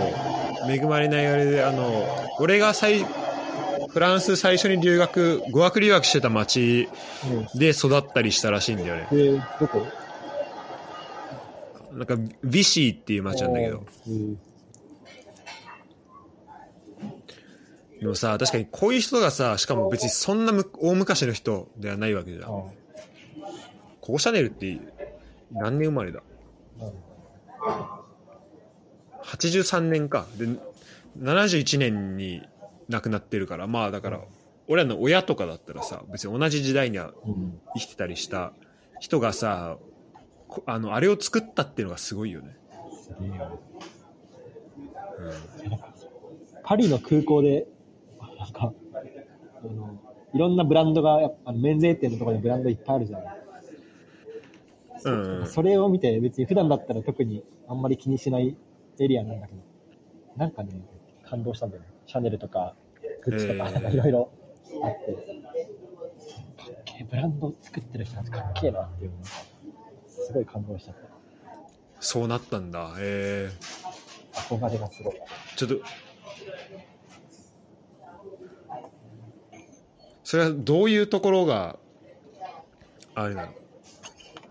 [0.71, 2.07] 恵まれないあれで、あの、
[2.39, 3.05] 俺が最、
[3.89, 6.89] フランス最初に留学、語学留学してた町
[7.25, 9.09] うんで育ったりしたらしいんだよね。
[9.13, 9.87] えー、どこ？
[11.93, 13.85] なんか、ビシーっていう町なんだけど。
[14.07, 14.37] えー
[18.01, 22.71] でもさ、確かにこういう人がさ、しかも別にそんなむ大昔の人ではないわけじゃん。
[24.05, 24.79] あココシャネルって
[25.51, 26.23] 何年生まれだ？
[26.81, 26.93] あうん
[29.25, 30.27] ?83 年か。
[30.37, 30.47] で、
[31.19, 32.43] 71年に
[32.89, 34.21] 亡くなってるから、まあだから、
[34.69, 38.53] 俺らの親とかだったらさ、別に同じ時代にはうん生きてたりした
[39.01, 39.79] 人がさ、
[40.49, 42.57] こあの、あれを作ったっていうのがすごいよね。
[43.19, 43.33] うん。
[46.63, 47.67] パリの空港で、
[48.39, 48.73] なんか、
[49.63, 49.99] あの、
[50.35, 53.44] いろんなブランドが、やっぱあの免税店のところにブランドいっぱいあるじゃない。
[55.05, 58.57] うんうんそれを見て、別に普段だったら特にあんまり気にしない
[58.99, 59.61] エリアなんだけど、
[60.37, 60.71] なんかね、
[61.29, 61.89] 感動したんだよね。
[62.07, 62.75] シャネルとか、
[63.23, 64.31] グッチとか、えーなんかいろいろ
[64.83, 69.25] あって、かっけえ、ブランド作ってる人たちかっけえなっていうのが、
[70.09, 70.97] すごい感動しちゃっ
[72.01, 72.95] そうなったんだ。
[72.99, 73.51] え
[74.33, 74.41] た。
[74.41, 75.15] 憧れがすごい。
[75.15, 75.87] ー、ちょっと、
[80.23, 81.79] それはどういうところが、
[83.15, 83.64] あれなの？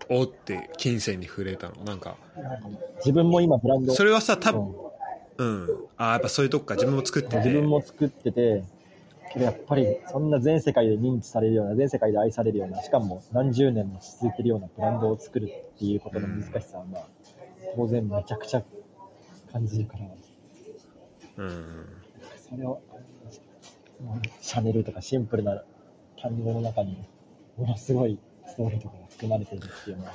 [0.08, 2.16] おって金銭に触れたのなんか、
[2.98, 4.74] 自分も今ブランド、それはさ、多う分、ん
[5.36, 5.70] うん。
[5.96, 6.74] ああ、やっぱそういうとこか。
[6.74, 7.36] 自分も作ってて。
[7.38, 8.64] 自分も作ってて、
[9.32, 17.08] けどやっぱりそんな全世界で認知されるような、全世界で愛されるような、しかも何十年も続いてるようなブランドを作るっていうことの難しさは、まあ、
[17.74, 18.62] 当然めちゃくちゃ
[19.52, 20.06] 感じるから、
[21.44, 21.86] うん。
[22.48, 22.80] それを、
[24.40, 25.62] シャネルとかシンプルな
[26.20, 26.96] 単語の中に、
[27.56, 30.14] ものすごいストーリーとかが含まれているっていうのは、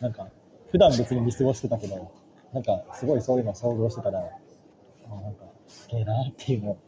[0.00, 0.28] なんか、
[0.70, 2.12] 普段別に見過ごしてたけど、
[2.52, 6.78] なんか、すごいそういうのを想像してたら、あなんか、すげえなっていうのを、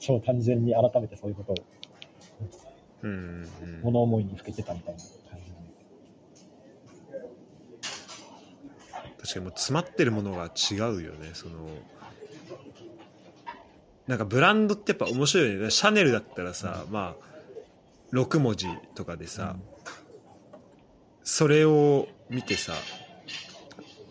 [0.00, 1.56] 超単純に改めてそういうことを、
[3.02, 3.80] うんうんうん。
[3.82, 5.00] 物思いにふけてたみたいな
[5.30, 5.58] 感じで。
[9.28, 11.68] 確かにもう詰まってるものが違うよねその
[14.06, 17.28] なんかブランドってやっぱ面白いよねシャネルだったらさ、まあ
[18.12, 19.56] 6文字とかでさ、
[21.22, 22.72] それを見てさ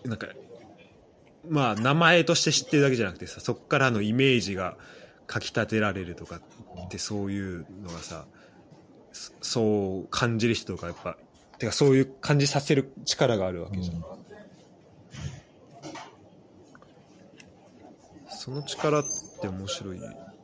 [0.06, 0.28] なんか
[1.50, 4.78] まあ名前として知ってるだけじゃなくてさそこからのイメージが
[5.26, 6.38] かき立てられるとか
[6.86, 8.26] ってそういうのがさ
[9.12, 11.18] そそう感じる人とかやっぱ
[11.58, 14.06] てかそういう感じさせる力があるわけじゃん、
[18.30, 19.04] その力っ
[19.42, 20.02] て面白い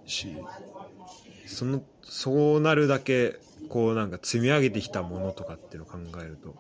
[0.07, 0.35] し
[1.53, 3.39] そのそうなるだけ
[3.69, 6.53] こうなんか積み上げてきたものとかっていうのを考えると。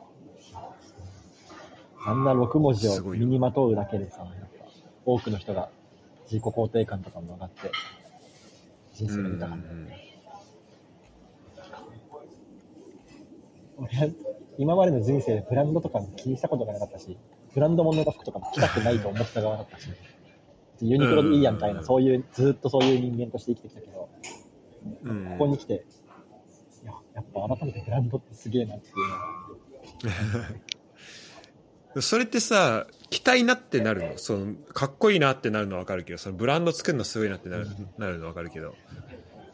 [2.05, 4.27] あんな6文字を身にまとうだけでさ、
[5.05, 5.69] 多くの人が
[6.25, 7.71] 自己肯定感とかも上がって、
[8.93, 9.91] 人生が豊かになる。
[13.77, 14.09] 俺は
[14.57, 17.17] 今までの人生でブランドとかも気にしたことがなかったし、
[17.53, 19.89] ブランド物の服とかも着たくないと思った側だったし、
[20.81, 21.85] ユニクロでいいやみたいな、うん。
[21.85, 24.09] そういう、ずっとそういう人間として生きてきたけど、
[25.03, 25.85] うんここに来て、
[26.83, 28.91] いや、やっぱ改めてブランドってすげえなってい
[31.95, 34.17] う それってさ期待なってなるの？
[34.17, 38.75] そのかっこいいなってなるのは分かるけどそのブランド作るのすごいなってなる,、なるの分かるけど。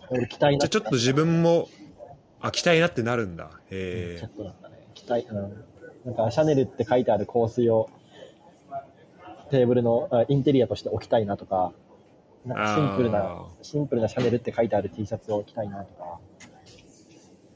[0.09, 1.67] 俺期待なじゃあちょっと自分も
[2.41, 3.51] あ期待なってなるんだ。
[3.69, 4.87] へちょえっとだったね。
[4.93, 5.65] 期待、うん。
[6.05, 7.89] なんか、シャネルって書いてある香水を
[9.51, 11.73] テーブルのあインテリアとして置きたいなとか、
[12.45, 16.19] なんかシンプルなあ、シンプルなシャネルって書いてある T シャツを着たいなとか、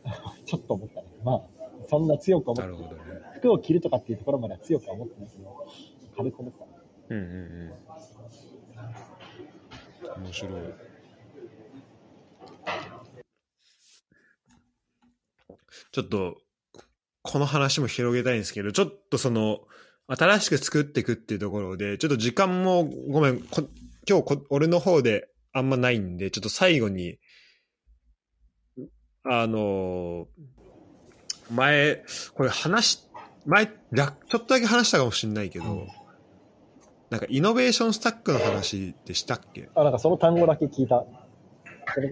[0.46, 1.08] ちょっと思ったね。
[1.24, 1.42] まあ、
[1.88, 3.24] そんな強く思ってね。
[3.38, 5.66] 服を着るとかっていうところまでは強くは思ってないけど、
[6.16, 6.66] 軽く思った。
[7.10, 7.26] うんうん
[10.18, 10.24] うん。
[10.24, 10.62] 面白い。
[15.92, 16.38] ちょっと、
[17.22, 19.60] この話も広げたいんですけど、ちょっとその、
[20.08, 23.64] 新しく作っていくっていうところで、ちょっと時間もごめん、こ
[24.08, 27.18] 今日こ俺の方であんまないんで、ちょっと最後に、
[29.24, 30.28] あの、
[31.52, 32.04] 前、
[32.34, 33.08] これ話、
[33.46, 35.88] 前、らちょっとだけ話したかもしれないけど、うん
[37.10, 39.70] なんかイノベーションスタックの話ってしたっけ？
[39.76, 41.06] あ、なんかその単語だけ聞いた。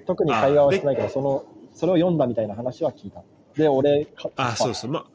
[0.05, 1.43] 特に会話はしてないけど、その、
[1.73, 3.23] それを読んだみたいな話は聞いた。
[3.55, 4.91] で、俺、かあ、そうそう。
[4.91, 5.07] ま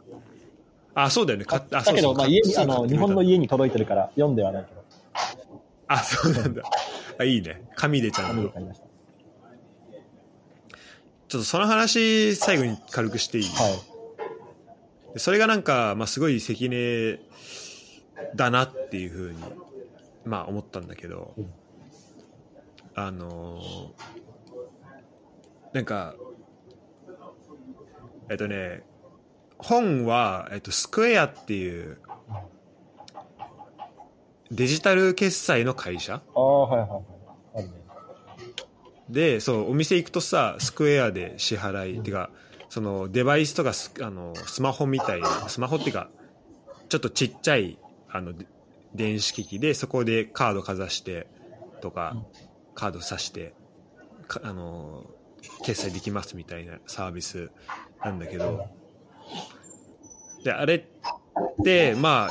[0.94, 1.44] あ、あ、そうだよね。
[1.44, 4.82] かあ、だけど、まあ家に、かあの、日本の家に届いてるから、読んではないけど、
[5.88, 6.62] あ、そうなんだ。
[7.18, 7.62] あ、いいね。
[7.76, 8.52] 紙でちゃんと
[11.28, 13.62] ちょっとその話、最後に軽くしていい、た。
[13.62, 13.72] はい。
[15.14, 17.18] でそれがなんか、まあ、すごい関根
[18.34, 19.38] だなっていうふうに、
[20.24, 21.52] まあ、思ったんだけど、うん
[22.94, 24.16] あのー
[25.72, 26.14] なんか、
[28.30, 28.82] えっとね、
[29.58, 31.98] 本は、えっと、スクエアっていう、
[34.50, 36.22] デジタル決済の会社？
[36.34, 37.02] ああ、はいはいはい。
[37.54, 37.74] あるね。
[39.08, 42.30] で、そう、お店行くとさ、スクエアで支払い、てか、
[42.68, 46.08] そのデバイスとかスあのスマホみたいな、スマホっていうか、
[46.88, 47.78] ちょっとちっちゃい
[48.08, 48.46] あので
[48.94, 51.26] 電子機器で、そこでカードかざして
[51.80, 52.26] とか、うん
[52.78, 53.54] カード挿して、
[54.28, 55.02] かあの、
[55.62, 57.50] 決済できますみたいなサービス
[58.04, 58.66] なんだけど、
[60.44, 60.84] で、あれっ
[61.64, 62.28] て、ま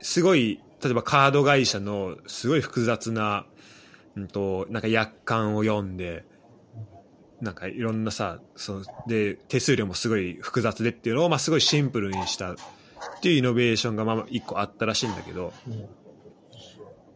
[0.00, 3.46] すごい、例えばカード会社のすごい複雑な、
[4.16, 6.24] うんと、なんか約款を読んで、
[7.40, 12.56] なんかいろんなさ、そので、手数料もすごい複雑でっていうのを、まあすごいシンプルにしたっ
[13.22, 15.52] ていうイノベーションがまあ一個あったらしいんだけど、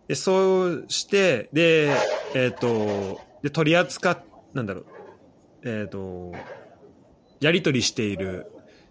[0.08, 1.94] で、そうして、で、
[2.34, 4.18] えっ、と、で、取り扱っ、
[4.52, 4.86] なんだろう、
[5.64, 6.32] えっ、と、
[7.40, 8.46] やり取りしている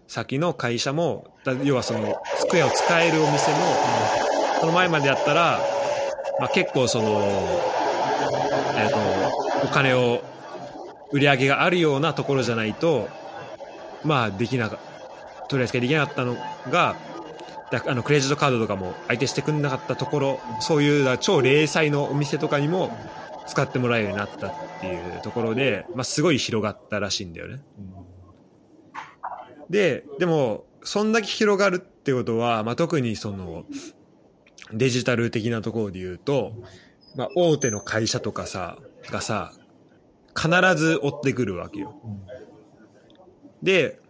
[0.06, 4.33] 先の会社も、だ要はその、スクエアを使えるお店も、
[4.64, 5.60] その前までやったら、
[6.40, 7.20] まあ、結構その、
[8.78, 8.96] えっ、と、
[9.66, 10.22] お金を、
[11.12, 13.10] 売り上げがあるようなところじゃないと、
[14.04, 14.78] まあ、できなか
[15.48, 16.34] 取り扱いできなかったの
[16.70, 16.96] が、
[17.70, 22.96] だあのクレジットカードとかも相手してくれなかったところそういう超零細のお店とかにも
[23.46, 27.62] 使ってもらえるようになったっていうところで、まあ、すごい広がったらしいんだよね。
[29.68, 33.64] ででもそんだけ広がるってことは、まあ、特にその
[34.72, 36.52] デジタル的なところで言うと、
[37.16, 38.78] まあ、大手の会社とかさ
[39.10, 39.52] がさ
[40.34, 41.94] 必ず追ってくるわけよ。
[43.62, 44.00] で、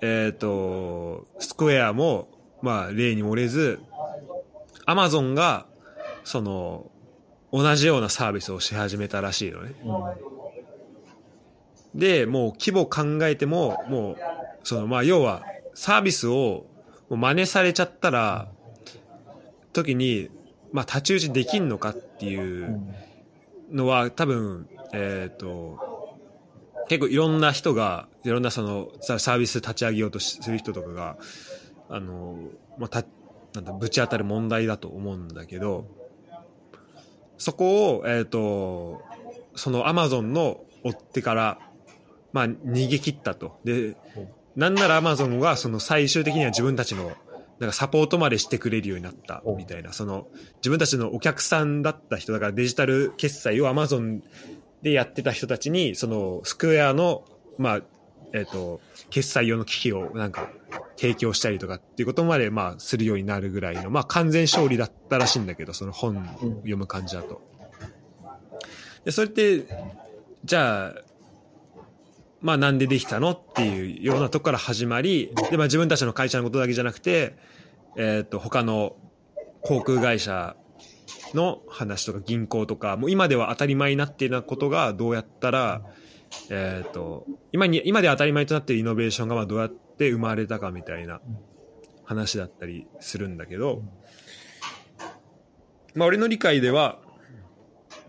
[0.00, 2.28] えっ、と、スクエアも、
[2.62, 3.80] まあ、例に漏れず、
[4.86, 5.66] アマゾンが、
[6.24, 6.90] その、
[7.52, 9.74] 同じようなサービスをし始めたらしいのね。
[11.94, 14.16] で、もう規模考えても、もう、
[14.64, 15.42] その、まあ、要は、
[15.74, 16.66] サービスを
[17.10, 18.48] 真似されちゃったら、
[19.72, 20.30] 時に、
[20.72, 22.94] まあ、太刀打ちできんのかっていううん
[23.72, 25.78] のは多分、えっ、と、
[26.88, 31.16] 結構いろんな人が、いろんなそのササービス立ち上げようとしする人とかが、
[31.88, 32.36] あの、
[32.78, 33.04] まあ、た、
[33.54, 35.86] なんだ、ぶち当たる問題だと思うんだけど、
[37.38, 39.02] そこを、えっ、と、
[39.54, 41.58] そのアマゾンの追ってから、
[42.32, 43.58] まあ、逃げ切ったと。
[43.64, 43.96] で、
[44.56, 47.12] なんならアマゾンはその最終的には自分たちの
[47.60, 54.22] なんかサポートまでしてくれるようになったみたいな、その自分たちのお客さんだった人だからデジタル決済をアマゾン
[54.82, 57.22] でやってた人たちに、そのスクエアの、
[57.58, 57.80] まあ、
[58.32, 58.80] えっ、と、
[59.10, 60.48] 決済用の機器をなんか
[60.96, 66.24] 提供したりとかっていうことまでまあするようになるぐらいの、まあ完全勝利だったらしいんだけど、その本
[66.62, 67.42] 読む感じだと。
[69.04, 69.66] で、それって、
[70.44, 70.94] じゃあ、
[72.40, 77.36] まあなんでできたのっていうようなとこから始まり、で、まあ自分たちの会社のことだけじゃなくて、
[77.96, 78.96] えっ、と、他の
[79.62, 80.56] 航空会社
[81.34, 85.82] の話とか銀行とか、もう今では当たり前になっているようなことがどうやったら、
[86.48, 91.20] えっ、と、今に、今で当たり前となっているイノベーションがまあどうやって生まれたかみたいな
[92.04, 93.82] 話だったりするんだけど、
[95.94, 97.00] まあ俺の理解では、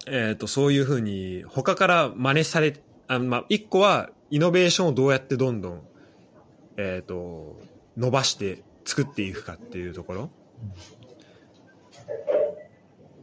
[0.07, 5.81] えっ、と、そういうふうに他から真似され、あまあ一個はイノベーションをどうやってどんどん、
[6.77, 7.59] えっ、と、
[7.97, 10.29] 伸ばして作っていくかっていうところ。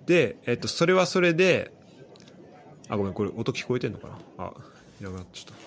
[0.06, 1.72] で、えっ、と、それはそれで、
[2.88, 4.44] あ、ごめん、これ音聞こえてんのかな？
[4.44, 4.52] あ、
[5.00, 5.60] いなくなっちゃった。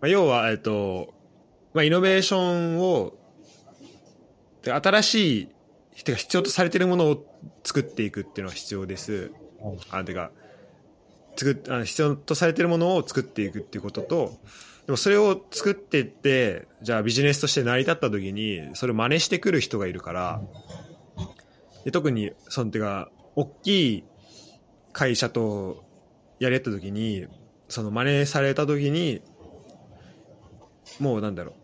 [0.00, 1.14] まあ、要は、えっと、
[1.72, 2.38] まあ、イノベーショ
[2.76, 3.14] ンを、
[4.62, 5.48] で新しい、
[6.04, 7.24] てか必要とされているものを
[7.64, 9.30] 作っていくっていうのは必要です。
[9.60, 10.30] はいあ、てか、
[11.36, 14.38] 作っあの必要とされてるものを作っていくっていうことと、
[14.86, 20.40] でもそれを作っていって、じゃあビジネスとして成り立った時に、それを真似してくる人がいるから、
[21.84, 24.04] で特に、そのてか、大きい
[24.92, 25.84] 会社と
[26.38, 27.26] やり合った時に、
[27.68, 29.22] その真似された時に、
[31.00, 31.54] もうなんだろう、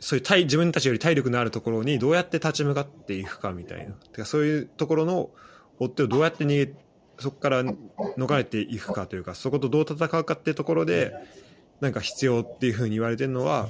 [0.00, 3.94] そういう体自分たちより体力のあるところにどうやって立ち向かっていくかみたいな。
[3.94, 5.30] てかそういうところの
[5.78, 6.74] 追っ手をどうやって逃げ、
[7.22, 11.14] そこから逃れていくかというか、そことどう戦うかっていうところで、
[11.80, 13.68] なんか必要っていうふうに言われてるのは、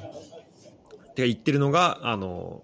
[1.14, 2.62] て言ってるのが、あの、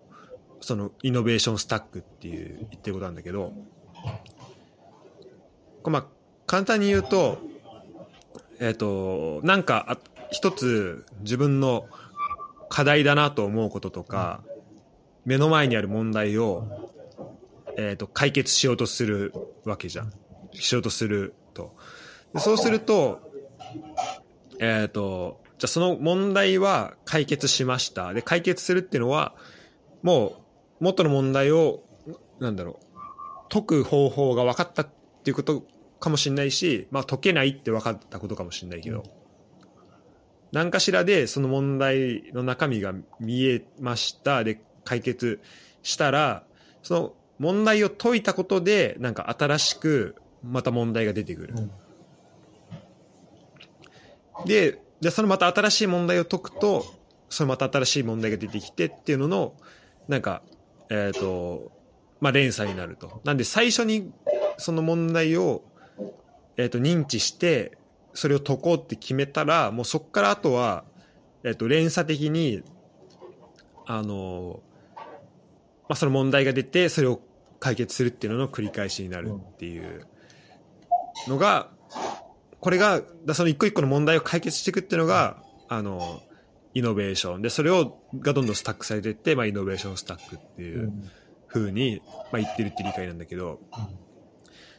[0.60, 3.52] そのイノベーションスタックっていう言ってることなんだけど、
[5.84, 6.06] まあ
[6.46, 7.38] 簡単に言うと、
[8.58, 9.98] えっ、と、なんかあ
[10.30, 11.86] 一つ自分の
[12.68, 14.42] 課題だなと思うこととか、
[15.24, 16.88] 目の前にある問題を、
[17.76, 19.32] えっ、と、解決しようとする
[19.64, 20.12] わけじゃん。
[20.60, 21.74] しようとすると。
[22.34, 23.20] でそうすると、
[24.60, 28.12] えっ、と、じゃあその問題は解決しました。
[28.12, 29.34] で、解決するっていうのは、
[30.02, 30.44] も
[30.80, 31.82] う元の問題を、
[32.38, 32.98] なんだろう、
[33.48, 34.88] 解く方法が分かったっ
[35.24, 35.64] ていうこと
[35.98, 39.02] かもしれないし、まあ解けないって分かったことかもしれないけど、
[40.52, 44.44] 何かしらでその問題の中身が見えました。
[44.44, 45.40] で、解決
[45.82, 46.44] したら、
[46.82, 51.54] その問題を解いたことで、なんか新しくまた問題が出てくる。
[51.56, 51.70] うん
[54.46, 56.84] で、じゃあそのまた新しい問題を解くと、
[57.28, 59.54] そのまた新しい問題が出てきてっていうのの、
[60.06, 60.42] なんか、
[60.90, 61.72] えっ、と、
[62.20, 63.20] まあ連鎖になると。
[63.24, 64.10] なんで最初に
[64.56, 65.62] その問題を、
[66.56, 67.76] えっ、と、認知して、
[68.14, 70.84] それを解こうって決めたら、もうそこからあとは、
[71.44, 72.62] えっ、と、連鎖的に、
[73.86, 74.60] あの、
[75.88, 77.20] まあその問題が出て、それを
[77.60, 80.06] 解決するっていうのの繰り返しになるっていう
[81.26, 81.70] のが、
[82.60, 86.22] これが、だその一個一個の問題を解決していくっていうのが、あの、
[86.74, 87.42] イノベーション。
[87.42, 91.10] で、それを、がどんどんスタックされていって、まあ、イノベーションスタックっていううん。
[91.46, 93.84] ふうに、まあ、言ってるって理解なんだけど、だか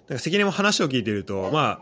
[0.09, 1.81] ら関根も話を聞いてると、ま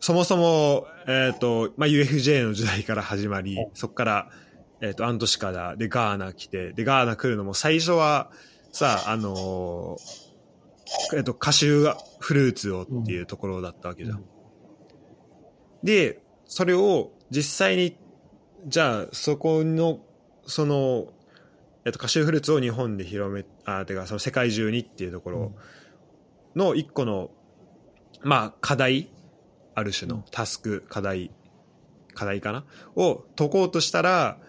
[0.00, 4.30] そもそも、えっ、と、まあ、UFJ の時代から始まり、そこから、
[4.80, 8.30] えっ、と、アントシカだ、で、ガーナ来て、で、ガーナ来るのも最初は、
[8.72, 11.96] さ、あのーえっ、と、カシュー
[12.26, 14.24] フルーツをっていうところだったわけじゃん。
[15.84, 17.96] で、それを実際に、
[18.66, 20.00] じゃあ、そこの、
[20.44, 21.06] その、
[21.84, 25.52] えっと、カシューフルーツを日本で広め、あ、てか、その世界中にっていうところ
[26.56, 27.30] の一個の、
[28.22, 29.08] まあ、課題、
[29.76, 31.30] ある種のタスク、課題、
[32.12, 32.64] 課題かな？
[32.96, 34.40] を解こうとしたら、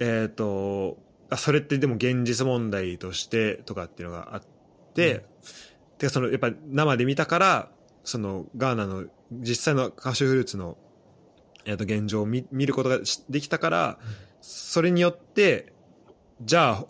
[0.00, 0.96] えっ、と、
[1.28, 4.46] あそれってでも現実問題としてとかっていうのがあって、
[4.94, 5.24] て
[6.06, 7.68] かそのやっぱ生で見たから
[8.04, 10.76] そのガーナの実際のカシューフルーツの、
[11.64, 12.98] えー、と現状を見見ることが
[13.28, 13.98] できたから
[14.40, 15.72] それによって
[16.42, 16.84] じゃあ、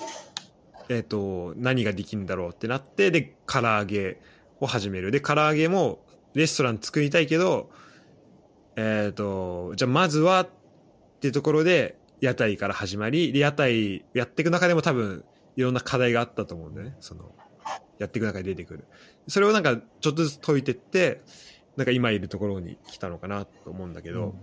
[0.89, 4.21] えー、と何ができるんだろうってなってで唐揚げ
[4.61, 5.11] を始める。
[5.11, 6.01] で唐揚げも
[6.35, 7.71] レストラン作りたいけど
[8.77, 10.49] えっ、とじゃあまずはっ
[11.21, 15.25] ていうところで屋台から始まりで屋台やっていく中でも多分
[15.57, 16.97] いろんな課題があったと思うんだよね。
[17.01, 17.35] その
[18.03, 18.85] やっていく中で出てくる。
[19.29, 21.23] それをなんかちょっとずつ解いてって
[21.77, 24.35] なんか今いるところに来たのかなと思うんだけど、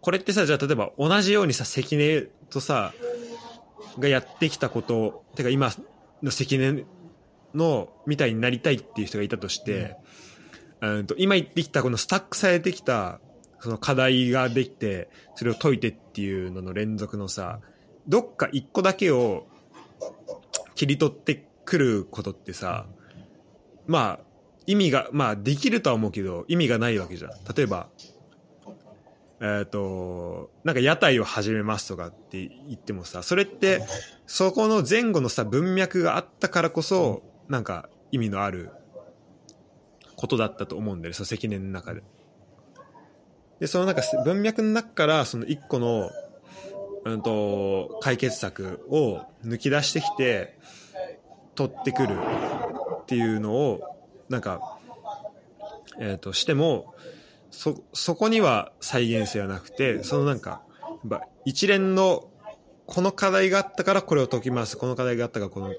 [0.00, 2.92] これってさじゃあ例えば同じようにさ関根とさ
[3.98, 5.70] がやってきたことてか今
[6.22, 6.84] の関根
[7.54, 9.96] のみたいになりたいっていう人がいたとして、
[10.80, 13.20] うん、と今言ってきたこのスタックされてきた
[13.60, 17.60] その課題ができてそれを解いてっていうのの連続のさ
[18.06, 19.46] どっか一個だけを
[20.74, 22.86] 切り取ってくることってさ
[23.86, 24.24] まあ
[24.66, 27.88] 意味がまあできるとは思うけど意味がないわけじゃん例えば
[29.40, 33.82] えっ、となんか屋台を始めますとかって言ってもさそれって
[34.26, 38.70] そこの前後のさ文脈があったからこそなんか意味のある
[40.16, 42.02] ことだったと思うんだよねその積年の中で。
[43.60, 46.10] でそのなんか文脈の中からその一個の、
[47.04, 50.56] うん、と解決策を抜き出してきて
[51.58, 52.16] 取ってくる
[53.02, 53.80] っていうのを
[54.28, 54.78] なんか、
[55.98, 56.94] えー、としても
[57.50, 60.62] そそこには再現性はなくてそのなんか
[61.44, 62.28] 一連の
[62.86, 65.74] この課題があったからこれを解きますこの課題があったからこの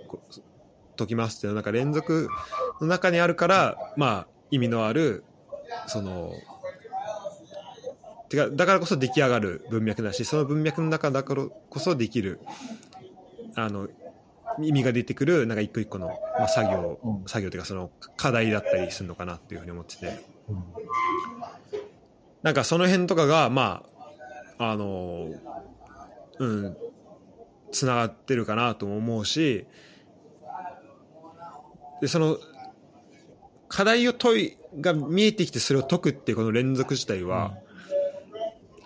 [0.97, 2.27] 解きますっていうなんか連続
[2.81, 5.23] の中にあるからまあ意味のある
[5.87, 6.33] その
[8.27, 12.41] てかだからこそ出来上がる文脈だしその文脈の中だからこそできる
[13.55, 13.87] あの
[14.61, 16.07] 意味が出てくるなんか一個一個の、
[16.37, 17.23] まあ、作業、うん。
[17.25, 20.07] 作業というかその課題だったりするのかなっていうふうに思ってて。
[20.49, 20.63] うん。
[22.41, 23.83] なんかその辺とかがま
[24.57, 25.29] ああの
[26.39, 26.77] うん
[27.71, 29.65] つながってるかなとも思うし
[32.01, 32.37] でその
[33.67, 37.53] 課題を解いが見えてきてそれを解くっていうこの連続自体は、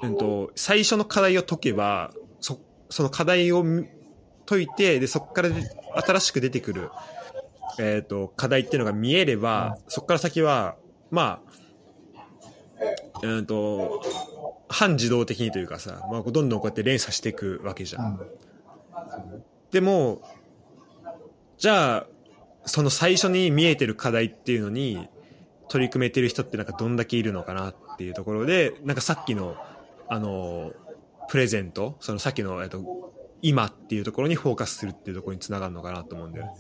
[0.02, 0.18] うん。
[0.18, 2.60] と最初の課題を解けばそ
[2.90, 3.88] その課題をみ
[4.46, 5.64] 解いてでそこからで
[6.06, 6.90] 新しく出てくる、
[7.80, 10.76] えー、と課題っていうのが見えれば、そこから先は
[11.12, 11.42] ま
[13.22, 14.02] あうんと
[14.68, 18.20] 半自動的にというかさ、まあ、どんどんこうやって連鎖していくわけじゃん。
[19.72, 20.22] でも
[21.58, 22.08] じゃあ
[22.66, 25.10] その最初に見えてる課題っていうのに
[25.70, 29.56] 取り組めてる人ってなんかどんだけいるのかなっていうところでなんかさっきの
[30.08, 30.72] あの
[31.30, 33.14] プレゼントそのさっきの、えっと、
[33.44, 36.52] 今っていうところにフォーカスするっていうところにつながるのかなと思うんだよね。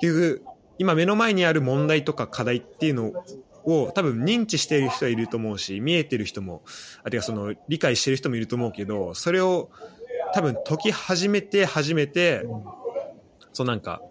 [0.00, 3.12] 結局今目の前にある問題とか課題っていうの
[3.64, 6.62] を多分認知している人はいると思うし見えてる人も
[7.04, 9.70] あるいはその理解してる人もいると思うけどそれを
[10.34, 12.44] 多分解き始めて初めて
[13.52, 14.02] そうなんか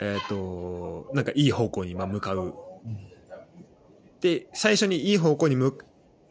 [0.00, 2.54] えっ、となんかいい方向にまあ向かう。
[4.20, 5.86] で最初にいい方向に向く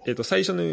[0.06, 0.64] えっ、と最初の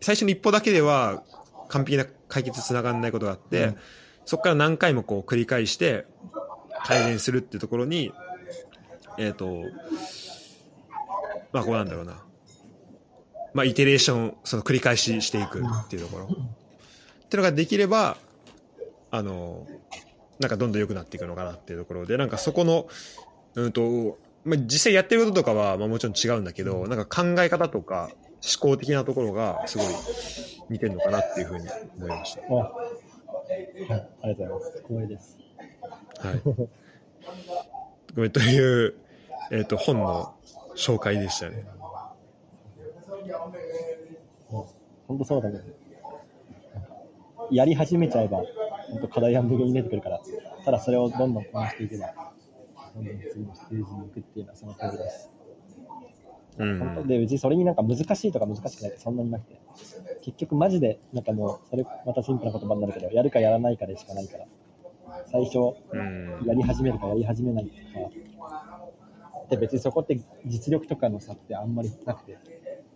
[0.00, 1.24] 最初の一歩だけでは
[1.68, 3.76] 完璧な解決つながらないことがあって、うん。
[4.24, 6.06] そこから何回もこう繰り返して
[6.84, 8.12] 改善するっていうところに
[9.18, 9.62] えっ、と
[11.52, 12.22] まあこうなんだろうな。
[13.54, 16.36] まあイテレーションその繰り返ししていくっていうところ、ってい
[17.32, 18.16] うのができれば
[19.10, 19.66] あの
[20.38, 22.86] なんかどんどん良くなっていくのかなっていうところでなんかそこの
[23.54, 28.10] うんと、まあ、実際やってることとかは、まあ、もちろん違うんだけどなんか考え方とか
[28.42, 29.86] 思考的なところがすごい
[30.70, 31.66] 似てるのかなっていうふうに
[31.96, 32.42] 思いました。
[32.48, 34.82] あはい、ありがとうございます。
[34.86, 35.38] 光栄です。
[36.18, 36.40] はい、
[38.14, 38.94] ごめんという、
[39.50, 40.34] えー、と本の
[40.76, 41.64] 紹介でしたね。
[45.06, 45.60] 本当そうだね。
[47.50, 48.42] やり始めちゃえば、
[48.90, 50.20] 本当課題半分に出てくるから、
[50.64, 52.32] ただそれをどんどんこなしていけば、
[52.94, 55.30] どんどん次のステージに行くっていうのはその通りです。
[56.58, 56.78] うん。
[56.78, 59.60] 本当で、うちそれになんか難しいとか難しくないってそんなになくて、
[60.22, 64.46] 結局マジで、なんかもう、それまたシンプルな言葉になるけど、やるかやらないかでしかないから、
[65.30, 65.58] 最初、
[65.92, 66.46] うん。
[66.46, 67.70] やり始めるかやり始めないか。
[69.48, 72.38] で、別にそこって実力とかの差ってあんまりなくて、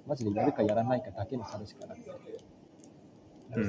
[0.06, 2.10] マジでやるかやらないかだけの差でしかなくて。
[2.10, 2.22] うん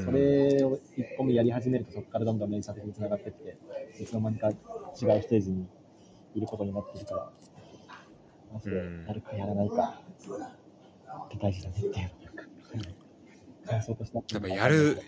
[0.06, 3.58] それを一歩目やり始めると、そこからどんどん連鎖的につながっていって、
[4.02, 4.56] いつの間にか違う
[4.96, 5.68] ステージに
[6.36, 7.30] いることになっているから、
[8.54, 9.06] マジでうん。
[9.08, 10.02] やるかやらないか。
[11.26, 12.12] って大事だねっていう。
[13.68, 14.18] 感想として。
[14.34, 15.02] やっぱやる。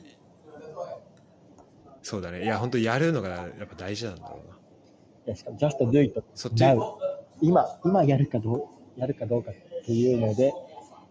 [2.01, 2.43] そうだね。
[2.43, 4.55] いや本当やるのがやっぱ大事なんだろうな。
[5.27, 6.63] いやしかも just do it そっち？
[7.41, 9.55] 今今やるかどうやるかどうかっ
[9.85, 10.53] ていうので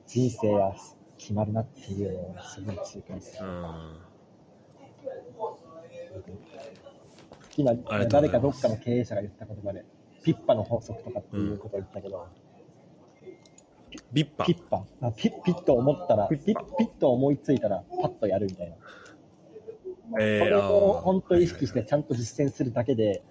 [0.07, 0.75] 人生は
[1.19, 3.47] 決まるなっていうのをすごい痛感する。
[3.47, 3.97] うん。
[7.57, 7.75] 今
[8.09, 9.85] 誰かどっかの経営者が言った言葉で
[10.25, 12.27] ピッパの法則とかっていうことを言ったけど、
[14.13, 14.45] ビッパ。
[14.45, 14.85] ピッパ。
[15.03, 18.77] あピッピッと思ったらピッピッと思いついたらパッとやるみたいな。
[20.21, 23.23] えそれをー本当に意識してちゃんと実践するだけで、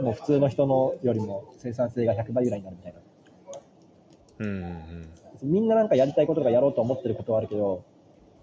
[0.00, 3.00] もう普通の人のよりも生産性が100倍ぐらいになるみたいな。
[4.38, 5.50] うんうんうん。
[5.50, 7.84] みんななんかやりたいこととかやろうと思ってることはあるけど、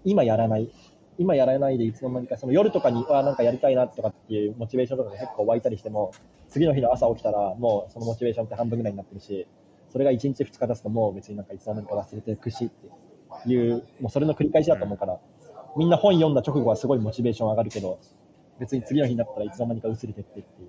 [0.04, 0.70] 今やらない。
[1.18, 6.12] 今やらないでいつの間にか、その夜とかに、あなんかやりたいなとかっていうモチベーションとかが結構湧いたりしても、
[6.48, 9.46] 次の日の朝起きたら、もうそのモチベーションって半分ぐらいになってるし、
[9.90, 12.68] それが1日2日経つともう別になんかいつの間にか忘れていくしっ
[13.42, 15.20] ていう、もうそれの繰り返しだと思うから、
[15.76, 17.98] みんな本読んだ直後はすごいモチベーション上がるけど、
[18.58, 20.68] 別に次の日になったらいつの間にか薄れてってっていう。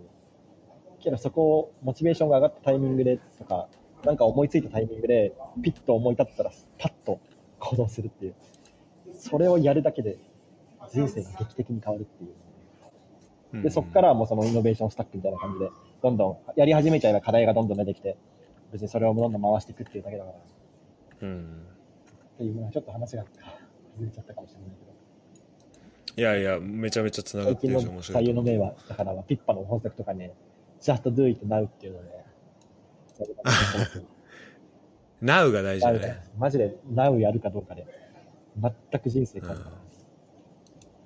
[1.00, 3.68] けどそこをモチベーションが上がったタイミングでとか、
[4.04, 7.20] なんか思いついたタイミングで、ピッと思い立ったら、パッと
[7.60, 8.36] 行動するっていう。
[9.18, 10.18] それをやるだけで、
[10.92, 12.32] 人生が劇的に変わるっていう。
[13.56, 15.70] うんで、そこからはもうそのイノベーションスタックみたいな感じで、
[16.02, 18.18] どんどんやり始めちゃえば課題がどんどん出てきて、
[18.72, 20.40] 別にそれをどんどん回していくっていうだけだから、っ
[21.22, 21.68] うん。
[22.38, 23.36] ていうのはちょっと話が外
[24.02, 24.86] れちゃったかもしれないけど。
[26.18, 30.34] いやいやめちゃめちゃつながってるし面白い左右の銘は、だからピッパの法則とかね、
[30.82, 32.10] just do it now っていうので、
[33.16, 33.54] それが大
[35.80, 36.24] 事だね。
[36.38, 37.86] マジで now やるかどうかで、
[38.58, 39.72] 全く人生変わるか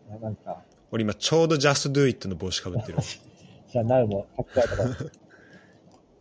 [0.10, 0.18] ら。
[0.20, 2.98] なんか、俺今ちょうど Just Do It の帽子かぶってる
[3.68, 5.12] じゃあ now もかっこいいとか、い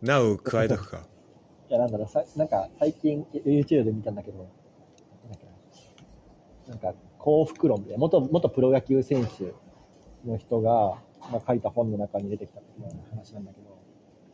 [0.03, 1.07] ナウ 加えとくか。
[1.69, 4.49] やなんだろう、さなんか最近 YouTube で見たんだけど、なん
[5.32, 5.47] だっけ
[6.70, 9.53] ななんか幸福論で、元、元プロ野球選手
[10.27, 10.99] の人が、
[11.31, 12.61] まあ、書いた本の中に出てきた
[13.11, 13.77] 話なんだけど、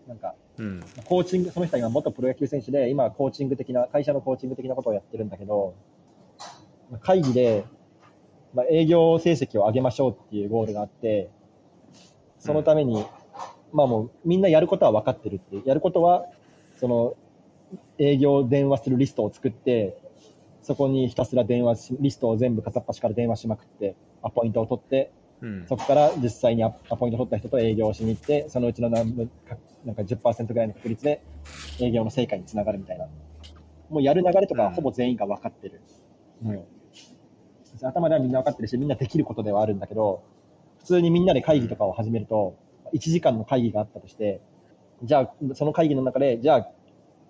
[0.06, 0.80] なんか、うん。
[1.06, 5.74] コーチング、その人は今元プロ野球選手で、今はコーチング的な、会社のコーチング的なことをやってるんだけど、
[6.90, 7.64] まあ会議で、
[8.54, 11.30] まあ、営業成績を上げましょうっていうゴールがあって、
[12.38, 13.04] そのために、
[13.72, 15.68] まあもうみんなやることは分かってるって。
[15.68, 16.26] やることは、
[16.78, 17.16] その、
[17.98, 19.98] 営業電話するリストを作って、
[20.62, 25.10] そこにひたすら電話し、リストを全部片っ端から電話しまくって、アポイントを取って、
[25.40, 31.22] うんそこから実際にアアポイント取った人と営業をしに行って、そのうちの何分かなんか10%ぐらいの確率で
[31.80, 33.06] 営業の成果につながるみたいな。
[33.90, 35.82] もうやる流れとかはほぼ全員が分かってる
[36.42, 36.64] のよ。
[37.82, 40.22] 頭ではみんな分かってるし、みんなできることではあるんだけど、
[40.78, 42.56] 普通にみんなで会議とかを始めると、
[42.92, 44.40] 1時間の会議があったとして、
[45.02, 46.68] じゃあ、その会議の中で、じゃあ、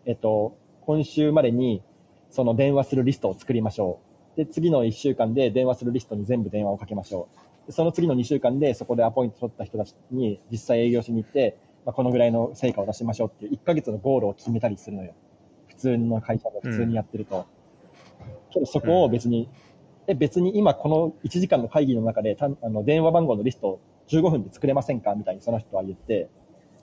[0.06, 1.82] えっと、今週までに、
[2.30, 4.00] その電話するリストを作りましょ
[4.34, 4.36] う。
[4.36, 7.44] で、次の1週間で電話するリストに全部電話をかけましょう。
[7.66, 11.56] でその次の2週間でそこでアポイント取った人たちに実際営業しに行って、
[11.86, 15.14] まあ、このぐらいの成果を出しましょうっていう1ヶ月のゴールを決めたりするのよ。
[15.68, 17.46] 普通の会社で普通にやってると。
[18.52, 19.48] けどそこを別に、
[20.06, 26.28] え、別に今この1時間の会議の中でたあの電話番号のリスト15分で作れませんかみたいにその人は言って、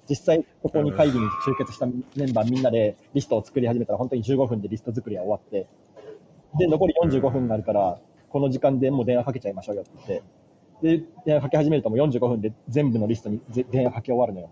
[0.10, 5.68] 実際ここに会議に集結したメンバーみんなでリストを作り始めたら本当に15分でリスト作りは終わって、
[6.58, 8.00] で、残り45分になるから、
[8.30, 9.92] この時間でもう電話かけちゃいましょうよって
[10.82, 13.40] 言って、で、電話かけ始めるともう45分で全部のリストに
[13.72, 14.50] 電話かけ終わるのよ。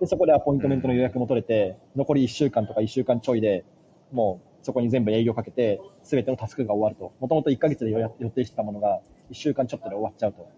[0.00, 3.64] で、そこでアポイントメントの予約も取れて、残り1週間とか1週間ちょいで、
[4.12, 7.12] もうそこに全部営業かけて、すべてのタスクが終わると。
[7.20, 10.48] もともと1ヶ月で予定してたものが、1週間ちょっとで終わっちゃうと。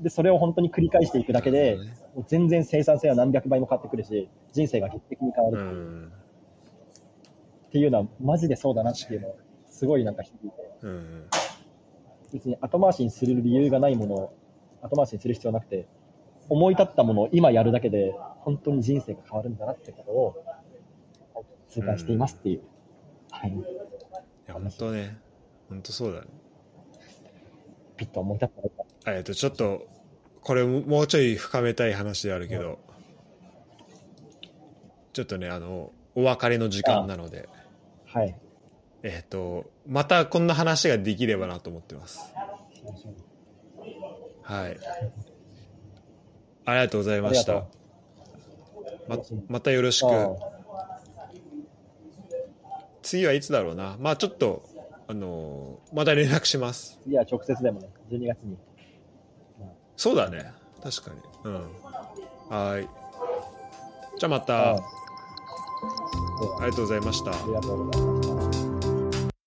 [0.00, 1.76] で、それを本当に繰り返していくだけで、
[2.14, 6.06] もう全然生産性は何百倍も変わってくるし、人生が劇的に変わるうっていう,、ん。
[6.06, 10.56] っていうのは、マジでそうだなっていうのを、すごいなんか響いて。
[10.82, 11.24] うん。
[12.32, 14.32] 別に後回しにする理由がないものを
[14.82, 15.86] 後回しにする必要なくて、
[16.48, 20.44] 思い立ったものを今やるだけで、本当に人生が変わるんだなってことを、
[21.68, 22.62] 痛感していますっていう。
[23.30, 23.50] はい。
[23.50, 23.54] い
[24.46, 25.18] や、本当ね。
[25.68, 26.26] 本当そうだね。
[27.96, 28.48] ピッと思いた
[29.06, 29.86] えっと、ちょっと、
[30.42, 32.78] これももうちょい深めたい話であるけど、
[35.12, 37.48] ちょっとね、あの、お別れの時間なので、
[38.12, 38.34] たはい。
[39.02, 42.20] えっと、またこんな話ができればなと思ってます。
[44.42, 44.78] はい。
[46.66, 47.64] ありがとうございました。
[49.08, 50.06] ままたよろしく。
[53.00, 53.96] あ次はいつだろうな。
[53.98, 54.62] まあちょっと、
[55.08, 56.98] あのーまた連絡します。
[57.02, 58.56] 次は直接でもね、12月に。
[59.96, 60.52] そうだね。
[60.82, 61.20] 確かに。
[61.44, 61.54] うん。
[62.48, 62.88] はーい。
[64.18, 67.30] じゃあまた、あありがとうございました。
[67.32, 68.49] ありがとうございました。